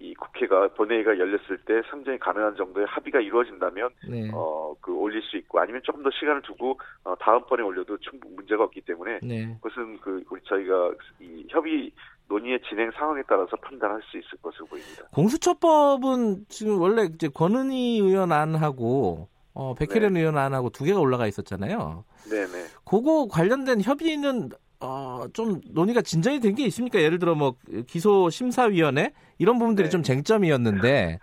이 0.00 0.14
국회가 0.14 0.66
본회의가 0.68 1.18
열렸을 1.18 1.58
때 1.66 1.82
상정이 1.90 2.18
가능한 2.18 2.56
정도의 2.56 2.86
합의가 2.86 3.20
이루어진다면 3.20 3.90
네. 4.08 4.30
어그 4.32 4.92
올릴 4.92 5.22
수 5.22 5.36
있고 5.36 5.60
아니면 5.60 5.82
조금 5.84 6.02
더 6.02 6.10
시간을 6.10 6.40
두고 6.42 6.78
어, 7.04 7.14
다음번에 7.16 7.62
올려도 7.62 7.98
충분 7.98 8.34
문제가 8.34 8.64
없기 8.64 8.80
때문에 8.80 9.20
네. 9.22 9.58
그것은 9.60 9.98
그 10.00 10.24
우리 10.30 10.40
저희가 10.44 10.92
이 11.20 11.46
협의 11.50 11.92
논의의 12.28 12.60
진행 12.68 12.90
상황에 12.92 13.22
따라서 13.28 13.56
판단할 13.56 14.00
수 14.10 14.16
있을 14.16 14.38
것으로 14.40 14.66
보입니다. 14.66 15.02
공수처법은 15.12 16.46
지금 16.48 16.80
원래 16.80 17.02
이제 17.04 17.28
권은희 17.28 17.98
의원 17.98 18.32
안하고 18.32 19.28
어, 19.52 19.74
백혜련 19.74 20.16
의원 20.16 20.38
안하고 20.38 20.70
두 20.70 20.84
개가 20.84 20.98
올라가 20.98 21.26
있었잖아요. 21.26 22.04
네네. 22.30 22.68
그거 22.86 23.28
관련된 23.28 23.82
협의는 23.82 24.50
어, 24.80 25.24
좀 25.32 25.60
논의가 25.70 26.02
진전이 26.02 26.40
된 26.40 26.54
게 26.54 26.64
있습니까? 26.66 27.00
예를 27.00 27.18
들어 27.18 27.34
뭐 27.34 27.54
기소 27.86 28.30
심사위원회 28.30 29.12
이런 29.38 29.58
부분들이 29.58 29.86
네. 29.86 29.90
좀 29.90 30.02
쟁점이었는데. 30.02 31.18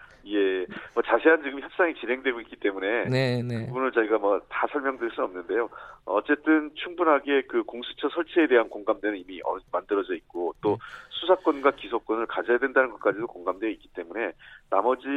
자세한 1.27 1.43
지금 1.43 1.59
협상이 1.59 1.93
진행되고 1.95 2.39
있기 2.41 2.55
때문에 2.57 3.05
네, 3.09 3.43
네. 3.43 3.67
부분을 3.67 3.91
저희가 3.91 4.17
뭐 4.17 4.39
다 4.49 4.65
설명드릴 4.71 5.11
수는 5.11 5.29
없는데요. 5.29 5.69
어쨌든 6.05 6.71
충분하게 6.75 7.43
그 7.43 7.63
공수처 7.63 8.07
설치에 8.09 8.47
대한 8.47 8.69
공감대는 8.69 9.17
이미 9.17 9.41
어- 9.41 9.57
만들어져 9.71 10.15
있고 10.15 10.53
또 10.61 10.69
네. 10.71 10.77
수사권과 11.09 11.71
기소권을 11.71 12.27
가져야 12.27 12.57
된다는 12.57 12.91
것까지도 12.91 13.27
공감되어 13.27 13.69
있기 13.71 13.89
때문에 13.93 14.31
나머지 14.69 15.07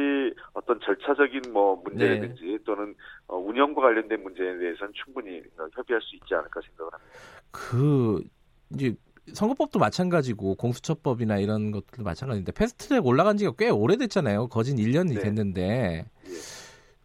어떤 0.53 0.79
절차적인 0.81 1.53
뭐 1.53 1.81
문제라든지 1.83 2.43
네. 2.45 2.57
또는 2.65 2.93
어, 3.27 3.37
운영과 3.37 3.81
관련된 3.81 4.21
문제에 4.21 4.57
대해서는 4.57 4.93
충분히 4.93 5.39
어, 5.57 5.67
협의할 5.73 6.01
수 6.01 6.15
있지 6.17 6.33
않을까 6.35 6.59
생각을 6.61 6.91
합니다. 6.93 7.13
그 7.51 8.21
이제 8.73 8.93
선거법도 9.33 9.79
마찬가지고 9.79 10.55
공수처법이나 10.55 11.37
이런 11.39 11.71
것들도 11.71 12.03
마찬가지인데 12.03 12.51
패스트트랙 12.51 13.05
올라간 13.05 13.37
지가 13.37 13.53
꽤 13.57 13.69
오래됐잖아요. 13.69 14.47
거진 14.47 14.77
1년이 14.77 15.15
네. 15.15 15.19
됐는데 15.21 16.05
예. 16.27 16.31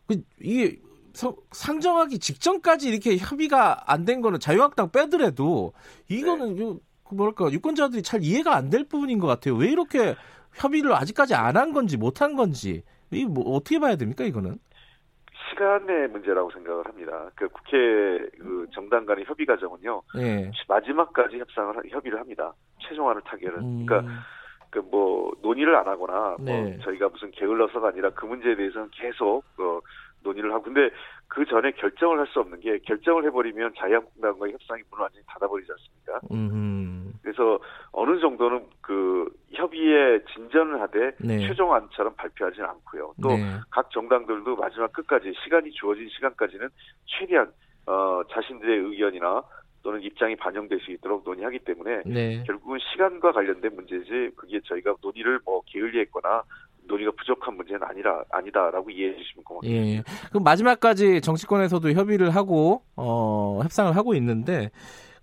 그 0.07 0.23
이게 0.41 0.79
서- 1.13 1.37
상정하기 1.53 2.19
직전까지 2.19 2.89
이렇게 2.89 3.17
협의가 3.17 3.91
안 3.91 4.05
된 4.05 4.21
거는 4.21 4.39
자유한국당 4.41 4.91
빼더라도 4.91 5.73
이거는 6.09 6.59
요- 6.61 6.79
그 7.05 7.15
뭐랄까 7.15 7.51
유권자들이 7.51 8.03
잘 8.03 8.23
이해가 8.23 8.55
안 8.57 8.69
될 8.71 8.85
부분인 8.85 9.19
것 9.19 9.27
같아요. 9.27 9.55
왜 9.57 9.69
이렇게 9.71 10.15
협의를 10.55 10.93
아직까지 10.95 11.35
안 11.35 11.57
한 11.57 11.73
건지 11.73 11.97
못 11.97 12.21
한 12.21 12.35
건지 12.37 12.83
이 13.13 13.25
뭐 13.25 13.55
어떻게 13.55 13.79
봐야 13.79 13.97
됩니까 13.97 14.25
이거는? 14.25 14.59
시간의 15.51 16.09
문제라고 16.09 16.51
생각을 16.51 16.87
합니다. 16.87 17.31
그 17.35 17.49
국회 17.49 18.19
그 18.39 18.67
정당 18.73 19.07
간의 19.07 19.25
협의 19.27 19.47
과정은요 19.47 20.03
예. 20.19 20.51
마지막까지 20.69 21.39
협상을 21.39 21.77
하- 21.77 21.83
협의를 21.89 22.19
합니다. 22.19 22.53
최종안을 22.81 23.23
타결은. 23.23 23.59
음, 23.63 23.87
그러니까 23.87 24.13
그 24.71 24.81
뭐 24.91 25.33
논의를 25.41 25.75
안 25.75 25.87
하거나 25.89 26.37
네. 26.39 26.61
뭐 26.63 26.79
저희가 26.83 27.09
무슨 27.09 27.31
게을러서가 27.31 27.89
아니라 27.89 28.11
그 28.11 28.27
문제에 28.27 28.55
대해서는 28.57 28.91
계속 28.93 29.43
어, 29.59 29.81
논의를 30.27 30.53
하고 30.53 30.65
근데 30.65 30.91
그 31.29 31.45
전에 31.47 31.71
결정을 31.73 32.19
할 32.19 32.27
수 32.27 32.41
없는 32.41 32.59
게 32.61 32.79
결정을 32.79 33.25
해버리면 33.27 33.75
자유한국당과의 33.77 34.53
협상이 34.55 34.83
문을 34.91 35.03
완전히 35.03 35.25
닫아버리지 35.29 35.71
않습니까? 35.73 36.21
음, 36.33 37.13
그래서 37.23 37.59
어느 37.93 38.19
정도는 38.19 38.67
그 38.81 39.31
협의에 39.53 40.21
진전을 40.35 40.81
하되 40.81 41.13
네. 41.19 41.47
최종안처럼 41.47 42.15
발표하지는 42.17 42.69
않고요. 42.69 43.15
또각 43.23 43.39
네. 43.39 43.91
정당들도 43.93 44.57
마지막 44.57 44.93
끝까지 44.93 45.33
시간이 45.45 45.71
주어진 45.73 46.09
시간까지는 46.09 46.69
최대한 47.07 47.53
어, 47.87 48.23
자신들의 48.31 48.79
의견이나 48.79 49.43
또는 49.83 50.03
입장이 50.03 50.35
반영될 50.35 50.81
수 50.81 50.91
있도록 50.91 51.23
논의하기 51.25 51.61
때문에 51.61 52.03
네. 52.07 52.43
결국은 52.45 52.81
시간과 52.91 53.31
관련된 53.31 53.77
문제지 53.77 54.31
그게 54.35 54.61
저희가 54.65 54.97
논의를 55.01 55.39
뭐 55.45 55.63
게을리했거나 55.67 56.43
논의가 56.87 57.13
부족한 57.17 57.57
문제는 57.57 57.83
아니라 57.83 58.23
아니다라고 58.31 58.91
이해해 58.91 59.17
주시면 59.17 59.45
고맙겠습니다. 59.45 59.87
예. 59.87 60.03
그럼 60.31 60.45
마지막까지 60.45 61.21
정치권에서도 61.21 61.91
협의를 61.93 62.31
하고 62.31 62.83
어, 62.97 63.61
협상을 63.63 63.95
하고 63.97 64.15
있는데 64.15 64.71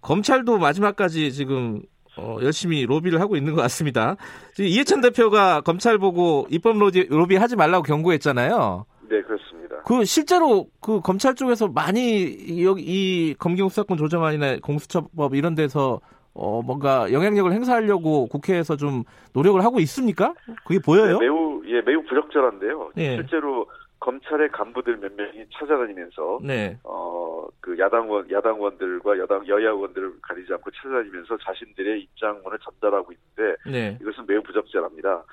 검찰도 0.01 0.57
마지막까지 0.57 1.31
지금 1.31 1.81
어, 2.17 2.37
열심히 2.41 2.85
로비를 2.85 3.19
하고 3.21 3.35
있는 3.35 3.55
것 3.55 3.61
같습니다. 3.63 4.15
지금 4.53 4.69
이해찬 4.69 5.01
대표가 5.01 5.61
검찰 5.61 5.97
보고 5.97 6.45
입법 6.49 6.77
로비, 6.77 7.07
로비 7.09 7.35
하지 7.37 7.55
말라고 7.55 7.83
경고했잖아요. 7.83 8.85
네, 9.09 9.21
그렇습니다. 9.21 9.77
그 9.85 10.05
실제로 10.05 10.67
그 10.79 11.01
검찰 11.01 11.35
쪽에서 11.35 11.67
많이 11.67 12.63
여기 12.63 12.83
이 12.85 13.35
검경 13.39 13.69
수사권 13.69 13.97
조정안이나 13.97 14.57
공수처법 14.61 15.35
이런 15.35 15.55
데서 15.55 15.99
어 16.35 16.61
뭔가 16.63 17.11
영향력을 17.11 17.51
행사하려고 17.51 18.27
국회에서 18.27 18.75
좀 18.75 19.03
노력을 19.33 19.63
하고 19.63 19.79
있습니까? 19.81 20.33
그게 20.65 20.79
보여요? 20.79 21.19
네, 21.19 21.25
매우 21.25 21.61
예 21.67 21.81
매우 21.81 22.03
부적절한데요. 22.03 22.91
예. 22.97 23.15
실제로 23.17 23.67
검찰의 23.99 24.49
간부들 24.49 24.97
몇 24.97 25.13
명이 25.15 25.45
찾아다니면서 25.53 26.39
네. 26.43 26.77
어그 26.83 27.77
야당원 27.79 28.29
야당원들과 28.29 29.17
여당 29.19 29.47
여야원들을 29.47 30.15
가리지 30.21 30.51
않고 30.53 30.71
찾아다니면서 30.71 31.37
자신들의 31.37 32.01
입장문을 32.01 32.57
전달하고 32.59 33.13
있는데 33.13 33.55
네. 33.65 33.97
이것은 34.01 34.25
매우 34.27 34.41
부적절합니다. 34.41 35.23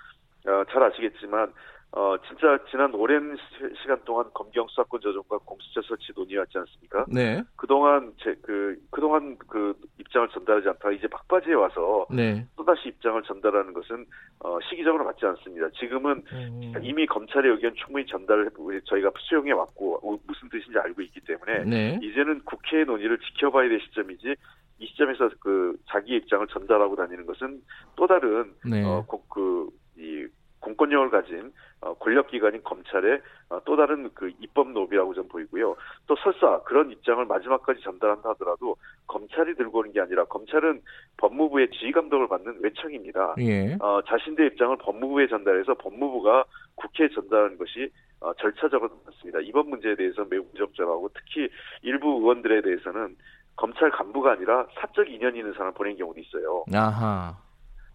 어, 0.71 0.73
잘 0.73 0.83
아시겠지만 0.83 1.53
어 1.93 2.15
진짜 2.29 2.57
지난 2.71 2.95
오랜 2.95 3.37
시, 3.83 3.89
간 3.89 3.99
동안 4.05 4.25
검경 4.33 4.69
수사권 4.69 5.01
조정과 5.01 5.39
공수처 5.39 5.83
설치 5.83 6.13
논의했지 6.15 6.57
않습니까? 6.59 7.05
네. 7.09 7.43
그동안 7.57 8.13
제 8.23 8.33
그 8.43 8.77
그동안 8.93 9.37
그 9.49 9.75
입장을 9.99 10.29
전달하지 10.29 10.69
않다가 10.69 10.93
이제 10.93 11.09
막바지에 11.11 11.55
와서 11.55 12.07
네. 12.09 12.47
또다시 12.57 12.91
입장을 12.91 13.21
전달하는 13.25 13.73
것은 13.73 14.07
어 14.39 14.59
시기적으로 14.69 15.03
맞지 15.05 15.27
않습니다. 15.27 15.69
지금은 15.71 16.23
음. 16.33 16.73
이미 16.81 17.07
검찰의 17.07 17.51
의견 17.51 17.75
충분히 17.75 18.07
전달을 18.07 18.47
해- 18.47 18.81
저희가 18.85 19.11
수용해 19.19 19.51
왔고 19.51 19.97
어, 19.97 20.17
무슨 20.29 20.49
뜻인지 20.49 20.79
알고 20.79 21.03
있기 21.03 21.19
때문에 21.23 21.65
네. 21.65 21.99
이제는 22.05 22.43
국회의 22.45 22.85
논의를 22.85 23.19
지켜봐야 23.19 23.69
될 23.69 23.81
시점이지 23.81 24.37
이 24.79 24.87
시점에서 24.87 25.29
그 25.41 25.77
자기 25.89 26.15
입장을 26.15 26.47
전달하고 26.47 26.95
다니는 26.95 27.27
것은 27.27 27.61
또 27.97 28.07
다른 28.07 28.55
네. 28.65 28.85
어, 28.85 29.05
어그이 29.09 30.29
공권력을 30.61 31.11
가진 31.11 31.53
어, 31.81 31.95
권력기관인 31.95 32.63
검찰의 32.63 33.21
어, 33.49 33.61
또 33.65 33.77
다른 33.77 34.11
그 34.15 34.31
입법 34.41 34.71
노비라고 34.71 35.15
좀 35.15 35.27
보이고요. 35.29 35.75
또 36.07 36.17
설사 36.17 36.61
그런 36.65 36.91
입장을 36.91 37.25
마지막까지 37.25 37.81
전달한다 37.83 38.31
하더라도 38.31 38.77
검찰이 39.07 39.55
들고 39.55 39.79
오는 39.81 39.93
게 39.93 40.01
아니라 40.01 40.25
검찰은 40.25 40.83
법무부의 41.17 41.71
지휘 41.71 41.93
감독을 41.93 42.29
받는 42.29 42.59
외청입니다. 42.61 43.35
예. 43.39 43.77
어, 43.81 44.01
자신들의 44.07 44.51
입장을 44.51 44.77
법무부에 44.79 45.29
전달해서 45.29 45.75
법무부가 45.75 46.45
국회에 46.75 47.09
전달하는 47.09 47.57
것이 47.57 47.91
어, 48.21 48.35
절차적으로 48.35 48.91
맞습니다. 49.07 49.41
이번 49.41 49.71
문제에 49.71 49.95
대해서 49.97 50.25
매우 50.29 50.45
부적절하고 50.45 51.11
특히 51.15 51.49
일부 51.83 52.19
의원들에 52.21 52.61
대해서는 52.61 53.17
검찰 53.57 53.91
간부가 53.91 54.33
아니라 54.33 54.67
사적 54.75 55.11
인연이 55.11 55.39
있는 55.39 55.53
사람을 55.53 55.73
보낸 55.73 55.97
경우도 55.97 56.21
있어요. 56.21 56.65
아하. 56.73 57.35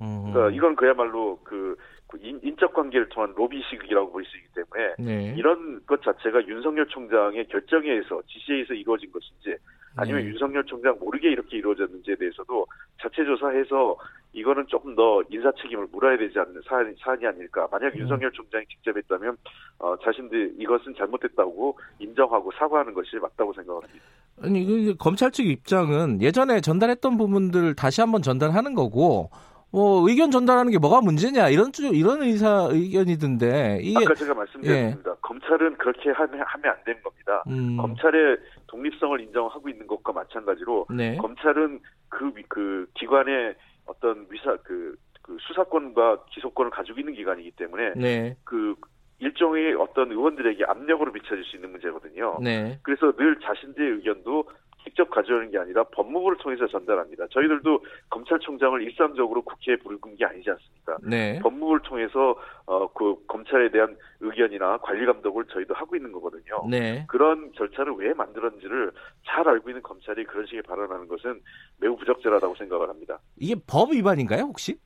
음. 0.01 0.31
그러니까 0.31 0.55
이건 0.55 0.75
그야말로 0.75 1.39
그, 1.43 1.75
그 1.94 1.94
인, 2.21 2.39
인적 2.43 2.73
관계를 2.73 3.09
통한 3.09 3.33
로비식이라고 3.35 4.11
볼 4.11 4.23
수 4.25 4.37
있기 4.37 4.47
때문에 4.53 4.95
네. 4.99 5.33
이런 5.37 5.83
것 5.85 6.01
자체가 6.01 6.47
윤석열 6.47 6.87
총장의 6.87 7.47
결정에 7.47 7.89
의해서 7.89 8.21
지시에 8.27 8.55
의해서 8.55 8.73
이루어진 8.73 9.11
것인지 9.11 9.55
아니면 9.97 10.21
네. 10.21 10.29
윤석열 10.29 10.63
총장 10.65 10.97
모르게 10.99 11.29
이렇게 11.31 11.57
이루어졌는지에 11.57 12.15
대해서도 12.15 12.65
자체 13.01 13.23
조사해서 13.23 13.97
이거는 14.33 14.65
조금 14.67 14.95
더 14.95 15.23
인사 15.29 15.51
책임을 15.61 15.87
물어야 15.91 16.17
되지 16.17 16.37
않는 16.37 16.61
사안, 16.67 16.93
사안이 16.99 17.25
아닐까. 17.25 17.67
만약 17.71 17.93
음. 17.95 18.01
윤석열 18.01 18.31
총장이 18.31 18.65
직접 18.67 18.95
했다면 18.95 19.37
어, 19.79 19.95
자신들 20.03 20.55
이것은 20.59 20.93
잘못됐다고 20.97 21.79
인정하고 21.99 22.51
사과하는 22.57 22.93
것이 22.93 23.15
맞다고 23.15 23.53
생각합니다. 23.53 24.03
아니 24.41 24.65
그 24.65 24.95
검찰 24.97 25.31
측 25.31 25.45
입장은 25.45 26.21
예전에 26.21 26.59
전달했던 26.59 27.17
부분들 27.17 27.75
다시 27.75 28.01
한번 28.01 28.21
전달하는 28.21 28.73
거고 28.73 29.29
뭐 29.75 30.07
의견 30.07 30.31
전달하는 30.31 30.71
게 30.71 30.77
뭐가 30.77 31.01
문제냐 31.01 31.49
이런 31.49 31.73
쪽 31.73 31.93
이런 31.93 32.21
의사 32.23 32.69
의견이던데 32.71 33.79
이게 33.81 34.05
아까 34.05 34.13
제가 34.13 34.33
말씀드렸습니다. 34.33 35.15
검찰은 35.15 35.75
그렇게 35.75 36.11
하면, 36.11 36.39
하면 36.47 36.71
안 36.71 36.77
되는 36.85 37.01
겁니다. 37.03 37.43
음, 37.49 37.75
검찰의 37.75 38.37
독립성을 38.67 39.19
인정하고 39.19 39.67
있는 39.67 39.85
것과 39.85 40.13
마찬가지로 40.13 40.85
네. 40.95 41.17
검찰은 41.17 41.81
그, 42.07 42.31
위- 42.37 42.43
그 42.47 42.87
기관의 42.93 43.55
어떤 43.85 44.25
위사 44.29 44.55
그, 44.63 44.95
그 45.21 45.35
수사권과 45.41 46.19
기소권을 46.31 46.71
가지고 46.71 47.01
있는 47.01 47.13
기관이기 47.13 47.51
때문에 47.57 47.95
네. 47.97 48.37
그 48.45 48.75
일종의 49.19 49.73
어떤 49.75 50.09
의원들에게 50.09 50.63
압력으로 50.67 51.11
비춰질 51.11 51.43
수 51.43 51.57
있는 51.57 51.71
문제거든요. 51.71 52.37
네. 52.41 52.79
그래서 52.81 53.11
늘 53.17 53.37
자신들의 53.41 53.91
의견도 53.97 54.45
직접 54.85 55.09
가져오는 55.09 55.49
게 55.49 55.57
아니라 55.57 55.83
법무부를 55.85 56.37
통해서 56.37 56.67
전달합니다. 56.67 57.25
저희들도 57.31 57.83
검찰총장을 58.11 58.81
일상적으로 58.83 59.41
국회에 59.41 59.75
부르는 59.77 60.15
게 60.15 60.25
아니지 60.25 60.49
않습니까? 60.51 60.97
네. 61.03 61.39
법무부를 61.41 61.81
통해서 61.81 62.37
어, 62.67 62.87
그 62.93 63.15
검찰에 63.27 63.71
대한 63.71 63.97
의견이나 64.19 64.77
관리 64.77 65.05
감독을 65.05 65.45
저희도 65.45 65.73
하고 65.73 65.95
있는 65.95 66.11
거거든요. 66.11 66.67
네. 66.69 67.03
그런 67.07 67.51
절차를 67.57 67.93
왜 67.97 68.13
만들었는지를 68.13 68.91
잘 69.25 69.47
알고 69.49 69.69
있는 69.71 69.81
검찰이 69.81 70.23
그런 70.25 70.45
식의 70.45 70.61
발언하는 70.61 71.07
것은 71.07 71.41
매우 71.79 71.97
부적절하다고 71.97 72.55
생각을 72.55 72.87
합니다. 72.87 73.19
이게 73.37 73.55
법 73.67 73.91
위반인가요, 73.91 74.43
혹시? 74.43 74.77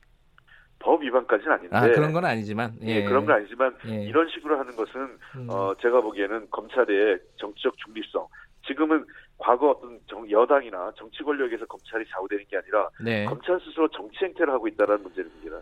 법 0.78 1.02
위반까지는 1.02 1.52
아닌데 1.52 1.76
아, 1.76 1.82
그런 1.82 2.12
건 2.12 2.24
아니지만. 2.24 2.72
예, 2.80 3.04
그런 3.04 3.26
건 3.26 3.36
아니지만 3.36 3.76
예. 3.86 4.02
이런 4.04 4.26
식으로 4.30 4.58
하는 4.58 4.74
것은 4.76 5.00
음. 5.36 5.46
어, 5.50 5.74
제가 5.82 6.00
보기에는 6.00 6.48
검찰의 6.50 7.18
정치적 7.36 7.76
중립성 7.84 8.26
지금은 8.66 9.04
과거 9.40 9.70
어떤 9.70 9.98
정- 10.06 10.30
여당이나 10.30 10.92
정치 10.96 11.22
권력에서 11.22 11.64
검찰이 11.66 12.04
좌우되는 12.12 12.44
게 12.48 12.56
아니라 12.58 12.88
네. 13.02 13.24
검찰 13.24 13.58
스스로 13.60 13.88
정치 13.88 14.24
행태를 14.24 14.52
하고 14.52 14.68
있다는 14.68 15.02
문제입니다. 15.02 15.56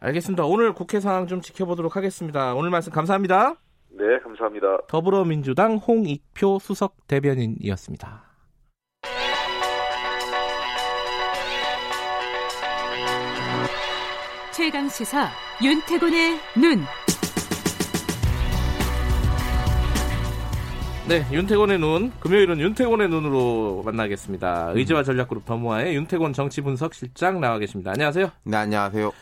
알겠습니다. 0.00 0.44
오늘 0.44 0.72
국회 0.72 1.00
상황 1.00 1.26
좀 1.26 1.40
지켜보도록 1.40 1.96
하겠습니다. 1.96 2.54
오늘 2.54 2.70
말씀 2.70 2.92
감사합니다. 2.92 3.54
네, 3.90 4.18
감사합니다. 4.20 4.78
더불어민주당 4.88 5.76
홍익표 5.76 6.58
수석 6.60 6.94
대변인이었습니다. 7.08 8.22
최강 14.52 14.88
시사 14.88 15.28
윤태곤의 15.62 16.38
눈. 16.56 16.84
네, 21.08 21.22
윤태곤의 21.30 21.78
눈. 21.80 22.10
금요일은 22.20 22.60
윤태곤의 22.60 23.08
눈으로 23.10 23.82
만나겠습니다. 23.84 24.70
의지와 24.74 25.02
전략그룹 25.02 25.44
더모아의 25.44 25.94
윤태곤 25.96 26.32
정치분석 26.32 26.94
실장 26.94 27.40
나와 27.40 27.58
계십니다. 27.58 27.90
안녕하세요. 27.90 28.30
네, 28.44 28.56
안녕하세요. 28.56 29.12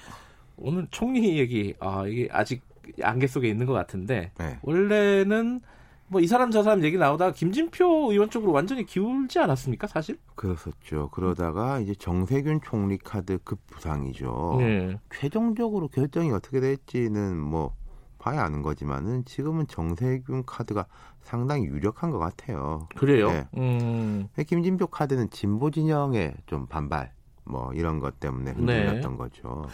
오늘 0.58 0.86
총리 0.92 1.38
얘기, 1.40 1.74
아, 1.80 2.04
이게 2.06 2.28
아직 2.30 2.62
안개 3.02 3.26
속에 3.26 3.48
있는 3.48 3.66
것 3.66 3.72
같은데, 3.72 4.30
네. 4.38 4.58
원래는 4.62 5.60
뭐 6.06 6.20
이 6.20 6.26
사람 6.28 6.50
저 6.52 6.62
사람 6.62 6.84
얘기 6.84 6.98
나오다가 6.98 7.32
김진표 7.32 8.12
의원 8.12 8.30
쪽으로 8.30 8.52
완전히 8.52 8.84
기울지 8.86 9.40
않았습니까, 9.40 9.88
사실? 9.88 10.18
그렇었죠. 10.36 11.08
그러다가 11.10 11.80
이제 11.80 11.94
정세균 11.96 12.60
총리 12.62 12.96
카드 12.96 13.38
급부상이죠. 13.42 14.56
네. 14.60 14.98
최종적으로 15.12 15.88
결정이 15.88 16.30
어떻게 16.30 16.60
될지는 16.60 17.38
뭐 17.40 17.74
봐야 18.22 18.44
아는 18.44 18.62
거지만은 18.62 19.24
지금은 19.24 19.66
정세균 19.66 20.44
카드가 20.46 20.86
상당히 21.22 21.64
유력한 21.64 22.10
것 22.10 22.18
같아요. 22.20 22.86
그래요? 22.94 23.28
네. 23.28 23.48
음, 23.56 24.28
김진표 24.46 24.86
카드는 24.86 25.28
진보 25.30 25.72
진영의 25.72 26.34
좀 26.46 26.66
반발 26.68 27.12
뭐 27.44 27.72
이런 27.74 27.98
것 27.98 28.20
때문에 28.20 28.52
흔들렸던 28.52 29.16
거죠. 29.16 29.64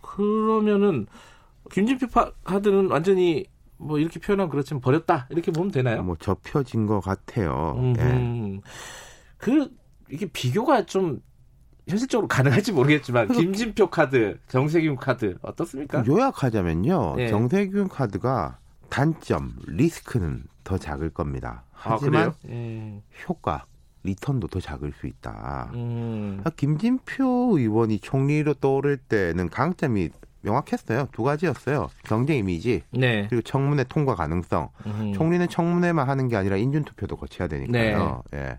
그러면은, 0.00 1.06
김진표 1.70 2.06
파- 2.08 2.32
카드는 2.44 2.90
완전히 2.90 3.44
뭐 3.76 3.98
이렇게 3.98 4.18
표현하면 4.20 4.50
그렇지만 4.50 4.80
버렸다. 4.80 5.26
이렇게 5.30 5.50
보면 5.52 5.70
되나요? 5.70 6.02
뭐 6.02 6.16
접혀진 6.16 6.86
것 6.86 7.00
같아요. 7.00 7.74
예. 7.98 8.02
음흠. 8.02 8.60
그 9.36 9.70
이게 10.10 10.26
비교가 10.26 10.86
좀 10.86 11.20
현실적으로 11.88 12.28
가능할지 12.28 12.72
모르겠지만 12.72 13.28
김진표 13.28 13.90
카드, 13.90 14.38
정세균 14.48 14.96
카드 14.96 15.36
어떻습니까? 15.42 16.04
요약하자면요. 16.06 17.14
네. 17.16 17.28
정세균 17.28 17.88
카드가 17.88 18.58
단점, 18.88 19.54
리스크는 19.66 20.44
더 20.62 20.78
작을 20.78 21.10
겁니다. 21.10 21.64
아, 21.74 21.92
하지만 21.92 22.32
그래요? 22.42 22.56
음, 22.56 23.02
효과, 23.28 23.66
리턴도 24.02 24.48
더 24.48 24.60
작을 24.60 24.92
수 24.98 25.06
있다. 25.06 25.70
음, 25.74 26.40
아, 26.44 26.50
김진표 26.50 27.58
의원이 27.58 27.98
총리로 28.00 28.54
떠오를 28.54 28.96
때는 28.96 29.50
강점이 29.50 30.10
명확했어요. 30.42 31.08
두 31.12 31.22
가지였어요. 31.22 31.90
경제 32.04 32.36
이미지 32.36 32.82
네. 32.90 33.26
그리고 33.28 33.42
청문회 33.42 33.84
통과 33.84 34.14
가능성. 34.14 34.68
음, 34.86 35.12
총리는 35.14 35.48
청문회만 35.48 36.08
하는 36.08 36.28
게 36.28 36.36
아니라 36.36 36.56
인준 36.56 36.84
투표도 36.84 37.16
거쳐야 37.16 37.48
되니까요. 37.48 38.22
네. 38.30 38.38
예. 38.38 38.56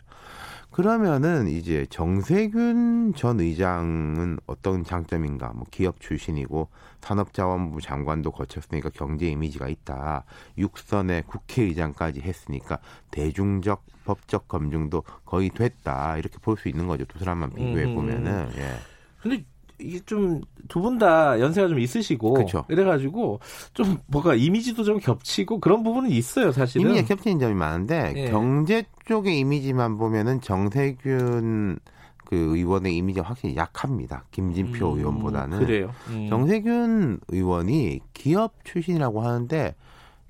그러면은 0.76 1.48
이제 1.48 1.86
정세균 1.90 3.14
전 3.16 3.40
의장은 3.40 4.40
어떤 4.46 4.84
장점인가? 4.84 5.54
뭐 5.56 5.64
기업 5.72 6.02
출신이고 6.02 6.68
산업자원부 7.00 7.80
장관도 7.80 8.32
거쳤으니까 8.32 8.90
경제 8.94 9.26
이미지가 9.28 9.70
있다. 9.70 10.26
육선의 10.58 11.24
국회의장까지 11.28 12.20
했으니까 12.20 12.80
대중적 13.10 13.86
법적 14.04 14.50
검증도 14.50 15.04
거의 15.24 15.50
됐다. 15.50 16.18
이렇게 16.18 16.40
볼 16.40 16.58
수 16.58 16.68
있는 16.68 16.88
거죠. 16.88 17.06
두 17.06 17.20
사람만 17.20 17.52
비교해 17.54 17.86
음. 17.86 17.96
보면은. 17.96 18.50
예. 18.58 18.76
근데 19.22 19.46
이게 19.80 20.00
좀 20.06 20.42
두 20.68 20.82
분 20.82 20.98
다 20.98 21.40
연세가 21.40 21.68
좀 21.68 21.80
있으시고 21.80 22.34
그쵸. 22.34 22.66
이래가지고 22.70 23.40
좀 23.74 23.98
뭐가 24.08 24.34
이미지도 24.36 24.84
좀 24.84 25.00
겹치고 25.00 25.60
그런 25.60 25.84
부분은 25.84 26.10
있어요 26.10 26.52
사실은. 26.52 26.88
이미지가 26.88 27.08
겹치는 27.08 27.40
점이 27.40 27.54
많은데 27.54 28.14
예. 28.16 28.30
경제 28.32 28.84
쪽의 29.06 29.38
이미지만 29.40 29.98
보면은 29.98 30.42
정세균 30.42 31.78
그 32.26 32.36
의원의 32.36 32.96
이미지가 32.98 33.28
확실히 33.28 33.56
약합니다. 33.56 34.26
김진표 34.32 34.94
음, 34.94 34.98
의원보다는 34.98 35.60
그래요. 35.60 35.92
음. 36.10 36.28
정세균 36.30 37.20
의원이 37.28 38.00
기업 38.14 38.54
출신이라고 38.64 39.22
하는데 39.22 39.76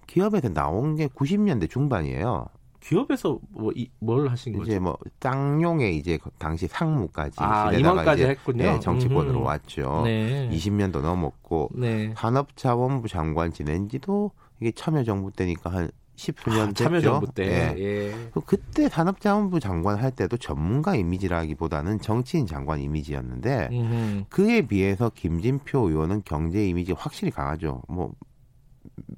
기업에서 0.07 0.49
나온 0.49 0.95
게 0.97 1.07
90년대 1.07 1.69
중반이에요. 1.69 2.47
기업에서 2.85 3.39
뭐 3.49 3.71
뭘 3.99 4.29
하신 4.29 4.53
거죠? 4.53 4.69
이제 4.71 4.79
뭐 4.79 4.97
쌍용의 5.19 5.97
이제 5.97 6.17
그 6.21 6.29
당시 6.37 6.67
상무까지 6.67 7.37
아, 7.39 7.71
임원까지 7.71 8.21
이제 8.21 8.29
했군요. 8.29 8.63
네, 8.63 8.79
정치권으로 8.79 9.39
음흠. 9.39 9.45
왔죠. 9.45 10.03
네. 10.05 10.49
20년도 10.51 11.01
넘었고 11.01 11.71
네. 11.73 12.13
산업자원부 12.15 13.07
장관 13.07 13.51
지낸 13.51 13.89
지도 13.89 14.31
이게 14.59 14.71
참여정부 14.71 15.31
때니까 15.31 15.71
한 15.71 15.89
10수년 16.15 16.69
아. 16.69 16.73
참여정부 16.73 17.33
때. 17.33 17.75
예. 17.75 17.83
예. 17.83 18.15
그 18.33 18.41
그때 18.41 18.87
산업자원부 18.87 19.59
장관 19.59 19.97
할 19.97 20.11
때도 20.11 20.37
전문가 20.37 20.95
이미지라기보다는 20.95 21.99
정치인 21.99 22.45
장관 22.45 22.79
이미지였는데 22.79 23.69
음흠. 23.71 24.25
그에 24.29 24.61
비해서 24.61 25.09
김진표 25.13 25.89
의원은 25.89 26.21
경제 26.23 26.65
이미지 26.65 26.93
확실히 26.93 27.31
강하죠. 27.31 27.81
뭐 27.87 28.13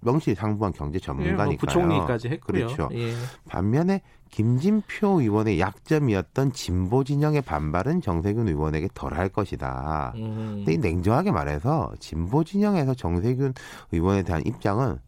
명실상부한 0.01 0.73
경제 0.73 0.95
예, 0.95 0.99
전문가니까요. 0.99 1.45
뭐 1.47 1.55
부총리까지 1.57 2.29
했고요. 2.29 2.65
그렇죠. 2.67 2.89
예. 2.93 3.13
반면에 3.49 4.01
김진표 4.31 5.21
의원의 5.21 5.59
약점이었던 5.59 6.51
진보 6.51 7.03
진영의 7.03 7.41
반발은 7.43 8.01
정세균 8.01 8.47
의원에게 8.47 8.89
덜할 8.93 9.29
것이다. 9.29 10.13
음. 10.15 10.53
근데 10.57 10.73
이 10.73 10.77
냉정하게 10.77 11.31
말해서 11.31 11.93
진보 11.99 12.43
진영에서 12.43 12.93
정세균 12.93 13.53
의원에 13.91 14.23
대한 14.23 14.41
입장은 14.45 14.99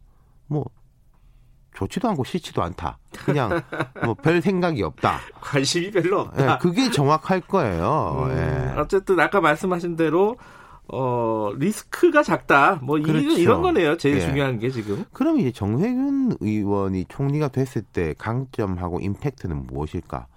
뭐 0.48 0.66
좋지도 1.74 2.10
않고 2.10 2.24
싫지도 2.24 2.62
않다. 2.64 2.98
그냥 3.26 3.62
뭐 4.04 4.14
별 4.16 4.42
생각이 4.42 4.82
없다. 4.84 5.20
관심이 5.40 5.92
별로 5.92 6.22
예, 6.38 6.42
없다. 6.44 6.58
그게 6.60 6.90
정확할 6.92 7.42
거예요. 7.42 8.28
음, 8.30 8.38
예. 8.38 8.80
어쨌든 8.80 9.20
아까 9.20 9.40
말씀하신 9.42 9.96
대로 9.96 10.38
어 10.92 11.52
리스크가 11.58 12.24
작다. 12.24 12.76
뭐 12.82 12.98
이- 12.98 13.04
그렇죠. 13.04 13.30
이런 13.38 13.62
거네요. 13.62 13.98
제일 13.98 14.18
예. 14.18 14.22
중요한 14.22 14.60
게 14.60 14.70
지금. 14.70 15.04
그럼 15.14 15.38
이제 15.40 15.52
정세균 15.52 16.38
의원이 16.40 17.06
총리가 17.10 17.50
됐을 17.50 17.82
때 17.82 18.14
강점하고 18.18 19.00
임팩트는 19.00 19.68
무엇일까? 19.68 20.28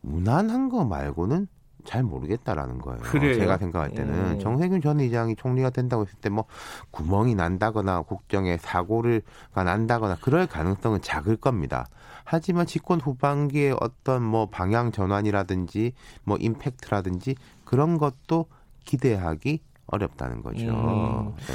무난한 0.00 0.68
거 0.68 0.84
말고는 0.84 1.46
잘 1.84 2.02
모르겠다라는 2.04 2.78
거예요. 2.78 3.00
그래요? 3.02 3.34
제가 3.34 3.58
생각할 3.58 3.90
때는 3.90 4.14
음. 4.34 4.38
정세균 4.38 4.80
전 4.80 5.00
의장이 5.00 5.34
총리가 5.36 5.70
된다고 5.70 6.02
했을 6.04 6.16
때 6.20 6.28
뭐 6.30 6.44
구멍이 6.92 7.34
난다거나 7.34 8.02
국정에 8.02 8.56
사고를가 8.56 9.64
난다거나 9.64 10.16
그럴 10.20 10.46
가능성은 10.46 11.02
작을 11.02 11.36
겁니다. 11.36 11.86
하지만 12.24 12.66
집권 12.66 13.00
후반기에 13.00 13.74
어떤 13.80 14.22
뭐 14.22 14.46
방향 14.48 14.92
전환이라든지 14.92 15.92
뭐 16.24 16.36
임팩트라든지 16.38 17.34
그런 17.64 17.98
것도 17.98 18.46
기대하기 18.84 19.60
어렵다는 19.96 20.42
거죠. 20.42 20.64
음. 20.66 21.34
네. 21.36 21.54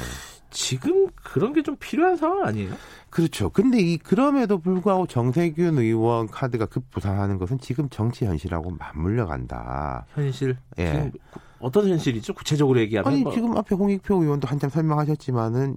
지금 0.50 1.08
그런 1.14 1.52
게 1.52 1.62
좀 1.62 1.76
필요한 1.78 2.16
상황 2.16 2.46
아니에요? 2.46 2.72
그렇죠. 3.10 3.50
근데 3.50 3.78
이 3.80 3.98
그럼에도 3.98 4.58
불구하고 4.58 5.06
정세균 5.06 5.76
의원 5.78 6.26
카드가 6.28 6.64
급부상하는 6.66 7.36
것은 7.38 7.58
지금 7.60 7.88
정치 7.90 8.24
현실하고 8.24 8.70
맞물려 8.78 9.26
간다. 9.26 10.06
현실. 10.14 10.56
예. 10.78 10.86
지금 10.92 11.12
어떤 11.58 11.88
현실이죠? 11.88 12.32
구체적으로 12.32 12.78
얘기하면 12.80 13.12
아니 13.12 13.22
뭐- 13.22 13.32
지금 13.34 13.56
앞에 13.58 13.74
홍익표 13.74 14.22
의원도 14.22 14.48
한참 14.48 14.70
설명하셨지만은 14.70 15.76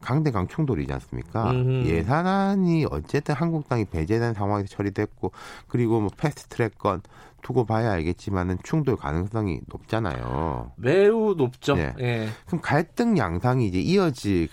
강대강 0.00 0.48
충돌이지 0.48 0.92
않습니까? 0.92 1.50
음흠. 1.50 1.88
예산안이 1.88 2.86
어쨌든 2.90 3.34
한국당이 3.34 3.86
배제된 3.86 4.34
상황에서 4.34 4.68
처리됐고 4.68 5.32
그리고 5.66 6.00
뭐 6.00 6.10
패스트트랙건 6.16 7.00
두고 7.44 7.64
봐야 7.66 7.92
알겠지만은 7.92 8.58
충돌 8.64 8.96
가능성이 8.96 9.60
높잖아요. 9.68 10.72
매우 10.76 11.34
높죠. 11.34 11.76
네. 11.76 11.92
예. 12.00 12.28
그럼 12.46 12.60
갈등 12.60 13.16
양상이 13.16 13.68
이제 13.68 13.78
이어질 13.78 14.48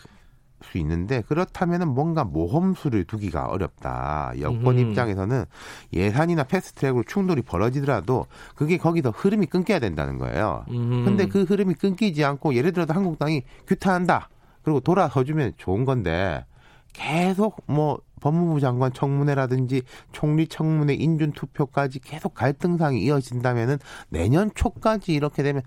수 0.61 0.77
있는데 0.77 1.21
그렇다면은 1.21 1.87
뭔가 1.87 2.23
모험수를 2.23 3.05
두기가 3.05 3.47
어렵다. 3.47 4.33
여권 4.41 4.77
음. 4.77 4.89
입장에서는 4.89 5.45
예산이나 5.93 6.43
패스트트랙으로 6.43 7.03
충돌이 7.07 7.41
벌어지더라도 7.41 8.27
그게 8.55 8.77
거기서 8.77 9.09
흐름이 9.09 9.47
끊겨야 9.47 9.79
된다는 9.79 10.19
거예요. 10.19 10.65
음. 10.69 11.03
근데 11.03 11.25
그 11.27 11.43
흐름이 11.43 11.75
끊기지 11.75 12.23
않고 12.23 12.53
예를 12.53 12.73
들어서 12.73 12.93
한국당이 12.93 13.41
규탄한다. 13.65 14.29
그리고 14.61 14.81
돌아서주면 14.81 15.53
좋은 15.57 15.85
건데 15.85 16.45
계속 16.93 17.63
뭐 17.65 17.99
법무부 18.21 18.61
장관 18.61 18.93
청문회라든지 18.93 19.81
총리 20.13 20.47
청문회 20.47 20.93
인준 20.93 21.33
투표까지 21.33 21.99
계속 21.99 22.33
갈등상이 22.33 23.01
이어진다면은 23.01 23.77
내년 24.09 24.51
초까지 24.55 25.11
이렇게 25.13 25.43
되면 25.43 25.61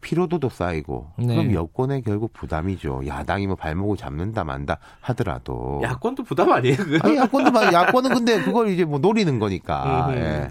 피로도도 0.00 0.48
쌓이고 0.48 1.12
네. 1.18 1.26
그럼 1.26 1.54
여권에 1.54 2.00
결국 2.00 2.32
부담이죠. 2.32 3.02
야당이 3.06 3.46
뭐 3.46 3.54
발목을 3.54 3.96
잡는다 3.96 4.42
만다 4.42 4.78
하더라도 5.00 5.80
야권도 5.82 6.24
부담 6.24 6.50
아니에요? 6.50 6.76
아니 7.02 7.16
야권도 7.16 7.52
막 7.52 7.72
야권은 7.72 8.14
근데 8.14 8.42
그걸 8.42 8.70
이제 8.70 8.84
뭐 8.84 8.98
노리는 8.98 9.38
거니까. 9.38 10.08
음. 10.08 10.14
예. 10.16 10.48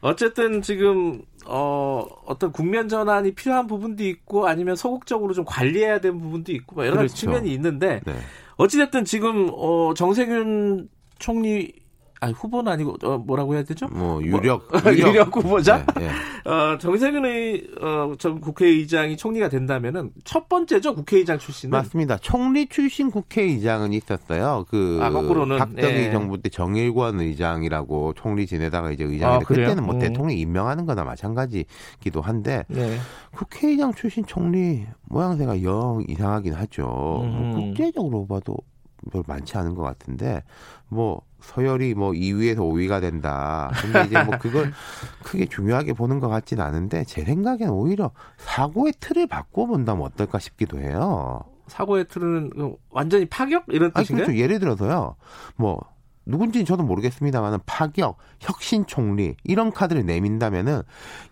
어쨌든 0.00 0.62
지금 0.62 1.22
어 1.46 2.04
어떤 2.26 2.50
국면 2.52 2.88
전환이 2.88 3.34
필요한 3.34 3.66
부분도 3.68 4.04
있고 4.04 4.48
아니면 4.48 4.74
소극적으로 4.74 5.32
좀 5.32 5.44
관리해야 5.44 6.00
되는 6.00 6.20
부분도 6.20 6.52
있고 6.52 6.76
뭐 6.76 6.86
여러 6.86 6.96
가지 6.96 7.08
그렇죠. 7.08 7.16
측면이 7.16 7.52
있는데 7.54 8.00
네. 8.04 8.14
어찌됐든 8.56 9.04
지금 9.04 9.48
어 9.52 9.94
정세균 9.94 10.88
총리 11.22 11.72
아니 12.22 12.32
후보는 12.34 12.70
아니고 12.70 12.96
어, 13.02 13.18
뭐라고 13.18 13.54
해야 13.54 13.64
되죠? 13.64 13.88
뭐 13.88 14.22
유력 14.22 14.68
유력 14.86 15.36
후보자? 15.36 15.84
네, 15.96 16.06
네. 16.06 16.48
어, 16.48 16.78
정세균 16.78 17.24
의, 17.24 17.66
어, 17.80 18.14
전 18.16 18.40
국회의장이 18.40 19.16
총리가 19.16 19.48
된다면은 19.48 20.12
첫 20.22 20.48
번째죠 20.48 20.94
국회의장 20.94 21.40
출신은 21.40 21.72
맞습니다. 21.72 22.18
총리 22.18 22.66
출신 22.68 23.10
국회의장은 23.10 23.92
있었어요. 23.92 24.64
그 24.68 25.00
아, 25.02 25.10
거꾸로는, 25.10 25.58
박정희 25.58 25.94
예. 25.94 26.12
정부 26.12 26.40
때 26.40 26.48
정일권 26.48 27.18
의장이라고 27.20 28.12
총리 28.14 28.46
지내다가 28.46 28.92
이제 28.92 29.02
의장인데 29.02 29.44
아? 29.44 29.46
그때는 29.46 29.84
뭐 29.84 29.96
음. 29.96 29.98
대통령 29.98 30.38
임명하는 30.38 30.86
거나 30.86 31.02
마찬가지기도 31.02 32.20
한데 32.20 32.64
네. 32.68 32.98
국회의장 33.34 33.92
출신 33.94 34.24
총리 34.26 34.86
모양새가 35.08 35.64
영 35.64 36.04
이상하긴 36.06 36.54
하죠. 36.54 36.84
뭐 36.84 37.24
음. 37.24 37.52
국제적으로 37.52 38.28
봐도 38.28 38.56
별 39.10 39.22
많지 39.26 39.56
않은 39.58 39.74
것 39.74 39.82
같은데 39.82 40.42
뭐 40.88 41.22
서열이 41.40 41.94
뭐 41.94 42.12
2위에서 42.12 42.58
5위가 42.58 43.00
된다. 43.00 43.70
근데 43.80 44.04
이제 44.04 44.22
뭐 44.22 44.38
그걸 44.38 44.72
크게 45.24 45.46
중요하게 45.46 45.94
보는 45.94 46.20
것 46.20 46.28
같진 46.28 46.60
않은데 46.60 47.04
제 47.04 47.24
생각엔 47.24 47.68
오히려 47.70 48.12
사고의 48.38 48.94
틀을 49.00 49.26
바꿔 49.26 49.66
본다면 49.66 50.04
어떨까 50.04 50.38
싶기도 50.38 50.78
해요. 50.78 51.40
사고의 51.66 52.06
틀은 52.08 52.50
완전히 52.90 53.24
파격 53.26 53.64
이런 53.68 53.92
뜻인가요? 53.92 54.26
그렇죠. 54.26 54.40
예를 54.40 54.58
들어서요. 54.58 55.16
뭐 55.56 55.80
누군지는 56.24 56.64
저도 56.64 56.82
모르겠습니다만은 56.84 57.58
파격, 57.66 58.16
혁신 58.40 58.86
총리 58.86 59.34
이런 59.44 59.72
카드를 59.72 60.06
내민다면은 60.06 60.82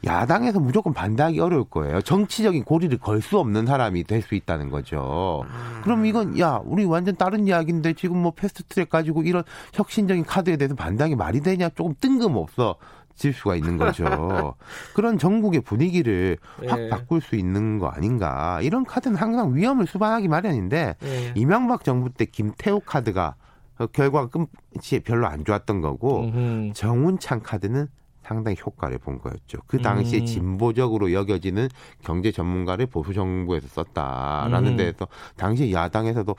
야당에서 0.04 0.58
무조건 0.60 0.92
반대하기 0.92 1.38
어려울 1.40 1.64
거예요. 1.64 2.00
정치적인 2.02 2.64
고리를 2.64 2.96
걸 2.98 3.20
수 3.20 3.38
없는 3.38 3.66
사람이 3.66 4.04
될 4.04 4.22
수 4.22 4.34
있다는 4.34 4.70
거죠. 4.70 5.44
그럼 5.82 6.06
이건 6.06 6.38
야 6.38 6.60
우리 6.64 6.84
완전 6.84 7.16
다른 7.16 7.46
이야기인데 7.46 7.92
지금 7.92 8.16
뭐 8.18 8.32
패스트트랙 8.32 8.88
가지고 8.88 9.22
이런 9.22 9.42
혁신적인 9.74 10.24
카드에 10.24 10.56
대해서 10.56 10.74
반대하기 10.74 11.16
말이 11.16 11.40
되냐 11.40 11.68
조금 11.70 11.94
뜬금없어. 12.00 12.76
질 13.14 13.34
수가 13.34 13.54
있는 13.56 13.76
거죠. 13.76 14.54
그런 14.94 15.18
전국의 15.18 15.60
분위기를 15.60 16.38
확 16.66 16.80
예. 16.80 16.88
바꿀 16.88 17.20
수 17.20 17.36
있는 17.36 17.78
거 17.78 17.88
아닌가. 17.88 18.60
이런 18.62 18.84
카드는 18.86 19.16
항상 19.16 19.54
위험을 19.54 19.86
수반하기 19.86 20.26
마련인데 20.28 20.96
네. 20.98 21.32
이명박 21.34 21.84
정부 21.84 22.08
때 22.08 22.24
김태호 22.24 22.80
카드가 22.80 23.34
어, 23.36 23.39
결과가 23.86 24.28
끝이 24.28 25.00
별로 25.04 25.26
안 25.26 25.44
좋았던 25.44 25.80
거고 25.80 26.24
음흠. 26.24 26.72
정운찬 26.74 27.42
카드는 27.42 27.88
상당히 28.22 28.56
효과를 28.64 28.98
본 28.98 29.18
거였죠. 29.18 29.58
그 29.66 29.82
당시에 29.82 30.20
음. 30.20 30.26
진보적으로 30.26 31.12
여겨지는 31.12 31.68
경제 32.04 32.30
전문가를 32.30 32.86
보수 32.86 33.12
정부에서 33.12 33.66
썼다라는 33.66 34.72
음. 34.72 34.76
데에서 34.76 35.08
당시 35.36 35.72
야당에서도 35.72 36.36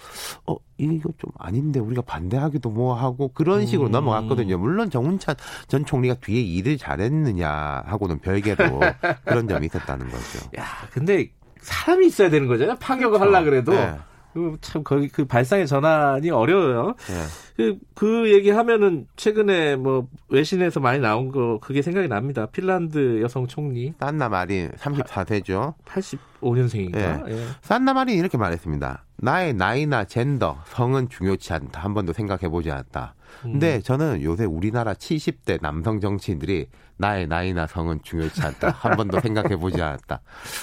어 0.48 0.56
이거 0.78 1.10
좀 1.18 1.32
아닌데 1.38 1.82
우리가 1.82 2.02
반대하기도 2.04 2.70
뭐 2.70 2.94
하고 2.94 3.28
그런 3.34 3.66
식으로 3.66 3.89
음. 3.89 3.92
넘어갔거든요. 3.92 4.58
물론 4.58 4.89
정운찬 4.89 5.36
전 5.68 5.84
총리가 5.84 6.16
뒤에 6.22 6.42
일을 6.42 6.78
잘했느냐 6.78 7.84
하고는 7.86 8.20
별개로 8.20 8.80
그런 9.26 9.50
점이 9.50 9.66
있었다는 9.66 10.06
거죠. 10.08 10.50
야, 10.58 10.66
근데 10.92 11.30
사람이 11.60 12.08
있어야 12.08 12.30
되는 12.30 12.48
거잖아요. 12.48 12.78
파격을 12.80 13.20
하려 13.20 13.44
그래도 13.44 13.74
네. 13.74 13.98
그참 14.34 14.84
거기 14.84 15.07
그 15.07 15.25
발상의 15.25 15.67
전환이 15.67 16.29
어려워요. 16.29 16.95
네. 17.07 17.25
그, 17.55 17.77
그 17.93 18.34
얘기 18.34 18.49
하면은 18.49 19.07
최근에 19.15 19.75
뭐 19.75 20.07
외신에서 20.29 20.79
많이 20.79 20.99
나온 20.99 21.32
거 21.32 21.59
그게 21.59 21.82
생각이 21.82 22.07
납니다. 22.07 22.45
핀란드 22.45 23.21
여성 23.21 23.47
총리 23.47 23.93
산나 23.99 24.29
마린 24.29 24.71
34세죠. 24.71 25.73
85년생인가? 25.86 27.29
예. 27.29 27.45
산나 27.61 27.93
마린이 27.93 28.17
이렇게 28.17 28.38
말했습니다. 28.38 29.05
나의 29.17 29.53
나이나 29.53 30.03
젠더, 30.05 30.63
성은 30.67 31.09
중요치 31.09 31.53
않다. 31.53 31.82
한 31.82 31.93
번도 31.93 32.13
생각해 32.13 32.49
보지 32.49 32.71
않았다. 32.71 33.13
근데 33.41 33.77
음. 33.77 33.82
저는 33.82 34.21
요새 34.23 34.45
우리나라 34.45 34.93
70대 34.93 35.61
남성 35.61 35.99
정치인들이 35.99 36.67
나의 36.97 37.27
나이나 37.27 37.67
성은 37.67 37.99
중요치 38.03 38.41
않다. 38.41 38.69
한 38.69 38.95
번도 38.95 39.19
생각해 39.19 39.57
보지 39.57 39.82
않았다. 39.82 40.21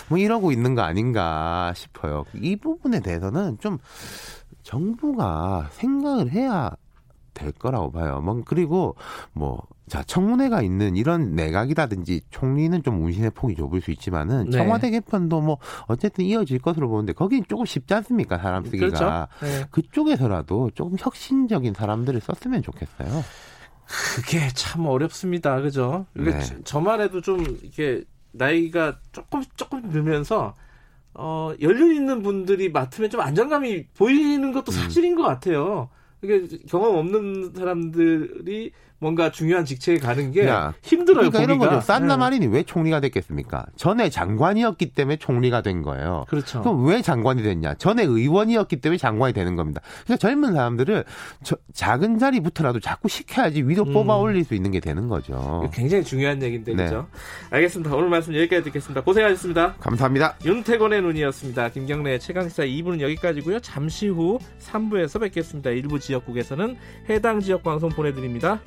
뭐 0.08 0.18
이러고 0.18 0.52
있는 0.52 0.74
거 0.74 0.82
아닌가 0.82 1.72
싶어요. 1.74 2.24
이 2.34 2.56
부분에 2.56 3.00
대해서는 3.00 3.58
좀 3.58 3.78
정부가 4.62 5.68
생각을 5.72 6.30
해야 6.30 6.70
될 7.38 7.52
거라고 7.52 7.90
봐요. 7.92 8.20
뭐 8.20 8.42
그리고 8.44 8.96
뭐 9.32 9.62
자 9.88 10.02
청문회가 10.02 10.60
있는 10.60 10.96
이런 10.96 11.34
내각이라든지 11.34 12.20
총리는 12.28 12.82
좀 12.82 13.02
운신의 13.02 13.30
폭이 13.30 13.54
좁을 13.56 13.80
수 13.80 13.90
있지만은 13.90 14.50
네. 14.50 14.58
청와대 14.58 14.90
개편도 14.90 15.40
뭐 15.40 15.56
어쨌든 15.86 16.26
이어질 16.26 16.58
것으로 16.58 16.90
보는데 16.90 17.14
거긴 17.14 17.42
조금 17.48 17.64
쉽지 17.64 17.94
않습니까 17.94 18.36
사람 18.36 18.66
쓰기가 18.66 18.86
그렇죠. 18.86 19.28
네. 19.40 19.64
그쪽에서라도 19.70 20.72
조금 20.74 20.98
혁신적인 21.00 21.72
사람들을 21.72 22.20
썼으면 22.20 22.60
좋겠어요. 22.62 23.24
그게 24.14 24.46
참 24.54 24.84
어렵습니다. 24.84 25.58
그죠? 25.62 26.04
이게 26.14 26.32
네. 26.32 26.40
저- 26.42 26.62
저만 26.64 27.00
해도 27.00 27.22
좀 27.22 27.40
이렇게 27.62 28.04
나이가 28.32 28.98
조금 29.12 29.42
조금 29.56 29.88
들면서 29.90 30.54
어, 31.14 31.52
연륜 31.62 31.94
있는 31.94 32.22
분들이 32.22 32.70
맡으면 32.70 33.08
좀 33.08 33.22
안정감이 33.22 33.86
보이는 33.96 34.52
것도 34.52 34.70
음. 34.70 34.72
사실인 34.72 35.14
것 35.16 35.22
같아요. 35.22 35.88
이게 36.22 36.46
경험 36.68 36.96
없는 36.96 37.52
사람들이 37.54 38.72
뭔가 39.00 39.30
중요한 39.30 39.64
직책에 39.64 39.98
가는 39.98 40.32
게 40.32 40.46
야, 40.46 40.74
힘들어요. 40.82 41.30
그러니까 41.30 41.42
이런. 41.42 41.58
거죠. 41.58 41.80
산나 41.80 42.16
네. 42.16 42.20
마린이 42.20 42.46
왜 42.48 42.62
총리가 42.64 43.00
됐겠습니까? 43.00 43.66
전에 43.76 44.10
장관이었기 44.10 44.92
때문에 44.92 45.16
총리가 45.16 45.62
된 45.62 45.82
거예요. 45.82 46.24
그렇죠. 46.28 46.62
그럼 46.62 46.84
왜 46.86 47.00
장관이 47.00 47.42
됐냐? 47.42 47.74
전에 47.74 48.02
의원이었기 48.02 48.76
때문에 48.80 48.98
장관이 48.98 49.32
되는 49.34 49.54
겁니다. 49.56 49.80
그러니까 50.04 50.16
젊은 50.16 50.52
사람들을 50.52 51.04
저- 51.44 51.56
작은 51.72 52.18
자리부터라도 52.18 52.80
자꾸 52.80 53.08
시켜야지 53.08 53.62
위로 53.62 53.84
음. 53.84 53.92
뽑아 53.92 54.16
올릴 54.16 54.44
수 54.44 54.54
있는 54.54 54.70
게 54.72 54.80
되는 54.80 55.08
거죠. 55.08 55.68
굉장히 55.72 56.02
중요한 56.04 56.42
얘기인데 56.42 56.74
네. 56.74 56.84
그죠? 56.84 57.06
알겠습니다. 57.50 57.94
오늘 57.94 58.08
말씀 58.08 58.34
여기까지 58.34 58.64
듣겠습니다. 58.64 59.02
고생하셨습니다. 59.02 59.74
감사합니다. 59.78 60.36
윤태권의 60.44 61.02
눈이었습니다. 61.02 61.68
김경래 61.70 62.18
최강시사 62.18 62.64
2부는 62.64 63.00
여기까지고요. 63.00 63.60
잠시 63.60 64.08
후 64.08 64.38
3부에서 64.60 65.20
뵙겠습니다. 65.20 65.70
일부 65.70 65.98
지역국에서는 66.00 66.76
해당 67.08 67.40
지역 67.40 67.62
방송 67.62 67.90
보내드립니다. 67.90 68.60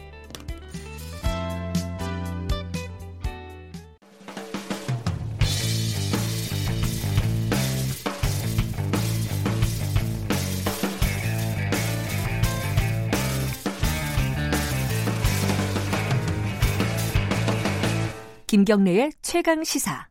김경래의 18.51 19.13
최강 19.21 19.63
시사. 19.63 20.09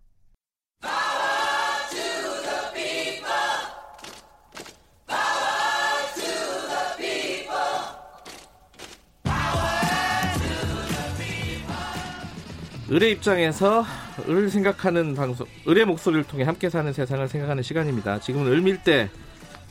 을의 12.91 13.13
입장에서 13.13 13.85
을 14.27 14.49
생각하는 14.49 15.15
방송, 15.15 15.47
을의 15.69 15.85
목소리를 15.85 16.25
통해 16.25 16.45
함께 16.45 16.71
사는 16.71 16.91
세상을 16.95 17.29
생각하는 17.29 17.63
시간입니다. 17.63 18.21
지금은 18.21 18.51
을밀대 18.51 19.11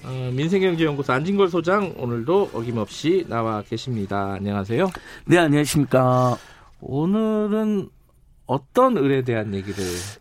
어, 0.03 0.32
민생경제연구소 0.36 1.11
안진걸 1.11 1.49
소장 1.49 1.95
오늘도 1.97 2.51
어김없이 2.53 3.26
나와 3.28 3.63
계십니다. 3.63 4.34
안녕하세요. 4.34 4.91
네, 5.26 5.39
안녕하십니까. 5.39 6.38
오늘은 6.82 7.89
어떤 8.50 8.97
을에 8.97 9.22
대한 9.22 9.54
얘기를 9.54 9.76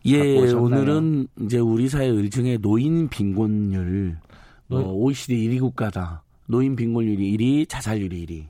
예, 0.05 0.37
오셨나요? 0.37 0.62
오늘은 0.62 1.29
이제 1.41 1.59
우리 1.59 1.89
사회 1.89 2.09
의 2.09 2.29
중에 2.29 2.59
노인 2.59 3.09
빈곤율 3.09 4.18
어, 4.68 4.74
노인- 4.74 4.87
OECD 4.87 5.49
1위 5.49 5.61
국가다. 5.61 6.22
노인 6.45 6.76
빈곤율이 6.76 7.39
1위, 7.39 7.66
자살률이 7.70 8.26
1위. 8.26 8.45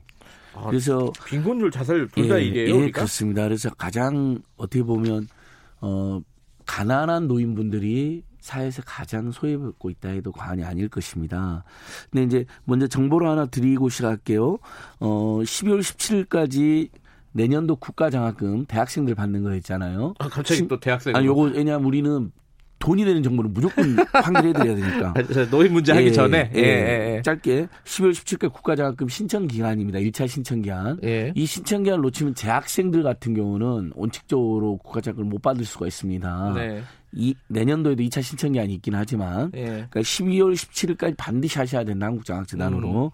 아, 0.55 0.67
그래서 0.67 1.09
빈곤율 1.25 1.71
자살 1.71 2.09
둘다 2.09 2.41
예, 2.41 2.45
이게요. 2.45 2.67
예, 2.67 2.71
그러니까? 2.73 2.95
그렇습니다. 2.99 3.43
그래서 3.43 3.69
가장 3.75 4.39
어떻게 4.57 4.83
보면 4.83 5.29
어 5.79 6.19
가난한 6.65 7.29
노인분들이 7.29 8.23
사회에서 8.41 8.81
가장 8.85 9.31
소외받고 9.31 9.89
있다 9.91 10.09
해도 10.09 10.33
과언이 10.33 10.61
아닐 10.65 10.89
것입니다. 10.89 11.63
근데 12.11 12.23
이제 12.25 12.45
먼저 12.65 12.85
정보를 12.85 13.29
하나 13.29 13.45
드리고 13.45 13.87
시작할게요. 13.87 14.57
어 14.99 15.39
12월 15.41 15.79
17일까지 15.79 16.89
내년도 17.39 17.77
국가장학금 17.77 18.65
대학생들 18.65 19.15
받는 19.15 19.43
거 19.43 19.55
있잖아요. 19.55 20.13
아, 20.19 20.27
갑자기 20.27 20.67
또 20.67 20.77
대학생. 20.77 21.15
아니 21.15 21.25
요거 21.25 21.51
왜냐면 21.55 21.85
우리는 21.85 22.31
돈이 22.79 23.05
되는 23.05 23.23
정보를 23.23 23.49
무조건 23.49 23.97
환결해드려야 24.11 24.75
되니까. 24.75 25.13
노인 25.49 25.71
문제 25.73 25.93
하기 25.93 26.07
예, 26.07 26.11
전에. 26.11 26.51
예, 26.55 26.59
예, 26.59 26.63
예, 26.63 27.15
예. 27.17 27.21
짧게 27.21 27.67
12월 27.85 28.11
17일 28.11 28.51
국가장학금 28.53 29.07
신청 29.09 29.47
기간입니다. 29.47 29.99
1차 29.99 30.27
신청 30.27 30.61
기간. 30.61 30.97
예. 31.03 31.31
이 31.35 31.45
신청 31.45 31.83
기간을 31.83 32.01
놓치면 32.03 32.35
재학생들 32.35 33.03
같은 33.03 33.33
경우는 33.33 33.93
원칙적으로 33.95 34.77
국가장학금을 34.77 35.29
못 35.29 35.41
받을 35.41 35.65
수가 35.65 35.87
있습니다. 35.87 36.53
네. 36.55 36.81
이 37.11 37.33
내년도에도 37.47 38.03
2차 38.03 38.21
신청 38.21 38.51
기한이 38.53 38.73
있긴 38.75 38.93
하지만 38.95 39.51
예. 39.55 39.63
그러니까 39.65 40.01
12월 40.01 40.53
17일까지 40.53 41.15
반드시 41.17 41.57
하셔야 41.57 41.83
된다 41.83 42.05
한국장학재단으로. 42.07 43.05
음. 43.05 43.09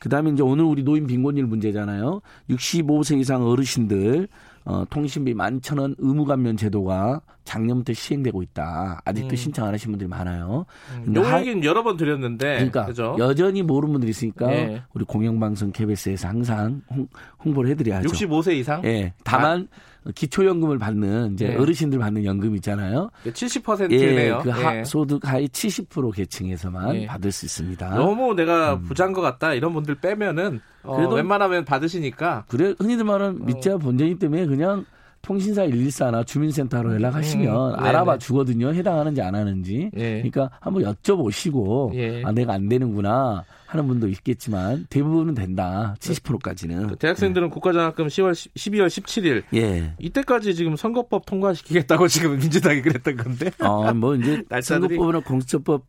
그다음에 0.00 0.30
이제 0.30 0.42
오늘 0.42 0.64
우리 0.64 0.82
노인 0.82 1.06
빈곤율 1.06 1.46
문제잖아요. 1.46 2.20
65세 2.50 3.18
이상 3.20 3.44
어르신들 3.46 4.28
어, 4.66 4.82
통신비 4.88 5.34
11,000원 5.34 5.94
의무 5.98 6.24
감면 6.24 6.56
제도가 6.56 7.20
작년부터 7.44 7.92
시행되고 7.92 8.42
있다. 8.42 9.02
아직도 9.04 9.34
음. 9.34 9.36
신청 9.36 9.66
안 9.66 9.74
하신 9.74 9.90
분들이 9.92 10.08
많아요. 10.08 10.64
근데 11.04 11.20
요 11.20 11.24
하- 11.24 11.40
얘기는 11.40 11.62
여러 11.64 11.82
번 11.82 11.98
드렸는데. 11.98 12.54
그러니까 12.54 12.86
그죠? 12.86 13.14
여전히 13.18 13.62
모르는 13.62 13.92
분들이 13.92 14.08
있으니까 14.10 14.50
예. 14.54 14.82
우리 14.94 15.04
공영방송 15.04 15.72
KBS에서 15.72 16.28
항상 16.28 16.80
홍, 16.88 17.06
홍보를 17.44 17.68
해드려야죠. 17.72 18.08
65세 18.08 18.54
이상? 18.56 18.82
예. 18.86 19.12
다만 19.22 19.68
기초연금을 20.14 20.78
받는 20.78 21.34
이제 21.34 21.48
예. 21.52 21.56
어르신들 21.56 21.98
받는 21.98 22.24
연금 22.24 22.54
있잖아요. 22.56 23.10
70%네요. 23.24 24.38
예, 24.38 24.42
그 24.42 24.50
하, 24.50 24.84
소득 24.84 25.26
하위 25.26 25.48
70% 25.48 26.14
계층에서만 26.14 26.94
예. 26.96 27.06
받을 27.06 27.32
수 27.32 27.46
있습니다. 27.46 27.90
너무 27.94 28.34
내가 28.34 28.78
부자인 28.80 29.12
것 29.12 29.20
같다 29.20 29.54
이런 29.54 29.72
분들 29.72 29.96
빼면은 29.96 30.60
어, 30.82 30.96
그래도- 30.96 31.14
웬만하면 31.16 31.64
받으시니까 31.64 32.44
그래 32.48 32.74
흔히들 32.78 33.04
말하는 33.04 33.40
어. 33.42 33.44
밑자 33.44 33.78
본전이 33.78 34.18
때문에 34.18 34.46
그냥 34.46 34.84
통신사 35.22 35.66
114나 35.66 36.26
주민센터로 36.26 36.92
연락하시면 36.96 37.74
음, 37.74 37.78
알아봐 37.82 38.12
네네. 38.12 38.18
주거든요. 38.18 38.74
해당하는지 38.74 39.22
안 39.22 39.34
하는지. 39.34 39.90
예. 39.96 40.16
그러니까 40.22 40.50
한번 40.60 40.82
여쭤보시고 40.82 41.94
예. 41.94 42.22
아 42.24 42.32
내가 42.32 42.52
안 42.52 42.68
되는구나 42.68 43.42
하는 43.74 43.88
분도 43.88 44.08
있겠지만 44.08 44.86
대부분은 44.88 45.34
된다. 45.34 45.96
70%까지는. 45.98 46.86
그 46.86 46.96
대학생들은 46.96 47.50
국가장학금 47.50 48.06
10월 48.06 48.32
12월 48.32 48.86
17일 48.86 49.42
예. 49.54 49.94
이때까지 49.98 50.54
지금 50.54 50.76
선거법 50.76 51.26
통과시키겠다고 51.26 52.06
지금 52.08 52.38
민주당이 52.38 52.82
그랬던 52.82 53.16
건데. 53.16 53.50
어, 53.58 53.92
뭐 53.92 54.14
이제 54.14 54.44
선거법이나 54.62 55.20
공수처법 55.20 55.84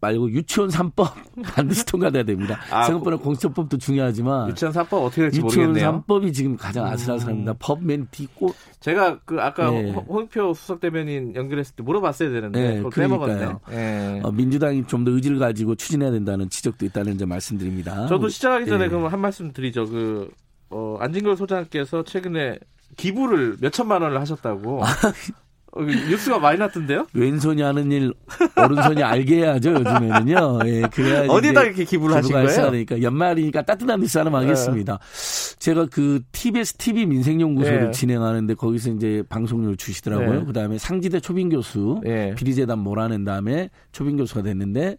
말고 0.00 0.30
유치원 0.30 0.70
3법 0.70 1.12
반드시 1.54 1.84
통과돼야 1.84 2.22
됩니다. 2.22 2.58
아, 2.70 2.84
선거법이나 2.84 3.18
공수처법도 3.22 3.76
중요하지만 3.78 4.48
유치원 4.48 4.72
사법 4.72 5.04
어떻게 5.04 5.22
될지 5.22 5.40
유치원 5.42 5.68
모르겠네요. 5.68 6.04
3법이 6.06 6.32
지금 6.32 6.56
가장 6.56 6.86
아슬아슬합니다. 6.86 7.54
법맨 7.58 8.08
뒤고 8.10 8.54
제가 8.80 9.18
그 9.26 9.40
아까 9.40 9.72
예. 9.74 9.90
홍- 9.90 10.04
홍익표 10.08 10.54
수석 10.54 10.80
대변인 10.80 11.34
연결했을 11.34 11.76
때 11.76 11.82
물어봤어야 11.82 12.30
되는데 12.30 12.80
네. 12.80 12.82
그러니까요. 12.90 13.60
예. 13.72 14.20
어, 14.24 14.30
민주당이 14.32 14.86
좀 14.86 15.04
더 15.04 15.10
의지를 15.12 15.38
가지고 15.38 15.74
추진해야 15.74 16.10
된다는 16.10 16.48
지적도 16.50 16.84
있다는 16.86 17.16
점 17.18 17.28
말씀드립니다. 17.30 18.06
저도 18.06 18.28
시작하기 18.28 18.66
전에 18.66 18.84
예. 18.84 18.88
그럼 18.88 19.06
한 19.06 19.20
말씀 19.20 19.52
드리죠. 19.52 19.84
그 19.86 20.30
어, 20.70 20.96
안진걸 21.00 21.36
소장께서 21.36 22.04
최근에 22.04 22.58
기부를 22.96 23.56
몇 23.60 23.70
천만 23.72 24.02
원을 24.02 24.20
하셨다고. 24.20 24.80
어, 25.72 25.82
뉴스가 25.82 26.38
많이 26.38 26.58
났던데요? 26.58 27.06
왼손이 27.14 27.62
하는 27.62 27.92
일 27.92 28.12
오른손이 28.56 29.02
알게 29.02 29.36
해야죠 29.36 29.72
요즘에는요. 29.72 30.60
예, 30.66 30.82
그래야 30.92 31.26
어디다 31.28 31.62
이렇게 31.62 31.84
기부를 31.84 32.16
하신 32.16 32.32
거예요? 32.32 32.70
되니까 32.72 33.00
연말이니까 33.00 33.62
따뜻한 33.62 34.00
뉴스 34.00 34.18
하나 34.18 34.36
하겠습니다. 34.36 34.98
제가 35.58 35.86
그 35.86 36.20
TBS 36.32 36.74
TV 36.74 37.06
민생연구소를 37.06 37.88
예. 37.88 37.90
진행하는데 37.92 38.54
거기서 38.54 38.90
이제 38.90 39.22
방송료를 39.28 39.76
주시더라고요. 39.76 40.40
네. 40.40 40.44
그다음에 40.44 40.78
상지대 40.78 41.20
초빙 41.20 41.50
교수 41.50 42.00
예. 42.06 42.34
비리재단 42.36 42.78
몰아낸 42.78 43.24
다음에 43.24 43.70
초빙 43.92 44.16
교수가 44.16 44.42
됐는데 44.42 44.96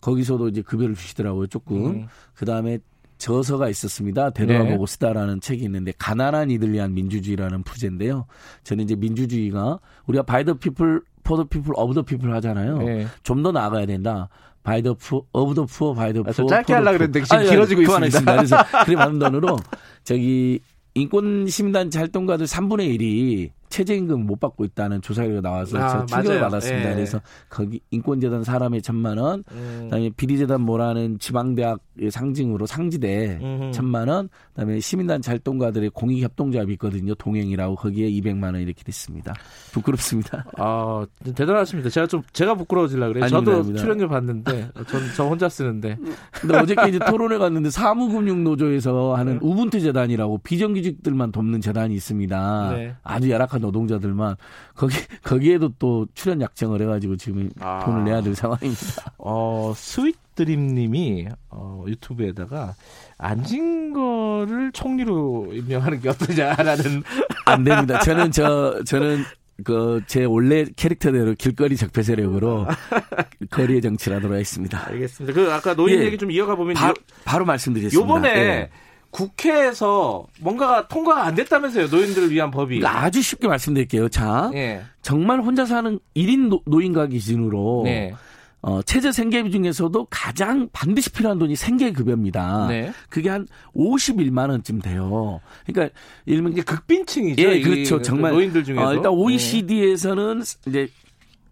거기서도 0.00 0.48
이제 0.48 0.62
급여를 0.62 0.94
주시더라고요. 0.94 1.46
조금. 1.48 1.86
음. 1.86 2.06
그다음에 2.34 2.78
저서가 3.18 3.68
있었습니다. 3.68 4.30
네. 4.30 4.46
되돌아보고 4.46 4.86
쓰다라는 4.86 5.40
책이 5.40 5.64
있는데 5.64 5.92
가난한 5.98 6.50
이들 6.50 6.72
위한 6.72 6.94
민주주의라는 6.94 7.62
부제인데요. 7.64 8.26
저는 8.64 8.84
이제 8.84 8.94
민주주의가 8.94 9.80
우리가 10.06 10.22
by 10.22 10.44
the 10.44 10.54
people 10.54 11.02
for 11.24 11.34
the 11.34 11.44
people 11.44 11.74
of 11.76 11.94
the 11.94 12.02
people 12.02 12.32
하잖아요. 12.36 12.80
예. 12.88 13.06
좀더 13.22 13.52
나아가야 13.52 13.86
된다. 13.86 14.28
by 14.62 14.82
the 14.82 14.94
poor, 14.94 15.24
of 15.32 15.54
the 15.54 15.64
poor, 15.64 15.94
by 15.94 16.12
the 16.12 16.20
아, 16.20 16.22
poor. 16.24 16.32
저 16.32 16.46
짧게 16.46 16.72
하려고 16.72 16.98
그랬는데 16.98 17.22
지금 17.22 17.42
길어지고 17.44 17.82
있습니다. 17.82 18.36
그래서 18.36 18.56
그래 18.84 18.96
맞는 18.96 19.18
돈으로 19.18 19.56
저기 20.04 20.60
인권 20.94 21.46
시민단체 21.46 21.98
활동가들 21.98 22.46
3분의 22.46 22.98
1이 22.98 23.50
최저임금 23.68 24.26
못 24.26 24.40
받고 24.40 24.64
있다는 24.64 25.00
조사 25.02 25.24
결과 25.24 25.40
나와서 25.40 25.78
아, 25.78 25.88
제가 25.88 26.06
충격을 26.06 26.36
맞아요. 26.36 26.50
받았습니다. 26.50 26.90
예. 26.90 26.94
그래서 26.94 27.20
거기 27.48 27.80
인권재단 27.90 28.44
사람에 28.44 28.80
천만 28.80 29.18
원, 29.18 29.44
음. 29.52 29.80
그다음에 29.84 30.10
비리재단 30.16 30.60
모라는 30.60 31.18
지방대학의 31.18 32.10
상징으로 32.10 32.66
상지대 32.66 33.38
음흠. 33.42 33.72
천만 33.72 34.08
원, 34.08 34.28
그다음에 34.54 34.80
시민단체 34.80 35.30
활동가들의 35.30 35.90
공익협동조합이 35.90 36.72
있거든요. 36.74 37.14
동행이라고 37.14 37.74
거기에 37.76 38.08
200만 38.10 38.44
원 38.44 38.56
이렇게 38.56 38.82
됐습니다. 38.84 39.34
부끄럽습니다. 39.72 40.44
아, 40.56 41.04
대단하십니다. 41.34 41.90
제가 41.90 42.06
좀 42.06 42.22
제가 42.32 42.54
부끄러워질라 42.54 43.08
그래요. 43.08 43.24
아닙니다, 43.24 43.44
저도 43.44 43.52
아닙니다. 43.58 43.80
출연료 43.80 44.08
받는데 44.08 44.70
전 44.88 45.08
저 45.16 45.24
혼자 45.26 45.48
쓰는데. 45.48 45.96
근데 46.32 46.56
어저께 46.56 46.88
이제 46.90 46.98
토론회 46.98 47.38
갔는데 47.38 47.70
사무금융 47.70 48.44
노조에서 48.44 49.14
하는 49.16 49.34
네. 49.34 49.38
우분투 49.42 49.80
재단이라고 49.80 50.38
비정규직들만 50.38 51.32
돕는 51.32 51.60
재단이 51.60 51.94
있습니다. 51.94 52.72
네. 52.76 52.94
아주 53.02 53.30
열악한 53.30 53.57
노동자들만 53.58 54.36
거기 54.74 54.96
거기에도 55.22 55.70
또 55.78 56.06
출연 56.14 56.40
약정을 56.40 56.80
해가지고 56.82 57.16
지금 57.16 57.50
아. 57.60 57.84
돈을 57.84 58.04
내야 58.04 58.20
될 58.20 58.34
상황입니다. 58.34 59.14
어, 59.18 59.72
스윗드림님이 59.76 61.28
어, 61.50 61.84
유튜브에다가 61.86 62.74
안진걸을 63.18 64.72
총리로 64.72 65.48
임명하는 65.52 66.00
게 66.00 66.08
어떠냐라는 66.08 67.02
안 67.46 67.64
됩니다. 67.64 68.00
저는 68.00 68.30
저 68.30 68.82
저는 68.84 69.24
그제 69.64 70.24
원래 70.24 70.64
캐릭터대로 70.76 71.34
길거리 71.36 71.76
적폐 71.76 72.02
세력으로 72.02 72.66
거리의 73.50 73.82
정치를 73.82 74.18
하도록 74.18 74.34
하겠습니다. 74.34 74.86
알겠습니다. 74.88 75.34
그 75.34 75.52
아까 75.52 75.74
노인 75.74 75.98
예. 75.98 76.04
얘기 76.04 76.16
좀 76.16 76.30
이어가 76.30 76.54
보면 76.54 76.74
바, 76.74 76.94
바로 77.24 77.44
말씀드리겠습니다. 77.44 78.00
요번에 78.00 78.28
예. 78.28 78.70
국회에서 79.10 80.26
뭔가가 80.40 80.86
통과가 80.88 81.24
안 81.24 81.34
됐다면서요. 81.34 81.86
노인들을 81.88 82.30
위한 82.30 82.50
법이. 82.50 82.78
그러니까 82.78 83.04
아주 83.04 83.22
쉽게 83.22 83.48
말씀드릴게요. 83.48 84.08
자, 84.08 84.50
예. 84.54 84.82
정말 85.02 85.40
혼자 85.40 85.64
사는 85.64 85.98
1인 86.14 86.48
노, 86.48 86.62
노인가구 86.66 87.06
기준으로 87.06 87.82
네. 87.84 88.12
어, 88.60 88.82
최저 88.82 89.12
생계비 89.12 89.50
중에서도 89.50 90.08
가장 90.10 90.68
반드시 90.72 91.10
필요한 91.10 91.38
돈이 91.38 91.54
생계급여입니다. 91.56 92.66
네. 92.68 92.92
그게 93.08 93.28
한 93.28 93.46
51만 93.74 94.50
원쯤 94.50 94.80
돼요. 94.80 95.40
그러니까 95.64 95.94
일명 96.26 96.52
이게 96.52 96.62
극빈층이죠. 96.62 97.42
예, 97.42 97.54
이 97.56 97.62
그렇죠. 97.62 98.02
정말 98.02 98.32
노인들 98.32 98.64
중에서. 98.64 98.84
어, 98.84 98.94
일단 98.94 99.12
OECD에서는 99.12 100.42
이제 100.66 100.88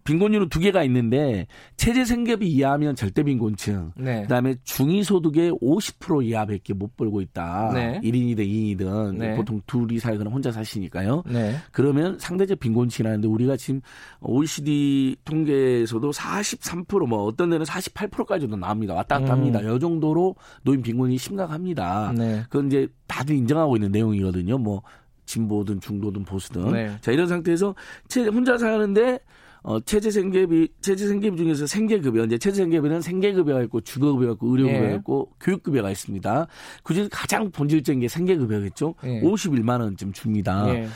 빈곤율은 0.07 0.49
두 0.49 0.61
개가 0.61 0.83
있는데 0.85 1.47
최저 1.77 2.05
생계비 2.05 2.47
이하면 2.49 2.95
절대 2.97 3.23
빈곤층. 3.23 3.93
네. 3.97 4.23
그다음에 4.23 4.55
중위 4.65 5.03
소득의 5.03 5.53
50% 5.53 6.25
이하밖에 6.25 6.73
못 6.73 6.97
벌고 6.97 7.21
있다. 7.21 7.73
네. 7.75 8.01
1인이든 8.03 8.39
2인이든 8.39 9.17
네. 9.17 9.35
보통 9.37 9.61
둘이 9.67 9.99
살거나 9.99 10.31
혼자 10.31 10.51
사시니까요. 10.53 11.25
네. 11.27 11.57
그러면 11.73 12.19
상대적 12.19 12.61
빈곤층이라는데 12.61 13.29
우리가 13.29 13.57
지금 13.57 13.81
OECD 14.21 15.17
통계에서도 15.25 16.11
43%뭐 16.11 17.25
어떤 17.25 17.51
데는 17.51 17.67
48%까지도 17.67 18.57
나옵니다. 18.57 18.95
왔다 18.95 19.19
갔다 19.19 19.35
음. 19.35 19.39
합니다. 19.41 19.61
이 19.61 19.81
정도로 19.81 20.37
노인 20.63 20.83
빈곤이 20.83 21.19
심각합니다. 21.19 22.13
네. 22.17 22.43
그건 22.49 22.69
이제 22.69 22.89
다들 23.07 23.35
인정하고 23.35 23.77
있는 23.77 23.91
내용이거든요. 23.93 24.59
뭐 24.59 24.83
진보든 25.27 25.81
중도든 25.81 26.25
보수든. 26.25 26.73
네. 26.73 26.97
자 27.01 27.11
이런 27.11 27.27
상태에서 27.27 27.75
채- 28.09 28.27
혼자 28.29 28.57
사는데 28.57 29.19
어, 29.67 29.81
체제 29.81 30.13
생계비, 30.13 30.69
체제 30.81 31.09
생계비 31.09 31.37
중에서 31.37 31.67
생계급여, 31.67 32.25
이제 32.27 32.39
체제 32.39 32.63
생계비는 32.63 33.01
생계급여가 33.01 33.63
있고, 33.63 33.81
주거급여가 33.81 34.35
있고, 34.35 34.47
의료급여가 34.49 34.91
예. 34.93 34.95
있고, 34.95 35.33
교육급여가 35.41 35.91
있습니다. 35.91 36.47
그중에 36.85 37.09
가장 37.11 37.51
본질적인 37.51 37.99
게 37.99 38.07
생계급여겠죠? 38.07 38.95
예. 39.05 39.21
51만 39.23 39.81
원쯤 39.81 40.13
줍니다. 40.13 40.69
예. 40.69 40.87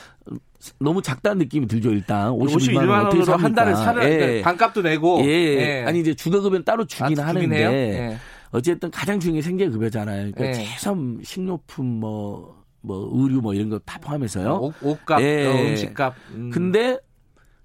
너무 0.79 1.03
작다는 1.03 1.39
느낌이 1.39 1.67
들죠, 1.67 1.91
일단. 1.91 2.31
51만, 2.31 2.47
51만 2.59 2.89
원 2.89 3.07
어떻게 3.07 3.25
삽니까? 3.25 3.45
한 3.45 3.55
달을 3.57 3.75
살을 3.75 4.03
예. 4.37 4.43
반값도 4.43 4.83
내고 4.83 5.21
예. 5.25 5.27
예. 5.27 5.85
아니 5.85 5.99
이제 5.99 6.15
주거급여는 6.15 6.65
따로 6.65 6.85
주긴 6.87 7.19
아, 7.19 7.27
하는데? 7.27 7.57
예. 7.57 8.17
어쨌든 8.53 8.93
가장 8.93 9.19
중요한 9.19 9.41
게 9.41 9.43
생계급여잖아요. 9.43 10.31
그러니까 10.33 10.43
네. 10.45 10.53
최소 10.53 10.97
식료품 11.25 11.87
뭐, 11.87 12.63
뭐 12.83 13.11
의류 13.15 13.41
뭐 13.41 13.53
이런 13.53 13.69
거 13.69 13.81
다 13.85 13.99
포함해서요. 13.99 14.59
옷, 14.63 14.75
옷값, 14.81 15.21
예. 15.23 15.47
어, 15.47 15.71
음식값. 15.71 16.15
음. 16.35 16.51
근데 16.51 16.99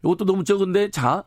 이것도 0.06 0.26
너무 0.26 0.44
적은데 0.44 0.90
자 0.92 1.24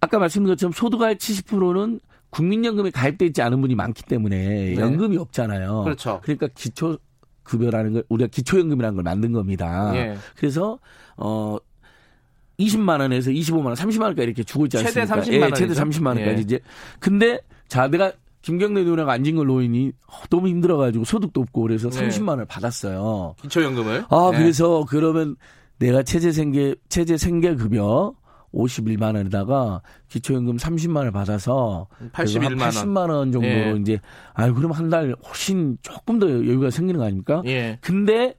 아까 0.00 0.18
말씀드린 0.18 0.52
것처럼 0.54 0.72
소득의 0.72 1.16
70%는 1.16 2.00
국민연금에 2.30 2.90
가입돼 2.90 3.26
있지 3.26 3.42
않은 3.42 3.60
분이 3.60 3.74
많기 3.74 4.04
때문에 4.04 4.36
네. 4.36 4.76
연금이 4.76 5.16
없잖아요. 5.16 5.82
그렇죠. 5.82 6.20
그러니까 6.22 6.48
기초 6.54 6.96
급여라는 7.42 7.92
걸 7.94 8.04
우리가 8.08 8.28
기초연금이라는 8.28 8.94
걸 8.94 9.02
만든 9.02 9.32
겁니다. 9.32 9.90
예. 9.94 10.16
그래서 10.36 10.78
어 11.16 11.58
20만 12.58 13.00
원에서 13.00 13.30
25만 13.30 13.66
원, 13.66 13.74
30만 13.74 14.02
원까지 14.02 14.26
이렇게 14.26 14.44
주고 14.44 14.66
있지 14.66 14.78
최대 14.78 15.00
않습니까? 15.00 15.22
30만 15.22 15.50
예, 15.50 15.52
최대 15.54 15.80
원이죠. 15.80 15.82
30만 15.82 16.06
원까지 16.06 16.36
예. 16.36 16.40
이제. 16.40 16.60
근데 17.00 17.40
자 17.68 17.88
내가 17.88 18.12
김경래 18.42 18.84
누나가 18.84 19.12
안진걸 19.12 19.46
노인이 19.46 19.92
너무 20.30 20.48
힘들어가지고 20.48 21.04
소득도 21.04 21.40
없고 21.40 21.62
그래서 21.62 21.90
네. 21.90 22.08
30만 22.08 22.28
원을 22.28 22.46
받았어요. 22.46 23.34
기초연금을. 23.42 24.04
아 24.08 24.28
네. 24.32 24.38
그래서 24.38 24.84
그러면 24.88 25.36
내가 25.80 26.02
최저 26.04 26.30
생계 26.30 26.76
최저 26.88 27.16
생계 27.16 27.56
급여 27.56 28.14
51만 28.54 29.14
원에다가 29.16 29.80
기초연금 30.08 30.56
30만 30.56 30.96
원을 30.96 31.10
받아서 31.12 31.86
81만 32.12 32.44
원. 32.44 32.58
80만 32.58 33.10
원 33.10 33.32
정도로 33.32 33.52
예. 33.54 33.76
이제 33.80 33.98
아 34.34 34.50
그럼 34.52 34.72
한 34.72 34.90
달 34.90 35.14
훨씬 35.26 35.78
조금 35.82 36.18
더 36.18 36.28
여유가 36.28 36.70
생기는 36.70 36.98
거 36.98 37.06
아닙니까? 37.06 37.42
예. 37.46 37.78
근데 37.80 38.34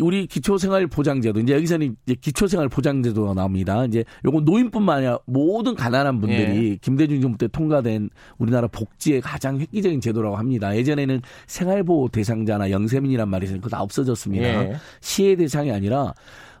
우리 0.00 0.26
기초생활보장제도 0.26 1.38
이제 1.40 1.54
여기서는 1.54 1.96
이제 2.06 2.16
기초생활보장제도가 2.20 3.34
나옵니다. 3.34 3.84
이제 3.84 4.04
요거 4.24 4.40
노인뿐만 4.40 4.96
아니라 4.98 5.18
모든 5.26 5.74
가난한 5.74 6.20
분들이 6.20 6.70
예. 6.72 6.76
김대중 6.76 7.20
정부 7.20 7.38
때 7.38 7.46
통과된 7.46 8.10
우리나라 8.38 8.66
복지의 8.68 9.20
가장 9.20 9.60
획기적인 9.60 10.00
제도라고 10.00 10.36
합니다. 10.36 10.74
예전에는 10.76 11.20
생활보호 11.46 12.08
대상자나 12.08 12.70
영세민이란 12.70 13.28
말이 13.28 13.44
있어요. 13.46 13.58
그거 13.58 13.68
다 13.70 13.80
없어졌습니다. 13.82 14.44
예. 14.70 14.76
시혜 15.00 15.36
대상이 15.36 15.70
아니라 15.70 16.14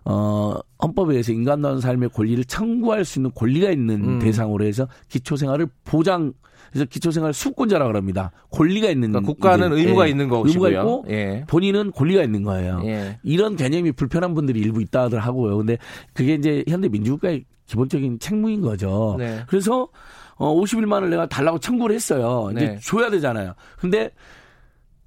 어 0.04 0.58
헌법에 0.82 1.12
의해서 1.12 1.32
인간다운 1.32 1.80
삶의 1.80 2.10
권리를 2.10 2.44
청구할 2.44 3.04
수 3.04 3.18
있는 3.18 3.30
권리가 3.34 3.70
있는 3.70 4.04
음. 4.04 4.18
대상으로 4.18 4.64
해서 4.64 4.88
기초생활을 5.08 5.68
보장 5.84 6.32
그래서 6.70 6.86
기초생활 6.86 7.34
수권자라 7.34 7.86
그럽니다. 7.86 8.32
권리가 8.50 8.88
있는 8.88 9.10
그러니까 9.10 9.32
국가는 9.32 9.72
이제, 9.72 9.82
의무가 9.82 10.06
예, 10.06 10.10
있는 10.10 10.24
의무가 10.24 10.42
것이고요. 10.42 10.80
있고 10.80 11.04
예. 11.10 11.44
본인은 11.46 11.92
권리가 11.92 12.22
있는 12.22 12.42
거예요. 12.42 12.80
예. 12.84 13.18
이런 13.22 13.56
개념이 13.56 13.92
불편한 13.92 14.34
분들이 14.34 14.60
일부 14.60 14.80
있다 14.80 15.02
하더라고요. 15.02 15.58
근데 15.58 15.76
그게 16.14 16.34
이제 16.34 16.64
현대 16.66 16.88
민주국가의 16.88 17.44
기본적인 17.66 18.18
책무인 18.18 18.62
거죠. 18.62 19.16
네. 19.18 19.44
그래서 19.46 19.88
어 20.36 20.54
51만 20.54 20.92
원을 20.94 21.10
내가 21.10 21.26
달라고 21.26 21.58
청구를 21.58 21.94
했어요. 21.94 22.48
이제 22.52 22.68
네. 22.68 22.78
줘야 22.82 23.10
되잖아요. 23.10 23.52
근데 23.78 24.10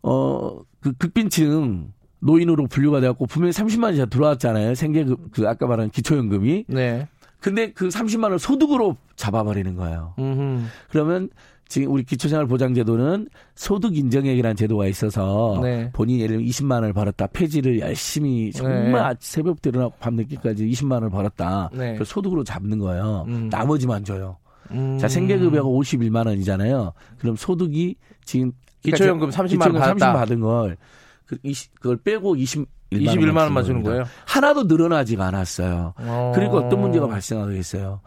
어그 0.01 0.93
극빈층 0.99 1.93
노인으로 2.19 2.67
분류가 2.67 3.01
돼갖고 3.01 3.25
분명히 3.27 3.51
30만 3.51 3.83
원이 3.85 4.09
들어왔잖아요. 4.09 4.75
생계급 4.75 5.31
그 5.31 5.47
아까 5.47 5.67
말한 5.67 5.89
기초연금이. 5.89 6.65
네. 6.67 7.07
근데 7.39 7.71
그 7.71 7.89
30만 7.89 8.23
원을 8.23 8.39
소득으로 8.39 8.97
잡아버리는 9.15 9.75
거예요. 9.75 10.15
음흠. 10.17 10.63
그러면 10.89 11.29
지금 11.67 11.91
우리 11.91 12.03
기초생활보장제도는 12.03 13.27
소득 13.55 13.97
인정액이라는 13.97 14.55
제도가 14.55 14.87
있어서 14.87 15.59
네. 15.61 15.89
본인이 15.93 16.21
예를 16.21 16.37
들면 16.37 16.49
20만 16.49 16.71
원을 16.73 16.93
벌었다. 16.93 17.27
폐지를 17.27 17.79
열심히 17.79 18.51
정말 18.51 19.13
네. 19.13 19.15
새벽부터 19.19 19.69
일어나고 19.69 19.93
밤늦게까지 19.99 20.65
20만 20.67 20.93
원을 20.93 21.09
벌었다. 21.09 21.69
네. 21.73 21.97
소득으로 22.03 22.43
잡는 22.43 22.79
거예요. 22.79 23.25
음. 23.27 23.49
나머지만 23.49 24.03
줘요. 24.03 24.37
음. 24.71 24.97
자 24.97 25.07
생계급여가 25.07 25.67
51만 25.67 26.27
원이잖아요. 26.27 26.93
그럼 27.17 27.35
소득이 27.35 27.95
지금 28.23 28.51
기초연금 28.83 29.29
30만 29.29 29.39
원 29.39 29.47
기초연금 29.47 29.79
30만 29.79 29.79
받았다. 29.79 30.13
받은 30.13 30.39
걸 30.41 30.77
그, 31.25 31.37
20, 31.43 31.75
그걸 31.79 31.97
빼고 31.97 32.35
21만, 32.35 32.65
21만 32.91 33.37
원만 33.37 33.63
주는. 33.63 33.83
거예요. 33.83 34.03
하나도 34.25 34.63
늘어나지가 34.63 35.25
않았어요. 35.27 35.93
어. 35.97 36.31
그리고 36.35 36.57
어떤 36.57 36.81
문제가 36.81 37.07
발생하겠어요. 37.07 38.01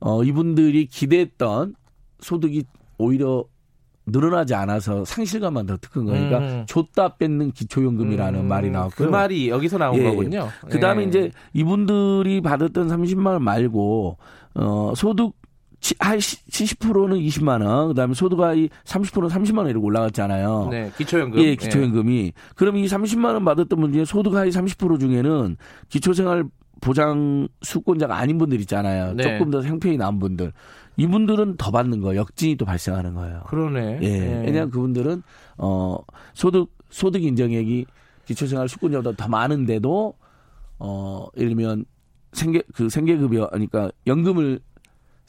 어, 0.00 0.24
이분들이 0.24 0.86
기대했던 0.86 1.74
소득이 2.20 2.64
오히려 2.98 3.44
늘어나지 4.06 4.54
않아서 4.54 5.04
상실감만 5.04 5.66
더 5.66 5.76
큰 5.90 6.04
거니까 6.04 6.38
음. 6.38 6.64
줬다 6.66 7.16
뺏는 7.16 7.52
기초연금이라는 7.52 8.40
음, 8.40 8.48
말이 8.48 8.70
나왔고요. 8.70 9.06
그 9.06 9.10
말이 9.10 9.48
여기서 9.48 9.78
나온 9.78 9.96
예. 9.98 10.04
거군요. 10.04 10.48
그다음에 10.68 11.02
예. 11.04 11.06
이제 11.06 11.30
이분들이 11.52 12.40
받았던 12.40 12.88
30만 12.88 13.26
원 13.26 13.44
말고 13.44 14.16
어 14.54 14.92
소득 14.96 15.34
치- 15.80 15.94
한 15.98 16.18
70%는 16.18 17.18
20만 17.18 17.62
원, 17.64 17.88
그다음에 17.88 18.14
소득하위 18.14 18.68
30%는 18.84 19.28
30만 19.28 19.58
원 19.58 19.68
이렇게 19.70 19.84
올라갔잖아요. 19.84 20.68
네, 20.70 20.90
기초연금. 20.96 21.40
예, 21.42 21.54
기초연금이. 21.56 22.32
그럼 22.54 22.76
이 22.76 22.86
30만 22.86 23.32
원 23.32 23.44
받았던 23.44 23.80
분 23.80 23.92
중에 23.92 24.04
소득하위 24.04 24.50
30% 24.50 25.00
중에는 25.00 25.56
기초생활 25.88 26.44
보장 26.82 27.48
수권자가 27.62 28.16
아닌 28.16 28.38
분들 28.38 28.60
있잖아요. 28.60 29.14
네. 29.14 29.22
조금 29.22 29.50
더 29.50 29.62
형편이 29.62 29.96
나은 29.98 30.18
분들. 30.18 30.52
이분들은 30.96 31.56
더 31.56 31.70
받는 31.70 32.00
거예요. 32.00 32.20
역진이 32.20 32.56
또 32.56 32.64
발생하는 32.64 33.14
거예요. 33.14 33.42
그러네. 33.46 34.00
예. 34.02 34.42
왜냐하면 34.44 34.70
그분들은 34.70 35.22
어 35.58 35.96
소득 36.34 36.70
소득 36.90 37.22
인정액이 37.22 37.86
기초생활 38.26 38.68
수권자보다 38.68 39.12
더 39.16 39.28
많은데도 39.28 40.14
어 40.78 41.26
예를 41.36 41.50
들면 41.50 41.84
생계 42.32 42.62
그 42.74 42.88
생계급여 42.88 43.48
그러니까 43.48 43.90
연금을 44.06 44.60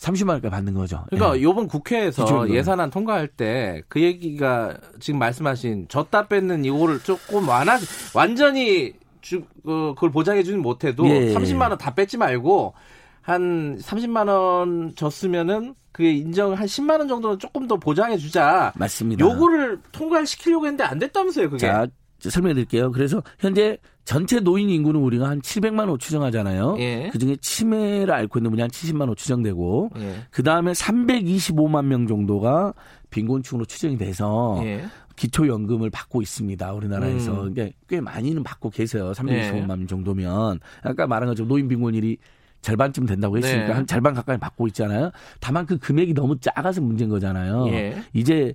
30만 0.01 0.29
원까지 0.29 0.49
받는 0.51 0.73
거죠. 0.73 1.05
그러니까 1.09 1.37
예. 1.37 1.41
이번 1.41 1.67
국회에서. 1.67 2.49
예산안 2.49 2.89
통과할 2.89 3.27
때 3.27 3.83
그 3.87 4.01
얘기가 4.01 4.75
지금 4.99 5.19
말씀하신 5.19 5.87
줬다 5.89 6.27
뺏는 6.27 6.65
이거를 6.65 6.99
조금 7.03 7.47
완화 7.47 7.77
완전히 8.15 8.93
주, 9.21 9.43
그, 9.63 9.93
그걸 9.95 10.11
보장해 10.11 10.41
주진 10.43 10.61
못해도 10.61 11.07
예. 11.07 11.33
30만 11.33 11.69
원 11.69 11.77
다 11.77 11.93
뺏지 11.93 12.17
말고 12.17 12.73
한 13.21 13.77
30만 13.77 14.27
원 14.27 14.93
줬으면은 14.95 15.75
그게 15.91 16.11
인정 16.13 16.53
한 16.53 16.65
10만 16.65 16.97
원 16.99 17.07
정도는 17.07 17.37
조금 17.37 17.67
더 17.67 17.77
보장해 17.77 18.17
주자. 18.17 18.71
맞습니다. 18.75 19.23
요거를 19.23 19.79
통과를 19.91 20.25
시키려고 20.25 20.65
했는데 20.65 20.83
안 20.83 20.97
됐다면서요, 20.97 21.49
그게. 21.51 21.67
자, 21.67 21.85
설명해 22.19 22.53
드릴게요. 22.55 22.91
그래서 22.91 23.21
현재 23.39 23.77
전체 24.03 24.39
노인 24.39 24.69
인구는 24.69 24.99
우리가 24.99 25.29
한 25.29 25.41
700만 25.41 25.87
호 25.87 25.97
추정하잖아요. 25.97 26.75
예. 26.79 27.09
그중에 27.11 27.35
치매를 27.37 28.13
앓고 28.13 28.39
있는 28.39 28.51
분이 28.51 28.61
한 28.61 28.69
70만 28.69 29.07
호 29.07 29.15
추정되고 29.15 29.91
예. 29.97 30.15
그다음에 30.31 30.71
325만 30.71 31.85
명 31.85 32.07
정도가 32.07 32.73
빈곤층으로 33.09 33.65
추정이 33.65 33.97
돼서 33.97 34.59
예. 34.63 34.85
기초연금을 35.15 35.89
받고 35.91 36.21
있습니다. 36.21 36.73
우리나라에서. 36.73 37.43
음. 37.43 37.53
그러니까 37.53 37.77
꽤 37.87 38.01
많이는 38.01 38.43
받고 38.43 38.71
계세요. 38.71 39.13
네. 39.25 39.51
325만 39.51 39.67
명 39.67 39.87
정도면. 39.87 40.59
아까 40.81 41.05
말한 41.05 41.29
것처럼 41.29 41.47
노인 41.47 41.67
빈곤율이 41.67 42.17
절반쯤 42.61 43.05
된다고 43.05 43.37
했으니까 43.37 43.67
네. 43.67 43.73
한 43.73 43.87
절반 43.87 44.13
가까이 44.13 44.37
받고 44.37 44.67
있잖아요. 44.67 45.11
다만 45.39 45.65
그 45.65 45.77
금액이 45.77 46.13
너무 46.13 46.39
작아서 46.39 46.81
문제인 46.81 47.09
거잖아요. 47.09 47.67
예. 47.69 48.01
이제 48.13 48.53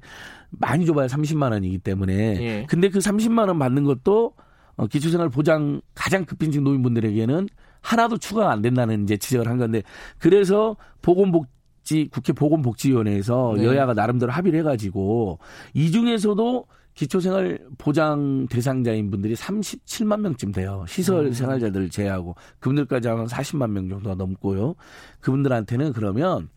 많이 0.50 0.86
줘봐야 0.86 1.06
30만 1.06 1.52
원이기 1.52 1.78
때문에. 1.78 2.14
예. 2.14 2.66
근데 2.68 2.88
그 2.88 2.98
30만 2.98 3.48
원 3.48 3.58
받는 3.58 3.84
것도 3.84 4.34
어, 4.76 4.86
기초생활 4.86 5.28
보장 5.28 5.80
가장 5.94 6.24
급빈층 6.24 6.64
노인분들에게는 6.64 7.48
하나도 7.80 8.18
추가가 8.18 8.50
안 8.50 8.62
된다는 8.62 9.04
이제 9.04 9.16
지적을 9.16 9.48
한 9.48 9.58
건데 9.58 9.82
그래서 10.18 10.76
보건복지 11.02 12.08
국회 12.10 12.32
보건복지위원회에서 12.32 13.54
네. 13.56 13.64
여야가 13.64 13.94
나름대로 13.94 14.32
합의를 14.32 14.58
해가지고 14.60 15.38
이 15.74 15.90
중에서도 15.90 16.66
기초생활 16.94 17.58
보장 17.76 18.46
대상자인 18.48 19.10
분들이 19.10 19.34
37만 19.34 20.20
명쯤 20.20 20.52
돼요. 20.52 20.84
시설 20.88 21.26
음. 21.26 21.32
생활자들 21.32 21.90
제외하고 21.90 22.34
그분들까지 22.58 23.08
하면 23.08 23.26
40만 23.26 23.70
명 23.70 23.88
정도가 23.88 24.14
넘고요. 24.14 24.74
그분들한테는 25.20 25.92
그러면 25.92 26.48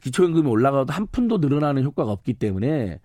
기초연금이 0.00 0.48
올라가도 0.48 0.92
한 0.92 1.06
푼도 1.08 1.38
늘어나는 1.38 1.82
효과가 1.82 2.10
없기 2.12 2.34
때문에 2.34 3.00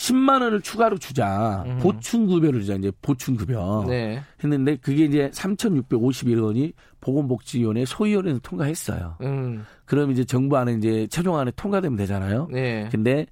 10만 0.00 0.40
원을 0.40 0.62
추가로 0.62 0.96
주자. 0.96 1.62
음. 1.66 1.78
보충 1.78 2.26
급여를 2.26 2.62
주자. 2.62 2.74
이제 2.74 2.90
보충 3.02 3.36
급여. 3.36 3.84
네. 3.86 4.22
했는데 4.42 4.76
그게 4.76 5.04
이제 5.04 5.30
3,651원이 5.34 6.72
보건복지위원회 7.02 7.84
소위원회에서 7.84 8.40
통과했어요. 8.42 9.16
음. 9.20 9.66
그럼 9.84 10.10
이제 10.10 10.24
정부 10.24 10.56
안에 10.56 10.72
이제 10.72 11.06
최종 11.10 11.36
안에 11.36 11.52
통과되면 11.54 11.98
되잖아요. 11.98 12.48
네. 12.50 12.88
근데 12.90 13.26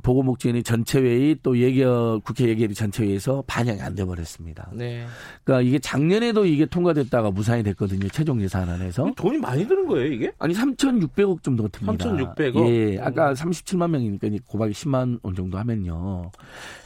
보건복지위원회 0.00 0.62
전체회의 0.62 1.36
또 1.42 1.56
예결 1.58 2.20
국회 2.20 2.48
예결위 2.48 2.74
전체회의에서 2.74 3.44
반영이 3.46 3.80
안 3.80 3.94
돼버렸습니다. 3.94 4.70
네. 4.72 5.06
그러니까 5.44 5.66
이게 5.68 5.78
작년에도 5.78 6.44
이게 6.46 6.66
통과됐다가 6.66 7.30
무산이 7.30 7.62
됐거든요. 7.62 8.08
최종 8.08 8.40
예산안에서. 8.40 9.12
돈이 9.16 9.38
많이 9.38 9.66
드는 9.66 9.86
거예요, 9.86 10.12
이게? 10.12 10.32
아니 10.38 10.54
3,600억 10.54 11.42
정도가 11.42 11.68
듭니다. 11.70 12.04
3,600억? 12.04 12.68
예, 12.68 12.98
아까 13.00 13.32
37만 13.34 13.90
명이니까 13.90 14.28
곱하기 14.46 14.72
10만 14.72 15.18
원 15.22 15.34
정도 15.34 15.58
하면요. 15.58 16.30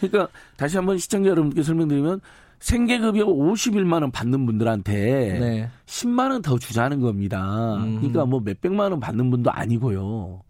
그러니까 0.01 0.29
다시 0.57 0.77
한번 0.77 0.99
시청자 0.99 1.31
여러분께 1.31 1.63
설명드리면 1.63 2.21
생계급여 2.61 3.27
51만 3.27 4.01
원 4.01 4.11
받는 4.11 4.47
분들한테 4.47 4.95
네. 5.39 5.69
10만 5.87 6.31
원 6.31 6.41
더 6.43 6.59
주자는 6.59 7.01
겁니다. 7.01 7.75
음. 7.77 7.97
그러니까 7.97 8.25
뭐 8.25 8.41
몇백만 8.41 8.91
원 8.91 9.01
받는 9.01 9.31
분도 9.31 9.51
아니고요. 9.51 10.41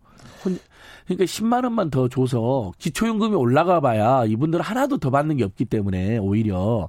혼- 0.44 0.58
그러니까 1.04 1.24
10만 1.24 1.64
원만 1.64 1.90
더 1.90 2.08
줘서 2.08 2.72
기초연금이 2.78 3.34
올라가 3.34 3.80
봐야 3.80 4.24
이분들은 4.24 4.64
하나도 4.64 4.98
더 4.98 5.10
받는 5.10 5.36
게 5.36 5.44
없기 5.44 5.66
때문에 5.66 6.18
오히려 6.18 6.88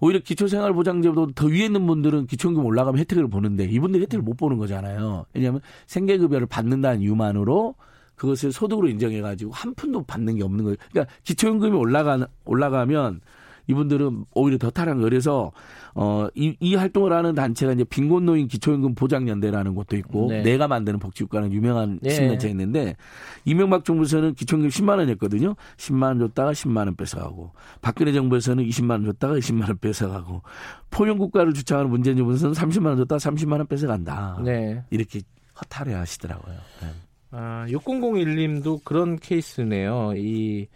오히려 0.00 0.20
기초생활보장제도 0.20 1.32
더 1.32 1.46
위에 1.46 1.64
있는 1.64 1.86
분들은 1.86 2.26
기초연금 2.26 2.64
올라가면 2.64 2.98
혜택을 3.00 3.28
보는데 3.28 3.64
이분들 3.64 4.00
혜택을 4.02 4.22
못 4.22 4.36
보는 4.36 4.58
거잖아요. 4.58 5.24
왜냐하면 5.32 5.60
생계급여를 5.86 6.46
받는다는 6.46 7.00
이유만으로 7.02 7.74
그것을 8.16 8.52
소득으로 8.52 8.88
인정해가지고 8.88 9.52
한 9.52 9.74
푼도 9.74 10.04
받는 10.04 10.36
게 10.36 10.44
없는 10.44 10.64
거예요. 10.64 10.76
그러니까 10.90 11.12
기초연금이 11.24 11.76
올라가 11.76 12.26
올라가면 12.44 13.20
이분들은 13.66 14.26
오히려 14.34 14.58
더 14.58 14.70
거예요. 14.70 15.00
그래서 15.00 15.52
어이 15.94 16.56
이 16.60 16.74
활동을 16.74 17.12
하는 17.12 17.34
단체가 17.34 17.72
이제 17.72 17.84
빈곤노인 17.84 18.48
기초연금 18.48 18.94
보장연대라는 18.94 19.74
것도 19.74 19.96
있고 19.96 20.28
네. 20.28 20.42
내가 20.42 20.68
만드는 20.68 20.98
복지국가는 20.98 21.52
유명한 21.52 21.98
네. 22.02 22.10
시민단체가 22.10 22.50
있는데 22.50 22.96
이명박 23.44 23.84
정부에서는 23.84 24.34
기초연금 24.34 24.68
10만 24.68 24.98
원이었거든요. 24.98 25.54
10만 25.76 26.02
원 26.02 26.18
줬다가 26.18 26.52
10만 26.52 26.78
원 26.78 26.96
뺏어가고 26.96 27.52
박근혜 27.80 28.12
정부에서는 28.12 28.64
20만 28.64 28.90
원 28.90 29.04
줬다가 29.04 29.34
20만 29.36 29.68
원 29.68 29.78
뺏어가고 29.78 30.42
포용국가를 30.90 31.54
주창하는 31.54 31.90
문재인 31.90 32.16
정부에서는 32.16 32.54
30만 32.54 32.86
원 32.86 32.96
줬다가 32.98 33.18
30만 33.18 33.52
원 33.52 33.66
뺏어간다. 33.66 34.40
네. 34.44 34.82
이렇게 34.90 35.20
허탈해 35.60 35.94
하시더라고요. 35.94 36.54
네. 36.82 36.88
아, 37.30 37.66
6001님도 37.68 38.84
그런 38.84 39.18
케이스네요. 39.18 40.12
이 40.16 40.68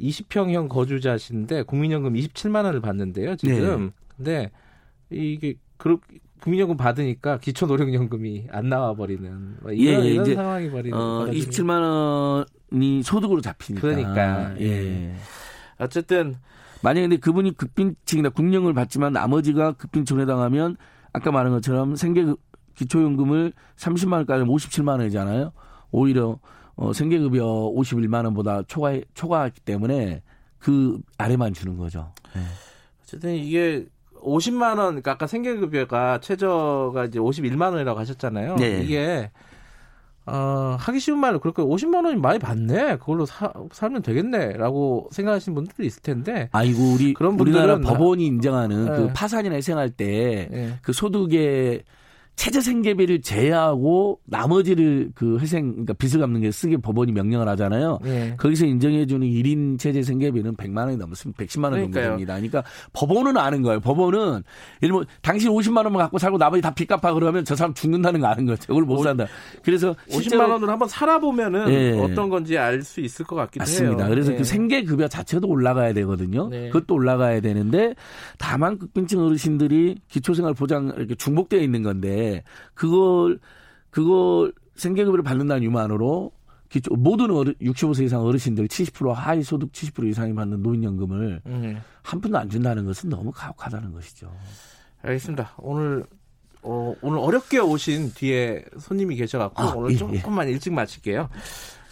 20평형 0.00 0.68
거주자신데 0.68 1.62
국민연금 1.64 2.14
27만 2.14 2.64
원을 2.64 2.80
받는데요, 2.80 3.36
지금. 3.36 3.86
네. 3.86 3.92
근데 4.16 4.50
이게 5.10 5.54
그 5.76 5.98
국민연금 6.40 6.76
받으니까 6.76 7.38
기초노령연금이 7.38 8.48
안 8.50 8.68
나와 8.68 8.94
버리는 8.94 9.56
뭐 9.60 9.72
이런, 9.72 10.02
예, 10.02 10.06
예, 10.06 10.10
이런 10.12 10.26
이제, 10.26 10.34
상황이 10.34 10.70
버리는 10.70 10.96
어, 10.96 11.20
받아들이는. 11.20 11.48
27만 11.48 12.46
원이 12.72 13.02
소득으로 13.02 13.40
잡히니까. 13.40 13.80
그러니까, 13.80 14.60
예. 14.60 15.14
어쨌든 15.78 16.36
만약에 16.82 17.02
근데 17.02 17.16
그분이 17.16 17.56
극빈층이나 17.56 18.30
국령을 18.30 18.72
받지만 18.74 19.12
나머지가 19.12 19.72
극빈층에 19.72 20.26
당하면 20.26 20.76
아까 21.12 21.32
말한 21.32 21.52
것처럼 21.52 21.96
생계 21.96 22.26
기초연금을 22.74 23.52
30만 23.76 24.12
원까지 24.12 24.44
57만 24.44 25.00
원이잖아요. 25.00 25.52
오히려 25.90 26.38
어, 26.78 26.92
생계급여 26.92 27.72
51만 27.76 28.24
원보다 28.24 28.62
초과 28.68 28.96
초과하기 29.12 29.60
때문에 29.62 30.22
그 30.58 31.00
아래만 31.18 31.52
주는 31.52 31.76
거죠. 31.76 32.12
네. 32.34 32.42
어쨌든 33.02 33.34
이게 33.34 33.86
50만 34.14 34.78
원, 34.78 34.90
그러니까 34.90 35.12
아까 35.12 35.26
생계급여가 35.26 36.20
최저가 36.20 37.06
이제 37.06 37.18
51만 37.18 37.72
원이라고 37.72 37.98
하셨잖아요. 37.98 38.56
네. 38.56 38.80
이게 38.82 39.30
어, 40.26 40.76
하기 40.78 41.00
쉬운 41.00 41.18
말로 41.18 41.40
그렇게 41.40 41.62
50만 41.62 42.04
원이 42.04 42.20
많이 42.20 42.38
받네. 42.38 42.98
그걸로 42.98 43.26
사, 43.26 43.52
살면 43.72 44.02
되겠네라고 44.02 45.08
생각하시는 45.10 45.54
분들도 45.56 45.82
있을 45.82 46.02
텐데. 46.02 46.48
아이고 46.52 46.94
우리 46.94 47.12
그런 47.12 47.40
우리나라 47.40 47.80
법원이 47.80 48.24
인정하는 48.24 48.84
네. 48.84 48.90
그 48.96 49.12
파산이나 49.12 49.56
희생할 49.56 49.90
때 49.90 50.48
예. 50.52 50.78
그 50.82 50.92
소득의 50.92 51.82
최저 52.38 52.60
생계비를 52.60 53.20
제외하고 53.20 54.20
나머지를 54.24 55.10
그 55.16 55.38
회생 55.40 55.72
그러니까 55.72 55.92
빚을 55.94 56.20
갚는 56.20 56.40
게 56.40 56.52
쓰게 56.52 56.76
법원이 56.76 57.10
명령을 57.10 57.48
하잖아요. 57.48 57.98
예. 58.06 58.34
거기서 58.38 58.64
인정해 58.64 59.06
주는 59.06 59.26
1인 59.26 59.76
최저 59.76 60.00
생계비는 60.02 60.54
100만 60.54 60.84
원이 60.84 60.96
넘으면 60.96 61.14
110만 61.14 61.64
원 61.72 61.80
정도. 61.82 62.00
됩니다. 62.00 62.34
그러니까 62.34 62.62
법원은 62.92 63.36
아는 63.36 63.62
거예요. 63.62 63.80
법원은 63.80 64.44
일뭐 64.82 65.04
당신 65.20 65.50
50만 65.50 65.78
원만 65.78 65.94
갖고 65.94 66.18
살고 66.18 66.38
나머지 66.38 66.62
다 66.62 66.70
빚 66.78 66.86
갚아 66.86 67.12
그러면 67.12 67.44
저 67.44 67.56
사람 67.56 67.74
죽는다는 67.74 68.20
거 68.20 68.28
아는 68.28 68.46
거죠. 68.46 68.68
그걸 68.68 68.84
못 68.84 69.02
산다. 69.02 69.26
그래서 69.64 69.96
50만 70.08 70.48
원으로 70.48 70.70
한번 70.70 70.86
살아보면은 70.88 71.68
예. 71.70 71.98
어떤 71.98 72.28
건지 72.30 72.56
알 72.56 72.82
수 72.84 73.00
있을 73.00 73.26
것 73.26 73.34
같긴 73.34 73.58
맞습니다. 73.58 74.04
해요. 74.04 74.10
그래서 74.14 74.32
예. 74.32 74.36
그 74.36 74.44
생계 74.44 74.84
급여 74.84 75.08
자체도 75.08 75.48
올라가야 75.48 75.92
되거든요. 75.94 76.48
네. 76.50 76.68
그것도 76.70 76.94
올라가야 76.94 77.40
되는데 77.40 77.96
다만 78.38 78.78
극빈층 78.78 79.18
어르신들이 79.18 79.96
기초생활 80.08 80.54
보장 80.54 80.92
이렇게 80.96 81.16
중복되어 81.16 81.60
있는 81.60 81.82
건데 81.82 82.27
그걸 82.74 83.38
그걸 83.90 84.52
생계급여를 84.76 85.24
받는다는 85.24 85.62
이유만으로 85.62 86.32
기초 86.68 86.94
모든 86.94 87.30
어르, 87.30 87.54
65세 87.54 88.04
이상 88.04 88.22
어르신들 88.22 88.68
70% 88.68 89.12
하위 89.12 89.42
소득 89.42 89.72
70% 89.72 90.08
이상이 90.10 90.34
받는 90.34 90.62
노인연금을 90.62 91.42
음. 91.46 91.80
한 92.02 92.20
푼도 92.20 92.38
안 92.38 92.48
준다는 92.48 92.84
것은 92.84 93.08
너무 93.08 93.30
가혹하다는 93.32 93.92
것이죠. 93.92 94.30
알겠습니다. 95.02 95.54
오늘 95.58 96.04
어, 96.62 96.94
오늘 97.00 97.18
어렵게 97.18 97.58
오신 97.60 98.12
뒤에 98.14 98.64
손님이 98.78 99.16
계셔갖고 99.16 99.62
아, 99.62 99.72
오늘 99.74 99.92
예, 99.92 99.96
조금만 99.96 100.48
일찍 100.48 100.72
마칠게요. 100.72 101.28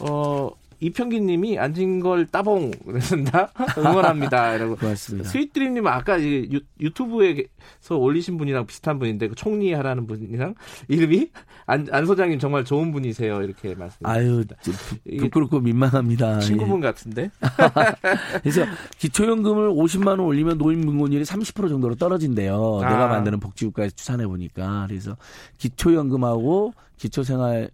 어, 0.01 0.51
이평기님이 0.81 1.59
앉은 1.59 2.01
걸 2.01 2.27
따봉 2.27 2.71
그랬습니다. 2.87 3.51
응원합니다. 3.79 4.55
이라고. 4.57 4.77
고맙습니다. 4.77 5.29
스윗드림님 5.29 5.87
아까 5.87 6.19
이 6.19 6.49
유, 6.53 6.61
유튜브에서 6.81 7.97
올리신 7.97 8.37
분이랑 8.39 8.67
비슷한 8.67 8.99
분인데 8.99 9.29
그 9.29 9.35
총리 9.35 9.73
하라는 9.73 10.07
분이랑 10.07 10.55
이름이 10.89 11.31
안, 11.67 11.87
안 11.91 12.07
소장님 12.07 12.39
정말 12.39 12.65
좋은 12.65 12.93
분이세요. 12.93 13.43
이렇게 13.43 13.75
말씀. 13.75 13.99
아유 14.07 14.45
부- 14.63 15.17
부끄럽고 15.19 15.61
민망합니다. 15.61 16.41
친구분 16.41 16.79
예. 16.79 16.83
같은데. 16.83 17.31
그래서 18.43 18.65
기초연금을 18.99 19.71
50만 19.71 20.09
원 20.09 20.21
올리면 20.21 20.59
노인분권율이 20.59 21.25
30% 21.25 21.69
정도로 21.69 21.95
떨어진대요. 21.95 22.81
아. 22.83 22.89
내가 22.91 23.07
만드는 23.09 23.41
복지국가에서 23.41 23.95
추산해 23.97 24.27
보니까 24.27 24.87
그래서 24.89 25.17
기초연금하고 25.59 26.75
기초생활 26.99 27.71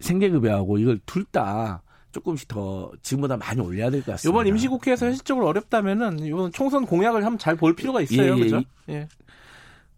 생계급여하고 0.00 0.78
이걸 0.78 0.98
둘 1.06 1.24
다 1.30 1.82
조금씩 2.12 2.48
더 2.48 2.90
지금보다 3.02 3.36
많이 3.36 3.60
올려야 3.60 3.90
될 3.90 4.00
것 4.02 4.12
같습니다. 4.12 4.30
이번 4.34 4.46
임시국회에서 4.48 5.06
현실적으로 5.06 5.46
어렵다면은 5.48 6.20
이번 6.20 6.52
총선 6.52 6.86
공약을 6.86 7.24
한번 7.24 7.38
잘 7.38 7.56
볼 7.56 7.74
필요가 7.76 8.00
있어요. 8.00 8.34
예, 8.34 8.38
예. 8.38 8.42
그죠? 8.42 8.62
예. 8.88 9.08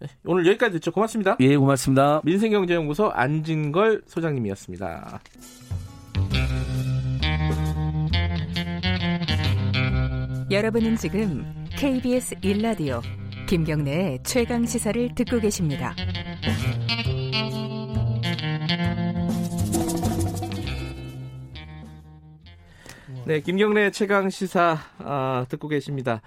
네, 0.01 0.09
오늘 0.25 0.47
여기까지 0.47 0.73
듣죠. 0.75 0.91
고맙습니다. 0.91 1.37
예, 1.41 1.57
고맙습니다. 1.57 2.21
민생경제연구소 2.25 3.11
안진걸 3.11 4.03
소장님이었습니다. 4.07 5.21
여러분은 10.51 10.97
지금 10.97 11.45
KBS 11.77 12.37
1라디오 12.37 13.01
김경래의 13.49 14.21
최강 14.25 14.67
시사를 14.67 15.15
듣고 15.15 15.41
계십니다. 15.41 15.95
네, 23.25 23.41
김경래 23.41 23.93
최강 23.93 24.31
시사 24.31 24.79
아, 24.99 25.47
듣고 25.49 25.69
계십니다. 25.69 26.23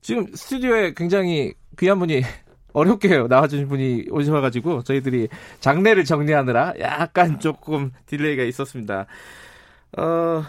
지금 0.00 0.26
스튜디오에 0.34 0.94
굉장히 0.94 1.52
귀한 1.78 1.98
분이 1.98 2.22
어렵게 2.72 3.24
나와주신 3.28 3.68
분이 3.68 4.06
오셔가지고 4.10 4.84
저희들이 4.84 5.28
장내를 5.60 6.04
정리하느라 6.04 6.74
약간 6.80 7.38
조금 7.40 7.92
delay가 8.06 8.42
있었습니다. 8.44 9.06
어, 9.98 10.42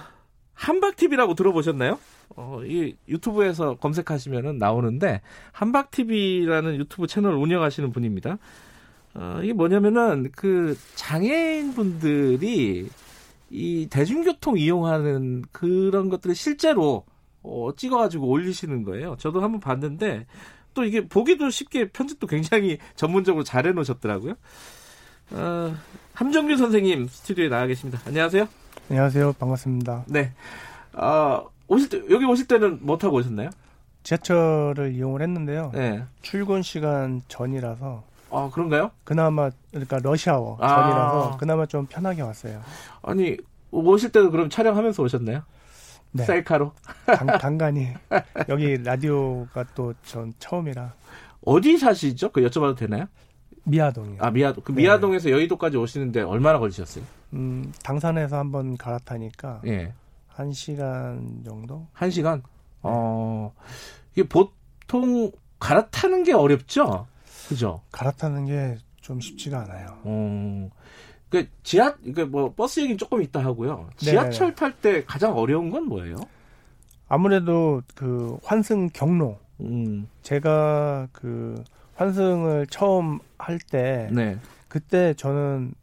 한박TV라고 0.53 1.36
들어보셨나요? 1.36 1.99
어, 2.38 2.61
이 2.63 2.95
유튜브에서 3.09 3.76
검색하시면은 3.76 4.57
나오는데 4.57 5.21
한박TV라는 5.51 6.78
유튜브 6.78 7.05
채널을 7.05 7.38
운영하시는 7.38 7.91
분입니다. 7.91 8.38
어, 9.13 9.39
이게 9.43 9.51
뭐냐면은 9.51 10.32
그 10.36 10.78
장애인 10.95 11.73
분들이 11.73 12.89
이 13.50 13.88
대중교통 13.89 14.58
이용하는 14.58 15.43
그런 15.52 16.10
것들을 16.10 16.36
실제로 16.36 17.06
어, 17.43 17.70
찍어가지고 17.76 18.28
올리시는 18.28 18.84
거예요. 18.84 19.16
저도 19.20 19.41
한번 19.41 19.60
봤는데 19.60 20.26
또 20.74 20.84
이게 20.84 21.08
보기도 21.08 21.50
쉽게 21.50 21.89
편집도 21.89 22.28
굉장히 22.28 22.80
전문적으로 22.96 23.43
잘 23.43 23.68
해놓으셨더라고요. 23.68 24.34
어, 25.32 25.76
함정규 26.14 26.58
선생님 26.58 27.08
스튜디오에 27.08 27.50
나와 27.50 27.66
계십니다. 27.68 28.00
안녕하세요. 28.06 28.48
안녕하세요. 28.89 29.34
반갑습니다. 29.34 30.06
네. 30.08 30.34
어, 30.93 31.50
오실 31.68 31.89
때 31.89 32.02
여기 32.10 32.26
오실 32.26 32.48
때는 32.48 32.80
뭐 32.82 32.98
타고 32.98 33.18
오셨나요? 33.18 33.50
지하철을 34.04 34.93
이용을 34.93 35.22
했는데요. 35.22 35.72
네. 35.74 36.04
출근 36.22 36.62
시간 36.62 37.22
전이라서 37.28 38.04
아 38.32 38.49
그런가요? 38.53 38.91
그나마 39.03 39.49
그러니까 39.71 39.99
러시아워 39.99 40.57
아. 40.59 40.67
전이라서 40.67 41.38
그나마 41.38 41.65
좀 41.65 41.86
편하게 41.86 42.21
왔어요. 42.21 42.61
아니 43.01 43.38
오실 43.71 44.11
때도 44.11 44.32
그럼 44.32 44.49
촬영하면서 44.49 45.03
오셨나요? 45.03 45.43
네. 46.12 46.24
셀카로 46.24 46.71
간, 47.05 47.28
간간히 47.39 47.89
여기 48.50 48.78
라디오가 48.82 49.66
또 49.75 49.93
전 50.05 50.33
처음이라 50.39 50.93
어디 51.45 51.78
사시죠? 51.78 52.32
그 52.32 52.41
여쭤봐도 52.41 52.75
되나요? 52.78 53.05
미아동이요. 53.66 54.17
아 54.21 54.29
미아동. 54.32 54.63
그 54.63 54.71
네. 54.71 54.83
미아동에서 54.83 55.29
여의도까지 55.32 55.78
오시는데 55.78 56.21
얼마나 56.21 56.59
걸리셨어요? 56.59 57.04
음, 57.33 57.74
당산에서 57.83 58.37
한번 58.37 58.78
갈아타니까 58.78 59.62
예. 59.67 59.91
한 60.28 60.51
시간 60.51 61.41
정도. 61.45 61.86
한 61.93 62.09
시간. 62.12 62.43
어 62.82 63.51
이게 64.13 64.28
보통 64.28 65.32
갈아타는 65.59 66.24
게 66.24 66.33
어렵죠? 66.33 67.08
그죠? 67.47 67.82
갈아타는 67.92 68.46
게 68.46 68.78
좀 69.05 69.20
쉽지가 69.22 69.59
않아요. 69.62 70.00
어. 70.04 70.70
그 71.30 71.47
지하 71.62 71.93
그뭐 72.16 72.55
버스 72.55 72.80
얘기는 72.80 72.97
조금 72.97 73.22
있다 73.22 73.39
하고요. 73.46 73.88
지하철 73.97 74.47
네네네. 74.47 74.55
탈때 74.55 75.04
가장 75.05 75.38
어려운 75.38 75.70
건 75.70 75.84
뭐예요? 75.86 76.16
아무래도 77.08 77.84
그 77.93 78.39
환승 78.43 78.89
경로. 78.89 79.38
음. 79.59 80.08
제가 80.24 81.08
그 81.12 81.63
환승을 81.93 82.66
처음 82.72 83.20
할때 83.38 84.09
네. 84.12 84.39
그때 84.67 85.13
저는 85.13 85.76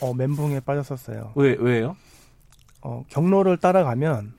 어 0.00 0.14
멘붕에 0.14 0.60
빠졌었어요. 0.60 1.32
왜 1.34 1.56
왜요? 1.58 1.96
어 2.80 3.04
경로를 3.08 3.56
따라가면 3.56 4.34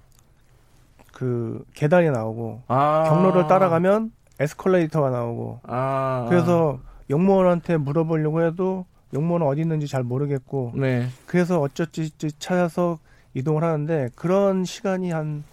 그 1.12 1.66
계단이 1.74 2.10
나오고 2.10 2.64
아. 2.70 3.03
경로를 3.10 3.48
따라가면 3.48 4.14
에스컬레이터가 4.41 5.09
나오고 5.09 5.59
아. 5.63 6.26
그래서 6.30 6.80
영무원한테 7.09 7.77
물어보려고 7.77 8.43
해도 8.43 8.85
영무원은 9.13 9.45
어디 9.47 9.61
있는지 9.61 9.88
잘 9.88 10.03
모르겠고 10.03 10.73
네. 10.76 11.07
그래서 11.26 11.59
어쩌지 11.59 12.11
찾아서 12.39 12.99
이동을 13.34 13.63
하는데 13.63 14.09
그런 14.15 14.63
시간이 14.65 15.11
한 15.11 15.43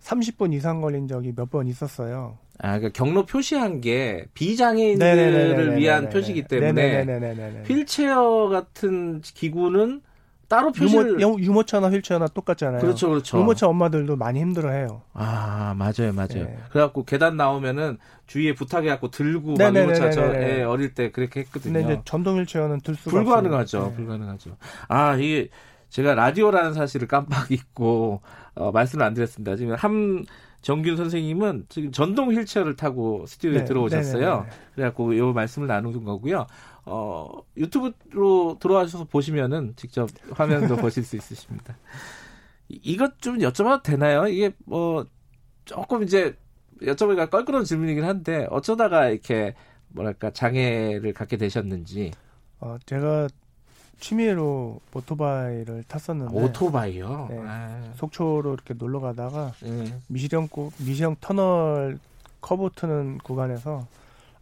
30분 0.00 0.52
이상 0.54 0.80
걸린 0.80 1.06
적이 1.08 1.32
몇 1.36 1.50
번 1.50 1.66
있었어요. 1.66 2.38
아, 2.60 2.78
그러니까 2.78 2.88
경로 2.92 3.24
표시한 3.26 3.80
게 3.80 4.26
비장애인들을 4.34 5.16
네네네네네네네. 5.16 5.76
위한 5.76 6.08
표시기 6.08 6.42
때문에 6.42 7.04
네네네네네네. 7.04 7.62
휠체어 7.66 8.48
같은 8.48 9.20
기구는 9.20 10.00
따로 10.48 10.72
표시를 10.72 11.20
유모, 11.20 11.38
유모, 11.40 11.62
차나 11.64 11.90
휠체어나 11.90 12.26
똑같잖아요. 12.28 12.80
그렇죠, 12.80 13.10
그렇죠. 13.10 13.38
유모차 13.38 13.68
엄마들도 13.68 14.16
많이 14.16 14.40
힘들어해요. 14.40 15.02
아, 15.12 15.74
맞아요, 15.76 16.12
맞아요. 16.14 16.44
네. 16.46 16.58
그래갖고 16.70 17.04
계단 17.04 17.36
나오면은 17.36 17.98
주위에 18.26 18.54
부탁해갖고 18.54 19.10
들고 19.10 19.54
막. 19.56 19.76
유모차 19.76 20.10
저 20.10 20.34
예, 20.34 20.62
어릴 20.62 20.94
때 20.94 21.10
그렇게 21.10 21.40
했거든요. 21.40 21.74
근데 21.74 21.92
이제 21.92 22.02
전동 22.06 22.38
휠체어는 22.38 22.80
들 22.80 22.94
수가 22.94 23.10
불가능하죠. 23.10 23.78
없어요. 23.78 23.90
네. 23.90 23.96
불가능하죠. 23.96 24.56
아, 24.88 25.14
이게 25.16 25.48
제가 25.90 26.14
라디오라는 26.14 26.72
사실을 26.72 27.08
깜빡 27.08 27.50
잊고 27.50 28.22
어, 28.54 28.72
말씀을 28.72 29.04
안 29.04 29.14
드렸습니다. 29.14 29.54
지금 29.56 29.74
함 29.74 30.24
정균 30.60 30.96
선생님은 30.96 31.66
지금 31.68 31.92
전동 31.92 32.32
휠체어를 32.32 32.74
타고 32.74 33.24
스튜디오에 33.26 33.60
네, 33.60 33.64
들어오셨어요. 33.64 34.28
네네네. 34.28 34.48
그래갖고 34.74 35.12
이 35.12 35.20
말씀을 35.20 35.68
나누는 35.68 36.04
거고요. 36.04 36.46
어, 36.90 37.42
유튜브로 37.56 38.56
들어와셔서 38.60 39.04
보시면은 39.04 39.74
직접 39.76 40.08
화면도 40.32 40.76
보실 40.76 41.04
수 41.04 41.16
있으십니다. 41.16 41.76
이- 42.68 42.80
이것 42.82 43.20
좀 43.20 43.38
여쭤봐도 43.38 43.82
되나요? 43.82 44.26
이게 44.26 44.52
뭐 44.64 45.04
조금 45.64 46.02
이제 46.02 46.36
여쭤보기가 46.82 47.28
껄끄러운 47.30 47.64
질문이긴 47.64 48.04
한데 48.04 48.46
어쩌다가 48.50 49.08
이렇게 49.08 49.54
뭐랄까 49.88 50.30
장애를 50.30 51.12
갖게 51.12 51.36
되셨는지 51.36 52.12
어, 52.60 52.76
제가 52.86 53.28
취미로 54.00 54.80
오토바이를 54.94 55.82
탔었는데 55.88 56.32
오토바이요. 56.34 57.26
네. 57.30 57.38
아, 57.44 57.82
속초로 57.96 58.54
이렇게 58.54 58.74
놀러 58.74 59.00
가다가 59.00 59.52
예. 59.64 59.92
미시령 60.06 60.48
구- 60.48 60.70
미시령 60.78 61.16
터널 61.20 61.98
커브 62.40 62.70
트는 62.76 63.18
구간에서 63.18 63.86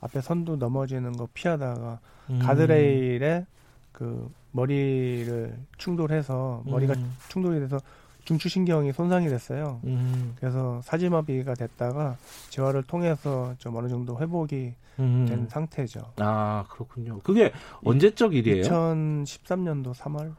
앞에 0.07 0.21
선두 0.21 0.57
넘어지는 0.57 1.13
거 1.13 1.29
피하다가 1.35 1.99
음. 2.31 2.39
가드레일에 2.41 3.47
그 3.93 4.31
머리를 4.53 5.57
충돌해서 5.79 6.63
머리가 6.65 6.95
음. 6.95 7.15
충돌이 7.29 7.61
돼서 7.61 7.79
중추신경이 8.25 8.93
손상이 8.93 9.29
됐어요. 9.29 9.81
음. 9.85 10.35
그래서 10.39 10.81
사지마비가 10.83 11.55
됐다가 11.55 12.17
재활을 12.51 12.83
통해서 12.83 13.55
좀 13.59 13.77
어느 13.77 13.89
정도 13.89 14.19
회복이 14.19 14.75
음. 14.99 15.27
된 15.29 15.49
상태죠. 15.49 16.13
아 16.17 16.65
그렇군요. 16.69 17.21
그게 17.21 17.53
언제적 17.85 18.35
일이에요? 18.35 18.63
2013년도 18.65 19.95
3월 19.95 20.35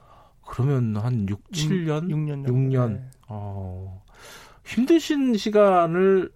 그러면 0.45 0.97
한 0.97 1.27
6, 1.29 1.51
7년? 1.51 2.07
6년 2.09 2.45
정도. 2.45 2.53
6년. 2.53 2.91
네. 2.93 3.03
어, 3.27 4.01
힘드신 4.65 5.35
시간을 5.37 6.31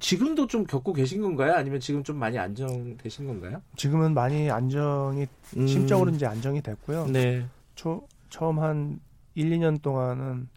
지금도 0.00 0.46
좀 0.46 0.64
겪고 0.64 0.92
계신 0.92 1.22
건가요? 1.22 1.54
아니면 1.54 1.80
지금 1.80 2.02
좀 2.02 2.16
많이 2.18 2.38
안정되신 2.38 3.26
건가요? 3.26 3.62
지금은 3.76 4.14
많이 4.14 4.50
안정이 4.50 5.26
음. 5.56 5.66
심적으로 5.66 6.10
이제 6.10 6.26
안정이 6.26 6.62
됐고요. 6.62 7.06
네. 7.06 7.46
초, 7.74 8.06
처음 8.28 8.58
한 8.58 9.00
1, 9.34 9.50
2년 9.50 9.80
동안은 9.82 10.48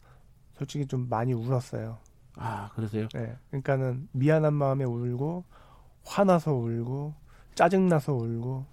솔직히 0.57 0.87
좀 0.87 1.07
많이 1.09 1.33
울었어요. 1.33 1.97
아 2.35 2.69
그러세요? 2.75 3.07
네. 3.13 3.35
그러니까는 3.49 4.07
미안한 4.11 4.53
마음에 4.53 4.83
울고 4.83 5.43
화나서 6.03 6.53
울고 6.53 7.13
짜증나서 7.55 8.13
울고 8.13 8.65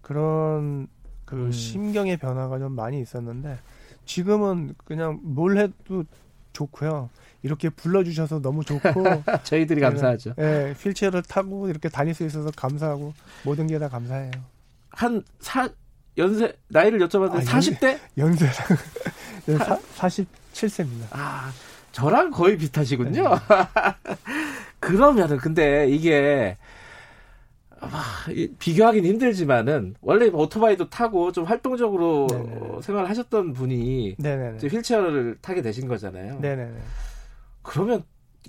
그런 0.00 0.88
그 1.24 1.46
음. 1.46 1.52
심경의 1.52 2.18
변화가 2.18 2.58
좀 2.58 2.72
많이 2.72 3.00
있었는데 3.00 3.58
지금은 4.04 4.74
그냥 4.84 5.20
뭘 5.22 5.58
해도 5.58 6.04
좋고요. 6.52 7.08
이렇게 7.42 7.68
불러주셔서 7.70 8.40
너무 8.40 8.64
좋고 8.64 8.80
저희들이 9.44 9.80
감사하죠. 9.80 10.34
네, 10.36 10.74
휠체어를 10.78 11.22
타고 11.22 11.68
이렇게 11.68 11.88
다닐 11.88 12.14
수 12.14 12.24
있어서 12.24 12.50
감사하고 12.56 13.12
모든 13.44 13.66
게 13.66 13.78
다 13.78 13.88
감사해요. 13.88 14.30
한 14.90 15.22
사, 15.40 15.68
연세 16.18 16.54
나이를 16.68 16.98
여쭤봤는데 17.00 17.34
아, 17.36 17.40
40대? 17.40 17.98
연세랑 18.18 18.54
네, 19.46 19.56
사, 19.58 19.78
47세입니다. 19.96 21.06
아, 21.10 21.50
저랑 21.92 22.30
거의 22.30 22.56
비슷하시군요. 22.58 23.24
그러면은 24.80 25.36
근데 25.38 25.88
이게 25.88 26.56
아, 27.80 28.26
이- 28.30 28.48
비교하기는 28.58 29.08
힘들지만은 29.10 29.96
원래 30.00 30.28
오토바이도 30.28 30.88
타고 30.90 31.32
좀 31.32 31.44
활동적으로 31.44 32.28
네네. 32.30 32.44
어, 32.60 32.80
생활하셨던 32.82 33.52
분이 33.54 34.16
휠체어를 34.68 35.38
타게 35.40 35.62
되신 35.62 35.88
거잖아요. 35.88 36.38
네네네. 36.40 36.78
그러면 37.62 38.04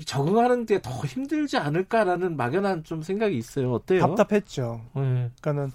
적응하는 0.06 0.66
게더 0.66 0.90
힘들지 1.06 1.58
않을까라는 1.58 2.36
막연한 2.36 2.84
좀 2.84 3.02
생각이 3.02 3.38
있어요. 3.38 3.74
어때요? 3.74 4.02
답답했죠. 4.02 4.82
네. 4.96 5.02
그러니까는 5.42 5.72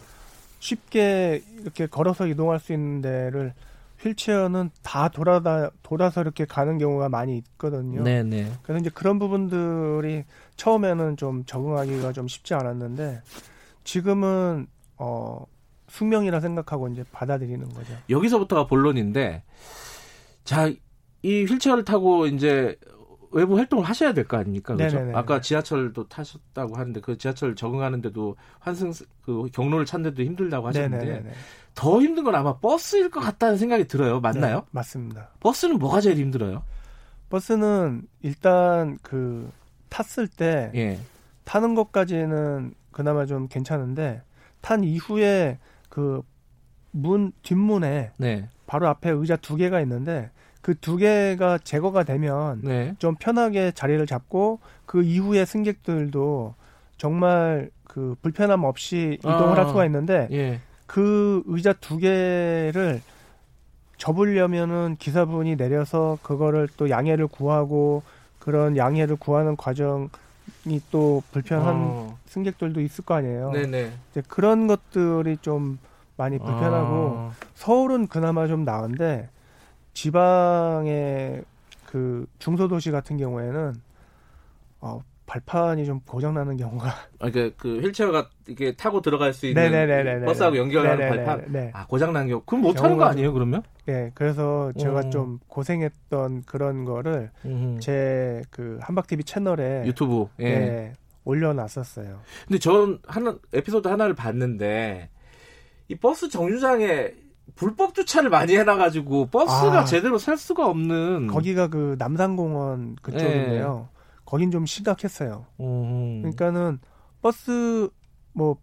쉽게 0.59 1.43
이렇게 1.61 1.87
걸어서 1.87 2.27
이동할 2.27 2.59
수 2.59 2.73
있는 2.73 3.01
데를 3.01 3.55
휠체어는 4.01 4.71
다 4.83 5.09
돌아다 5.09 5.71
돌아서 5.83 6.21
이렇게 6.21 6.45
가는 6.45 6.79
경우가 6.79 7.09
많이 7.09 7.37
있거든요. 7.39 8.03
네네. 8.03 8.53
그래서 8.63 8.81
이제 8.81 8.91
그런 8.93 9.19
부분들이 9.19 10.25
처음에는 10.57 11.17
좀 11.17 11.45
적응하기가 11.45 12.13
좀 12.13 12.29
쉽지 12.29 12.55
않았는데 12.55 13.23
지금은 13.85 14.67
어 14.97 15.45
숙명이라 15.89 16.41
생각하고 16.41 16.89
이제 16.89 17.05
받아들이는 17.13 17.69
거죠. 17.71 17.93
여기서부터가 18.11 18.67
본론인데 18.67 19.43
자, 20.45 20.73
이 21.23 21.45
휠체어를 21.45 21.85
타고 21.85 22.27
이제 22.27 22.77
외부 23.31 23.57
활동을 23.59 23.85
하셔야 23.85 24.13
될 24.13 24.27
거 24.27 24.37
아닙니까? 24.37 24.75
그렇죠? 24.77 24.99
아까 25.15 25.41
지하철도 25.41 26.09
타셨다고 26.09 26.77
하는데 26.77 27.01
그 27.01 27.17
지하철 27.19 27.55
적응하는데도 27.55 28.37
환승 28.59 28.93
그 29.23 29.49
경로를 29.53 29.87
찾는데도 29.87 30.23
힘들다고 30.23 30.69
하셨는데 30.69 31.05
네네네. 31.05 31.33
더 31.75 32.01
힘든 32.01 32.25
건 32.25 32.35
아마 32.35 32.57
버스일 32.59 33.11
것 33.11 33.21
같다는 33.21 33.57
생각이 33.57 33.87
들어요. 33.87 34.21
맞나요? 34.21 34.57
네, 34.57 34.63
맞습니다. 34.71 35.31
버스는 35.41 35.79
뭐가 35.79 36.01
제일 36.01 36.17
힘들어요? 36.19 36.63
버스는 37.31 38.03
일단 38.23 38.99
그 39.03 39.51
탔을 39.89 40.29
때 40.29 40.71
예. 40.75 40.99
타는 41.45 41.75
것까지는 41.75 42.75
그나마 42.91 43.27
좀 43.27 43.49
괜찮은데 43.49 44.23
탄 44.61 44.83
이후에 44.85 45.59
그 45.89 46.23
문 46.91 47.33
뒷문에 47.43 48.13
네. 48.17 48.49
바로 48.67 48.89
앞에 48.89 49.11
의자 49.11 49.37
두 49.37 49.57
개가 49.57 49.81
있는데 49.83 50.31
그 50.61 50.75
두 50.75 50.97
개가 50.97 51.59
제거가 51.59 52.03
되면 52.03 52.61
네. 52.63 52.95
좀 52.99 53.15
편하게 53.15 53.73
자리를 53.73 54.05
잡고 54.07 54.61
그 54.87 55.03
이후에 55.03 55.45
승객들도 55.45 56.55
정말 56.97 57.71
그 57.85 58.17
불편함 58.23 58.65
없이 58.65 59.19
이동을 59.21 59.59
아. 59.59 59.63
할 59.63 59.69
수가 59.69 59.87
있는데 59.87 60.29
예. 60.31 60.61
그 60.87 61.43
의자 61.47 61.73
두 61.75 61.99
개를 61.99 63.01
접으려면은 63.97 64.97
기사분이 64.99 65.57
내려서 65.57 66.19
그거를 66.23 66.69
또 66.77 66.89
양해를 66.89 67.27
구하고 67.27 68.03
그런 68.39 68.77
양해를 68.77 69.17
구하는 69.17 69.57
과정이 69.57 70.09
또 70.91 71.23
불편한 71.33 71.75
어. 71.77 72.19
승객들도 72.27 72.81
있을 72.81 73.05
거 73.05 73.15
아니에요. 73.15 73.51
네네. 73.51 73.93
이제 74.11 74.23
그런 74.29 74.67
것들이 74.67 75.39
좀 75.39 75.79
많이 76.17 76.39
불편하고 76.39 77.15
아. 77.17 77.33
서울은 77.55 78.07
그나마 78.07 78.47
좀 78.47 78.65
나은데 78.65 79.29
지방의 79.99 81.43
그 81.85 82.25
중소도시 82.39 82.93
같은 82.93 83.17
경우에는 83.17 83.75
어, 84.81 85.01
발판이 85.27 85.87
좀 85.87 85.99
고장 86.07 86.35
나는 86.35 86.57
경우가 86.57 86.89
아, 87.19 87.31
그러니까 87.31 87.57
그 87.61 87.81
휠체어가 87.81 88.31
이렇게 88.47 88.77
타고 88.77 89.01
들어갈 89.01 89.33
수 89.33 89.47
있는 89.47 89.61
네네네네네. 89.61 90.25
버스하고 90.25 90.57
연결하는 90.57 90.99
네네네. 90.99 91.25
발판. 91.25 91.53
네. 91.53 91.71
아 91.75 91.85
고장 91.87 92.13
난 92.13 92.29
경우. 92.29 92.43
그럼 92.47 92.61
못 92.63 92.75
타는 92.75 92.97
거 92.97 93.07
아니에요? 93.07 93.33
그러면? 93.33 93.65
예, 93.89 94.13
그래서 94.15 94.73
제가 94.79 95.01
어. 95.01 95.11
좀 95.11 95.41
고생했던 95.49 96.45
그런 96.47 96.85
거를 96.85 97.33
음. 97.45 97.79
제그 97.81 98.79
한박TV 98.81 99.25
채널에 99.25 99.85
유튜브. 99.85 100.29
예. 100.39 100.45
예, 100.47 100.93
올려놨었어요. 101.25 102.21
근데 102.47 102.61
전 102.61 103.01
하나 103.05 103.37
에피소드 103.53 103.89
하나를 103.89 104.15
봤는데 104.15 105.11
이 105.89 105.97
버스 105.97 106.29
정류장에 106.29 107.15
불법 107.55 107.95
주차를 107.95 108.31
많이 108.31 108.57
해놔가지고 108.57 109.27
버스가 109.27 109.81
아. 109.81 109.85
제대로 109.85 110.19
살 110.19 110.37
수가 110.37 110.67
없는 110.67 111.29
거기가 111.29 111.69
그 111.69 111.97
남산공원 111.99 112.97
그쪽인데요. 113.03 113.89
네. 113.91 113.99
거긴 114.25 114.51
좀 114.51 114.67
심각했어요. 114.67 115.47
음. 115.61 116.21
그러니까는 116.21 116.79
버스 117.23 117.89
뭐 118.33 118.59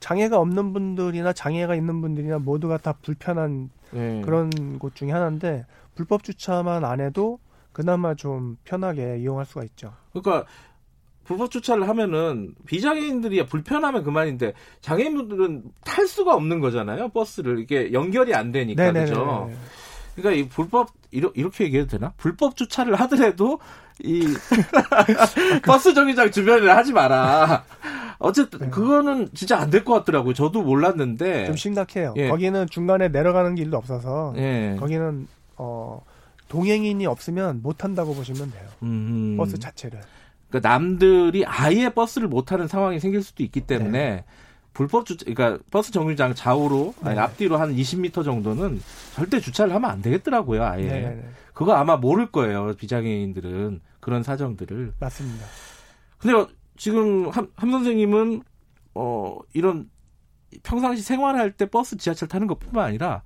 장애가 0.00 0.38
없는 0.38 0.72
분들이나 0.72 1.32
장애가 1.32 1.74
있는 1.74 2.00
분들이나 2.00 2.38
모두가 2.38 2.76
다 2.78 2.92
불편한 3.00 3.70
네. 3.90 4.20
그런 4.22 4.78
곳 4.78 4.94
중에 4.94 5.10
하나인데 5.10 5.64
불법 5.94 6.24
주차만 6.24 6.84
안 6.84 7.00
해도 7.00 7.38
그나마 7.72 8.14
좀 8.14 8.56
편하게 8.64 9.18
이용할 9.18 9.46
수가 9.46 9.64
있죠. 9.64 9.94
그러니까 10.12 10.46
불법 11.24 11.50
주차를 11.50 11.88
하면은 11.88 12.54
비장애인들이 12.66 13.44
불편하면 13.46 14.04
그만인데 14.04 14.52
장애인분들은 14.80 15.62
탈 15.84 16.06
수가 16.06 16.34
없는 16.34 16.60
거잖아요. 16.60 17.08
버스를 17.10 17.58
이게 17.60 17.92
연결이 17.92 18.34
안 18.34 18.52
되니까. 18.52 18.92
그죠. 18.92 19.50
그러니까 20.14 20.40
이 20.40 20.48
불법 20.48 20.90
이렇게 21.10 21.64
얘기해도 21.64 21.98
되나? 21.98 22.12
불법 22.16 22.56
주차를 22.56 22.94
하더라도 22.96 23.58
이 24.02 24.26
버스 25.64 25.94
정류장 25.94 26.30
주변을 26.30 26.76
하지 26.76 26.92
마라. 26.92 27.64
어쨌든 28.18 28.58
네. 28.60 28.68
그거는 28.70 29.28
진짜 29.34 29.58
안 29.58 29.70
될 29.70 29.84
것 29.84 29.94
같더라고요. 29.94 30.34
저도 30.34 30.62
몰랐는데. 30.62 31.46
좀 31.46 31.56
심각해요. 31.56 32.14
예. 32.16 32.28
거기는 32.28 32.66
중간에 32.68 33.08
내려가는 33.08 33.54
길도 33.54 33.76
없어서 33.76 34.34
예. 34.36 34.76
거기는 34.78 35.26
어 35.56 36.00
동행인이 36.48 37.04
없으면 37.06 37.60
못 37.62 37.82
한다고 37.84 38.14
보시면 38.14 38.50
돼요. 38.52 38.68
음. 38.82 39.36
버스 39.36 39.58
자체를. 39.58 40.00
그러니까 40.54 40.68
남들이 40.68 41.44
아예 41.44 41.88
버스를 41.88 42.28
못 42.28 42.44
타는 42.44 42.68
상황이 42.68 43.00
생길 43.00 43.22
수도 43.22 43.42
있기 43.42 43.62
때문에 43.62 44.24
불법 44.72 45.04
주차, 45.04 45.24
그러니까 45.24 45.62
버스 45.70 45.90
정류장 45.90 46.34
좌우로 46.34 46.94
아니 47.02 47.16
네. 47.16 47.20
앞뒤로 47.20 47.56
한 47.56 47.74
20m 47.74 48.24
정도는 48.24 48.80
절대 49.14 49.40
주차를 49.40 49.74
하면 49.74 49.90
안 49.90 50.00
되겠더라고요. 50.00 50.64
아예. 50.64 50.84
네네네. 50.84 51.24
그거 51.54 51.74
아마 51.74 51.96
모를 51.96 52.30
거예요. 52.30 52.72
비장애인들은 52.76 53.80
그런 53.98 54.22
사정들을. 54.22 54.94
맞습니다. 55.00 55.44
근데 56.18 56.36
어, 56.36 56.48
지금 56.76 57.28
함, 57.28 57.48
함 57.56 57.70
선생님은 57.70 58.42
어 58.94 59.38
이런 59.54 59.90
평상시 60.62 61.02
생활할 61.02 61.52
때 61.52 61.66
버스, 61.66 61.96
지하철 61.96 62.28
타는 62.28 62.46
것뿐만 62.46 62.84
아니라 62.84 63.22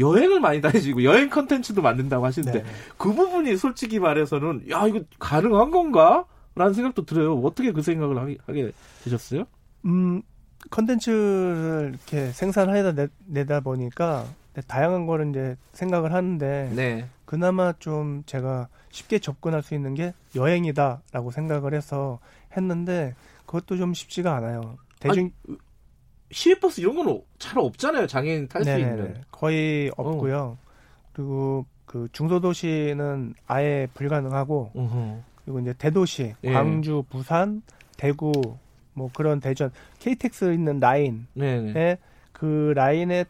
여행을 0.00 0.40
많이 0.40 0.60
다니시고 0.60 1.04
여행 1.04 1.30
컨텐츠도 1.30 1.80
만든다고 1.80 2.24
하시는데 2.24 2.62
네. 2.62 2.70
그 2.96 3.12
부분이 3.12 3.56
솔직히 3.56 4.00
말해서는 4.00 4.68
야 4.70 4.86
이거 4.86 5.00
가능한 5.20 5.70
건가? 5.70 6.26
라는 6.54 6.74
생각도 6.74 7.04
들어요. 7.04 7.34
어떻게 7.38 7.72
그 7.72 7.82
생각을 7.82 8.18
하게, 8.18 8.36
하게 8.46 8.72
되셨어요? 9.04 9.44
음, 9.86 10.22
컨텐츠를 10.70 11.90
이렇게 11.94 12.30
생산하다 12.32 12.92
내, 12.92 13.08
내다 13.26 13.60
보니까 13.60 14.26
다양한 14.66 15.06
거를 15.06 15.30
이제 15.30 15.56
생각을 15.72 16.12
하는데 16.12 16.70
네. 16.74 17.08
그나마 17.24 17.72
좀 17.78 18.22
제가 18.26 18.68
쉽게 18.90 19.18
접근할 19.18 19.62
수 19.62 19.74
있는 19.74 19.94
게 19.94 20.12
여행이다라고 20.34 21.30
생각을 21.30 21.72
해서 21.74 22.18
했는데 22.56 23.14
그것도 23.46 23.76
좀 23.78 23.94
쉽지가 23.94 24.36
않아요. 24.36 24.76
대중 25.00 25.30
시외버스 26.30 26.80
이런 26.80 26.96
건 26.96 27.22
잘 27.38 27.58
없잖아요. 27.58 28.06
장애인 28.06 28.48
탈 28.48 28.64
수. 28.64 28.70
있는. 28.70 29.22
거의 29.30 29.90
없고요. 29.96 30.58
그리고 31.12 31.66
그 31.86 32.08
중소도시는 32.12 33.34
아예 33.46 33.88
불가능하고 33.94 34.70
어허. 34.74 35.22
그리고 35.44 35.60
이제 35.60 35.72
대도시 35.72 36.34
예. 36.44 36.52
광주, 36.52 37.04
부산, 37.08 37.62
대구 37.96 38.32
뭐 38.94 39.10
그런 39.14 39.40
대전 39.40 39.70
KTX 39.98 40.52
있는 40.52 40.80
라인에 40.80 41.24
네네. 41.34 41.98
그 42.32 42.72
라인에 42.76 43.24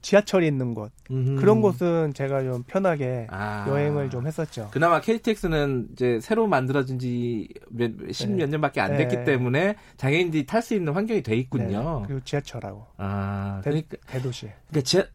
지하철이 0.00 0.46
있는 0.46 0.74
곳 0.74 0.92
음흠. 1.10 1.40
그런 1.40 1.60
곳은 1.60 2.14
제가 2.14 2.42
좀 2.42 2.62
편하게 2.62 3.26
아. 3.30 3.66
여행을 3.68 4.10
좀 4.10 4.26
했었죠. 4.26 4.68
그나마 4.70 5.00
KTX는 5.00 5.88
이제 5.92 6.20
새로 6.20 6.46
만들어진 6.46 6.98
지몇 6.98 8.12
십몇 8.12 8.38
네. 8.38 8.46
년밖에 8.46 8.80
안 8.80 8.92
네. 8.92 8.98
됐기 8.98 9.24
때문에 9.24 9.74
장애인들이 9.96 10.46
탈 10.46 10.62
수 10.62 10.74
있는 10.74 10.92
환경이 10.92 11.22
돼 11.22 11.36
있군요. 11.36 12.00
네. 12.00 12.06
그리고 12.06 12.24
지하철하고 12.24 12.86
아, 12.96 13.60
대, 13.64 13.70
그러니까, 13.70 13.96
대도시. 14.06 14.48
그러니까 14.68 14.80
제, 14.82 15.08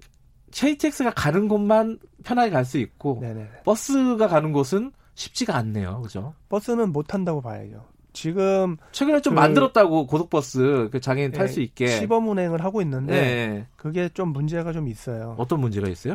KTX가 0.51 1.11
가는 1.11 1.47
곳만 1.47 1.99
편하게 2.23 2.51
갈 2.51 2.65
수 2.65 2.77
있고 2.77 3.19
네네. 3.21 3.47
버스가 3.63 4.27
가는 4.27 4.51
곳은 4.51 4.91
쉽지가 5.15 5.55
않네요. 5.57 6.01
그죠? 6.01 6.33
버스는 6.49 6.91
못 6.91 7.03
탄다고 7.07 7.41
봐야죠. 7.41 7.85
지금 8.13 8.77
최근에 8.91 9.21
좀 9.21 9.33
그- 9.35 9.39
만들었다고 9.39 10.05
고속버스 10.07 10.89
그 10.91 10.99
장애인 10.99 11.31
탈 11.31 11.45
예, 11.45 11.47
수 11.47 11.61
있게. 11.61 11.87
시범 11.87 12.27
운행을 12.27 12.63
하고 12.63 12.81
있는데 12.81 13.13
네. 13.13 13.67
그게 13.75 14.09
좀 14.09 14.29
문제가 14.29 14.71
좀 14.71 14.87
있어요. 14.87 15.35
어떤 15.37 15.59
문제가 15.59 15.87
있어요? 15.89 16.13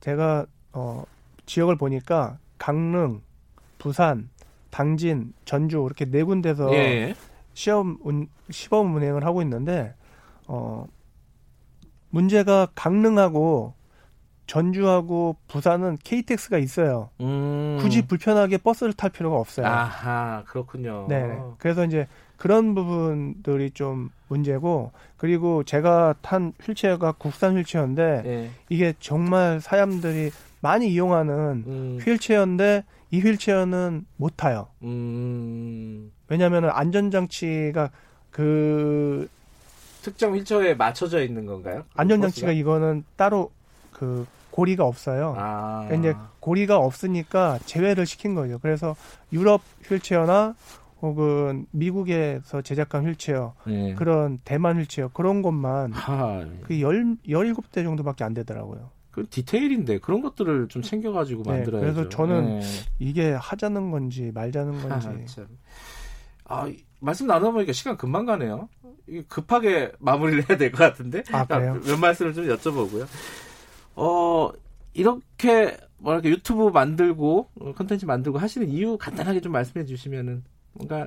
제가 0.00 0.46
어, 0.72 1.04
지역을 1.46 1.76
보니까 1.76 2.38
강릉, 2.58 3.22
부산, 3.78 4.28
당진, 4.70 5.32
전주 5.44 5.82
이렇게 5.86 6.04
네 6.04 6.22
군데서 6.24 6.72
예. 6.74 7.14
시험 7.54 7.98
운, 8.02 8.28
시범 8.50 8.94
운행을 8.94 9.24
하고 9.24 9.40
있는데 9.42 9.94
어, 10.46 10.86
문제가 12.10 12.66
강릉하고 12.74 13.74
전주하고 14.50 15.36
부산은 15.46 15.98
KTX가 16.02 16.58
있어요. 16.58 17.10
음. 17.20 17.78
굳이 17.80 18.02
불편하게 18.02 18.58
버스를 18.58 18.92
탈 18.92 19.08
필요가 19.08 19.36
없어요. 19.36 19.64
아하, 19.64 20.42
그렇군요. 20.48 21.06
네. 21.08 21.38
그래서 21.58 21.84
이제 21.84 22.08
그런 22.36 22.74
부분들이 22.74 23.70
좀 23.70 24.10
문제고 24.26 24.90
그리고 25.16 25.62
제가 25.62 26.16
탄 26.20 26.52
휠체어가 26.64 27.12
국산 27.12 27.56
휠체어인데 27.56 28.22
예. 28.24 28.50
이게 28.68 28.92
정말 28.98 29.60
사람들이 29.60 30.32
많이 30.60 30.88
이용하는 30.88 31.64
음. 31.68 31.98
휠체어인데 32.04 32.82
이 33.12 33.20
휠체어는 33.20 34.04
못 34.16 34.36
타요. 34.36 34.66
음. 34.82 36.10
왜냐하면 36.26 36.70
안전장치가 36.70 37.90
그 38.32 39.28
특정 40.02 40.34
휠체어에 40.34 40.74
맞춰져 40.74 41.22
있는 41.22 41.46
건가요? 41.46 41.84
안전장치가 41.94 42.48
버스가? 42.48 42.52
이거는 42.58 43.04
따로 43.16 43.52
그 43.92 44.26
고리가 44.60 44.84
없어요. 44.84 45.34
아. 45.38 45.86
그러니까 45.88 46.10
이제 46.10 46.18
고리가 46.40 46.76
없으니까 46.78 47.58
제외를 47.64 48.04
시킨 48.04 48.34
거죠. 48.34 48.58
그래서 48.58 48.94
유럽 49.32 49.62
휠체어나 49.88 50.54
혹은 51.00 51.64
미국에서 51.70 52.60
제작한 52.60 53.06
휠체어 53.06 53.54
네. 53.66 53.94
그런 53.94 54.38
대만 54.44 54.78
휠체어 54.78 55.08
그런 55.14 55.40
것만 55.40 55.92
하, 55.94 56.44
그열 56.64 57.16
열일곱 57.26 57.72
대 57.72 57.82
정도밖에 57.82 58.22
안 58.22 58.34
되더라고요. 58.34 58.90
그 59.10 59.26
디테일인데 59.30 59.98
그런 60.00 60.20
것들을 60.20 60.68
좀 60.68 60.82
챙겨가지고 60.82 61.42
네, 61.44 61.50
만들어야죠. 61.52 61.80
그래서 61.94 62.08
저는 62.10 62.60
네. 62.60 62.66
이게 62.98 63.32
하자는 63.32 63.90
건지 63.90 64.30
말자는 64.34 64.72
건지 64.82 65.08
아, 65.08 65.24
참. 65.26 65.46
아, 66.44 66.66
이- 66.68 66.84
말씀 67.00 67.26
나누다 67.26 67.50
보니까 67.52 67.72
시간 67.72 67.96
금방 67.96 68.26
가네요. 68.26 68.68
급하게 69.26 69.90
마무리를 70.00 70.50
해야 70.50 70.58
될 70.58 70.70
것 70.70 70.78
같은데. 70.84 71.22
아, 71.32 71.46
그래요? 71.46 71.80
몇 71.82 71.98
말씀을 71.98 72.34
좀 72.34 72.46
여쭤보고요. 72.46 73.06
어, 74.00 74.50
이렇게 74.94 75.76
뭐랄까 75.98 76.28
유튜브 76.30 76.70
만들고 76.70 77.48
어, 77.60 77.72
컨텐츠 77.74 78.06
만들고 78.06 78.38
하시는 78.38 78.68
이유 78.68 78.96
간단하게 78.96 79.40
좀 79.40 79.52
말씀해 79.52 79.84
주시면은 79.84 80.42
뭔가 80.72 81.06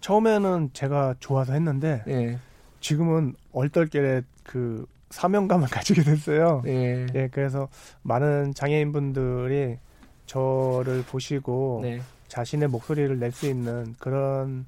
처음에는 0.00 0.70
제가 0.72 1.16
좋아서 1.20 1.52
했는데 1.52 2.02
예. 2.08 2.38
지금은 2.80 3.34
얼떨결에 3.52 4.22
그 4.44 4.86
사명감을 5.10 5.68
가지게 5.70 6.02
됐어요. 6.02 6.62
예. 6.66 7.06
예, 7.14 7.28
그래서 7.30 7.68
많은 8.02 8.54
장애인분들이 8.54 9.76
저를 10.24 11.02
보시고 11.04 11.80
네. 11.82 12.00
자신의 12.28 12.68
목소리를 12.68 13.18
낼 13.18 13.30
수 13.30 13.46
있는 13.46 13.94
그런 13.98 14.64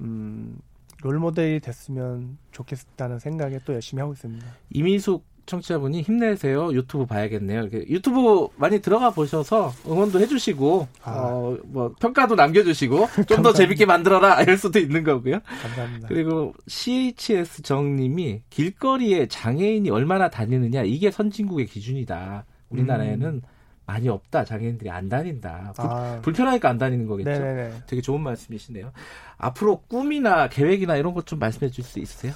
음, 0.00 0.58
롤모델이 1.02 1.60
됐으면 1.60 2.38
좋겠다는 2.52 3.18
생각에 3.18 3.58
또 3.66 3.74
열심히 3.74 4.00
하고 4.00 4.14
있습니다. 4.14 4.46
이미숙 4.70 5.35
청취자분이 5.46 6.02
힘내세요. 6.02 6.72
유튜브 6.72 7.06
봐야겠네요. 7.06 7.62
이렇게 7.62 7.88
유튜브 7.88 8.48
많이 8.56 8.80
들어가 8.80 9.10
보셔서 9.10 9.72
응원도 9.86 10.20
해주시고 10.20 10.88
아. 11.02 11.10
어, 11.12 11.58
뭐 11.64 11.94
평가도 12.00 12.34
남겨주시고 12.34 13.06
좀 13.28 13.42
더 13.42 13.52
재밌게 13.52 13.86
만들어라 13.86 14.42
이럴 14.42 14.58
수도 14.58 14.78
있는 14.78 15.04
거고요. 15.04 15.38
감사합니다. 15.62 16.08
그리고 16.08 16.52
CHS 16.66 17.62
정님이 17.62 18.42
길거리에 18.50 19.26
장애인이 19.28 19.88
얼마나 19.90 20.28
다니느냐 20.28 20.82
이게 20.82 21.10
선진국의 21.10 21.66
기준이다. 21.66 22.44
우리나라에는 22.70 23.42
많이 23.86 24.08
없다. 24.08 24.44
장애인들이 24.44 24.90
안 24.90 25.08
다닌다. 25.08 25.72
불, 25.76 25.84
음. 25.84 25.90
아, 25.92 26.20
불편하니까 26.20 26.68
안 26.68 26.76
다니는 26.78 27.06
거겠죠. 27.06 27.30
네네네. 27.30 27.72
되게 27.86 28.02
좋은 28.02 28.20
말씀이시네요. 28.20 28.90
앞으로 29.38 29.82
꿈이나 29.88 30.48
계획이나 30.48 30.96
이런 30.96 31.14
것 31.14 31.24
좀 31.26 31.38
말씀해 31.38 31.70
줄 31.70 31.84
수 31.84 32.00
있으세요? 32.00 32.32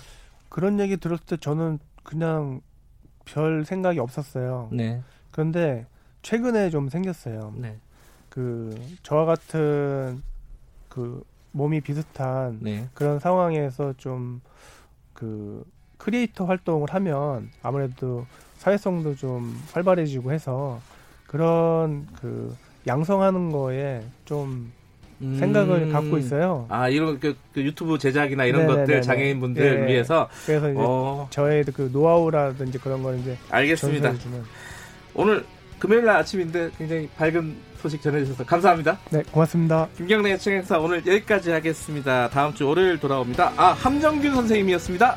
그런 0.48 0.78
얘기 0.78 0.96
들었을 0.96 1.24
때 1.26 1.36
저는 1.36 1.80
그냥 2.04 2.60
별 3.24 3.64
생각이 3.64 3.98
없었어요. 3.98 4.68
네. 4.72 5.02
그런데 5.30 5.86
최근에 6.22 6.70
좀 6.70 6.88
생겼어요. 6.88 7.54
네. 7.56 7.76
그 8.28 8.74
저와 9.02 9.24
같은 9.24 10.22
그 10.88 11.24
몸이 11.52 11.80
비슷한 11.80 12.58
네. 12.60 12.88
그런 12.94 13.18
상황에서 13.18 13.94
좀 13.96 14.40
그 15.20 15.64
크리에이터 15.98 16.46
활동을 16.46 16.94
하면 16.94 17.50
아무래도 17.62 18.26
사회성도 18.56 19.16
좀 19.16 19.54
활발해지고 19.72 20.32
해서 20.32 20.80
그런 21.26 22.06
그 22.18 22.56
양성하는 22.86 23.52
거에 23.52 24.02
좀 24.24 24.72
음. 25.22 25.36
생각을 25.38 25.90
갖고 25.90 26.18
있어요. 26.18 26.66
아 26.68 26.88
이런 26.88 27.18
그, 27.20 27.36
그 27.52 27.62
유튜브 27.62 27.98
제작이나 27.98 28.44
이런 28.44 28.62
네네네네. 28.62 28.86
것들 28.86 29.02
장애인분들 29.02 29.82
예. 29.82 29.86
위해서 29.86 30.28
그래서 30.46 30.70
이제 30.70 30.78
어, 30.80 31.26
저의 31.30 31.64
그 31.64 31.90
노하우라든지 31.92 32.78
그런 32.78 33.02
걸 33.02 33.18
이제 33.18 33.36
알겠습니다. 33.50 34.14
오늘 35.14 35.44
금요일 35.78 36.04
날 36.04 36.16
아침인데 36.16 36.70
굉장히 36.76 37.08
밝은 37.16 37.56
소식 37.80 38.02
전해주셔서 38.02 38.44
감사합니다. 38.44 38.98
네, 39.10 39.22
고맙습니다. 39.30 39.88
김경래 39.96 40.36
최강사 40.36 40.78
오늘 40.78 40.98
여기까지 41.06 41.50
하겠습니다. 41.50 42.28
다음 42.28 42.54
주 42.54 42.66
월요일 42.66 42.98
돌아옵니다. 42.98 43.52
아 43.56 43.72
함정균 43.72 44.34
선생님이었습니다. 44.34 45.16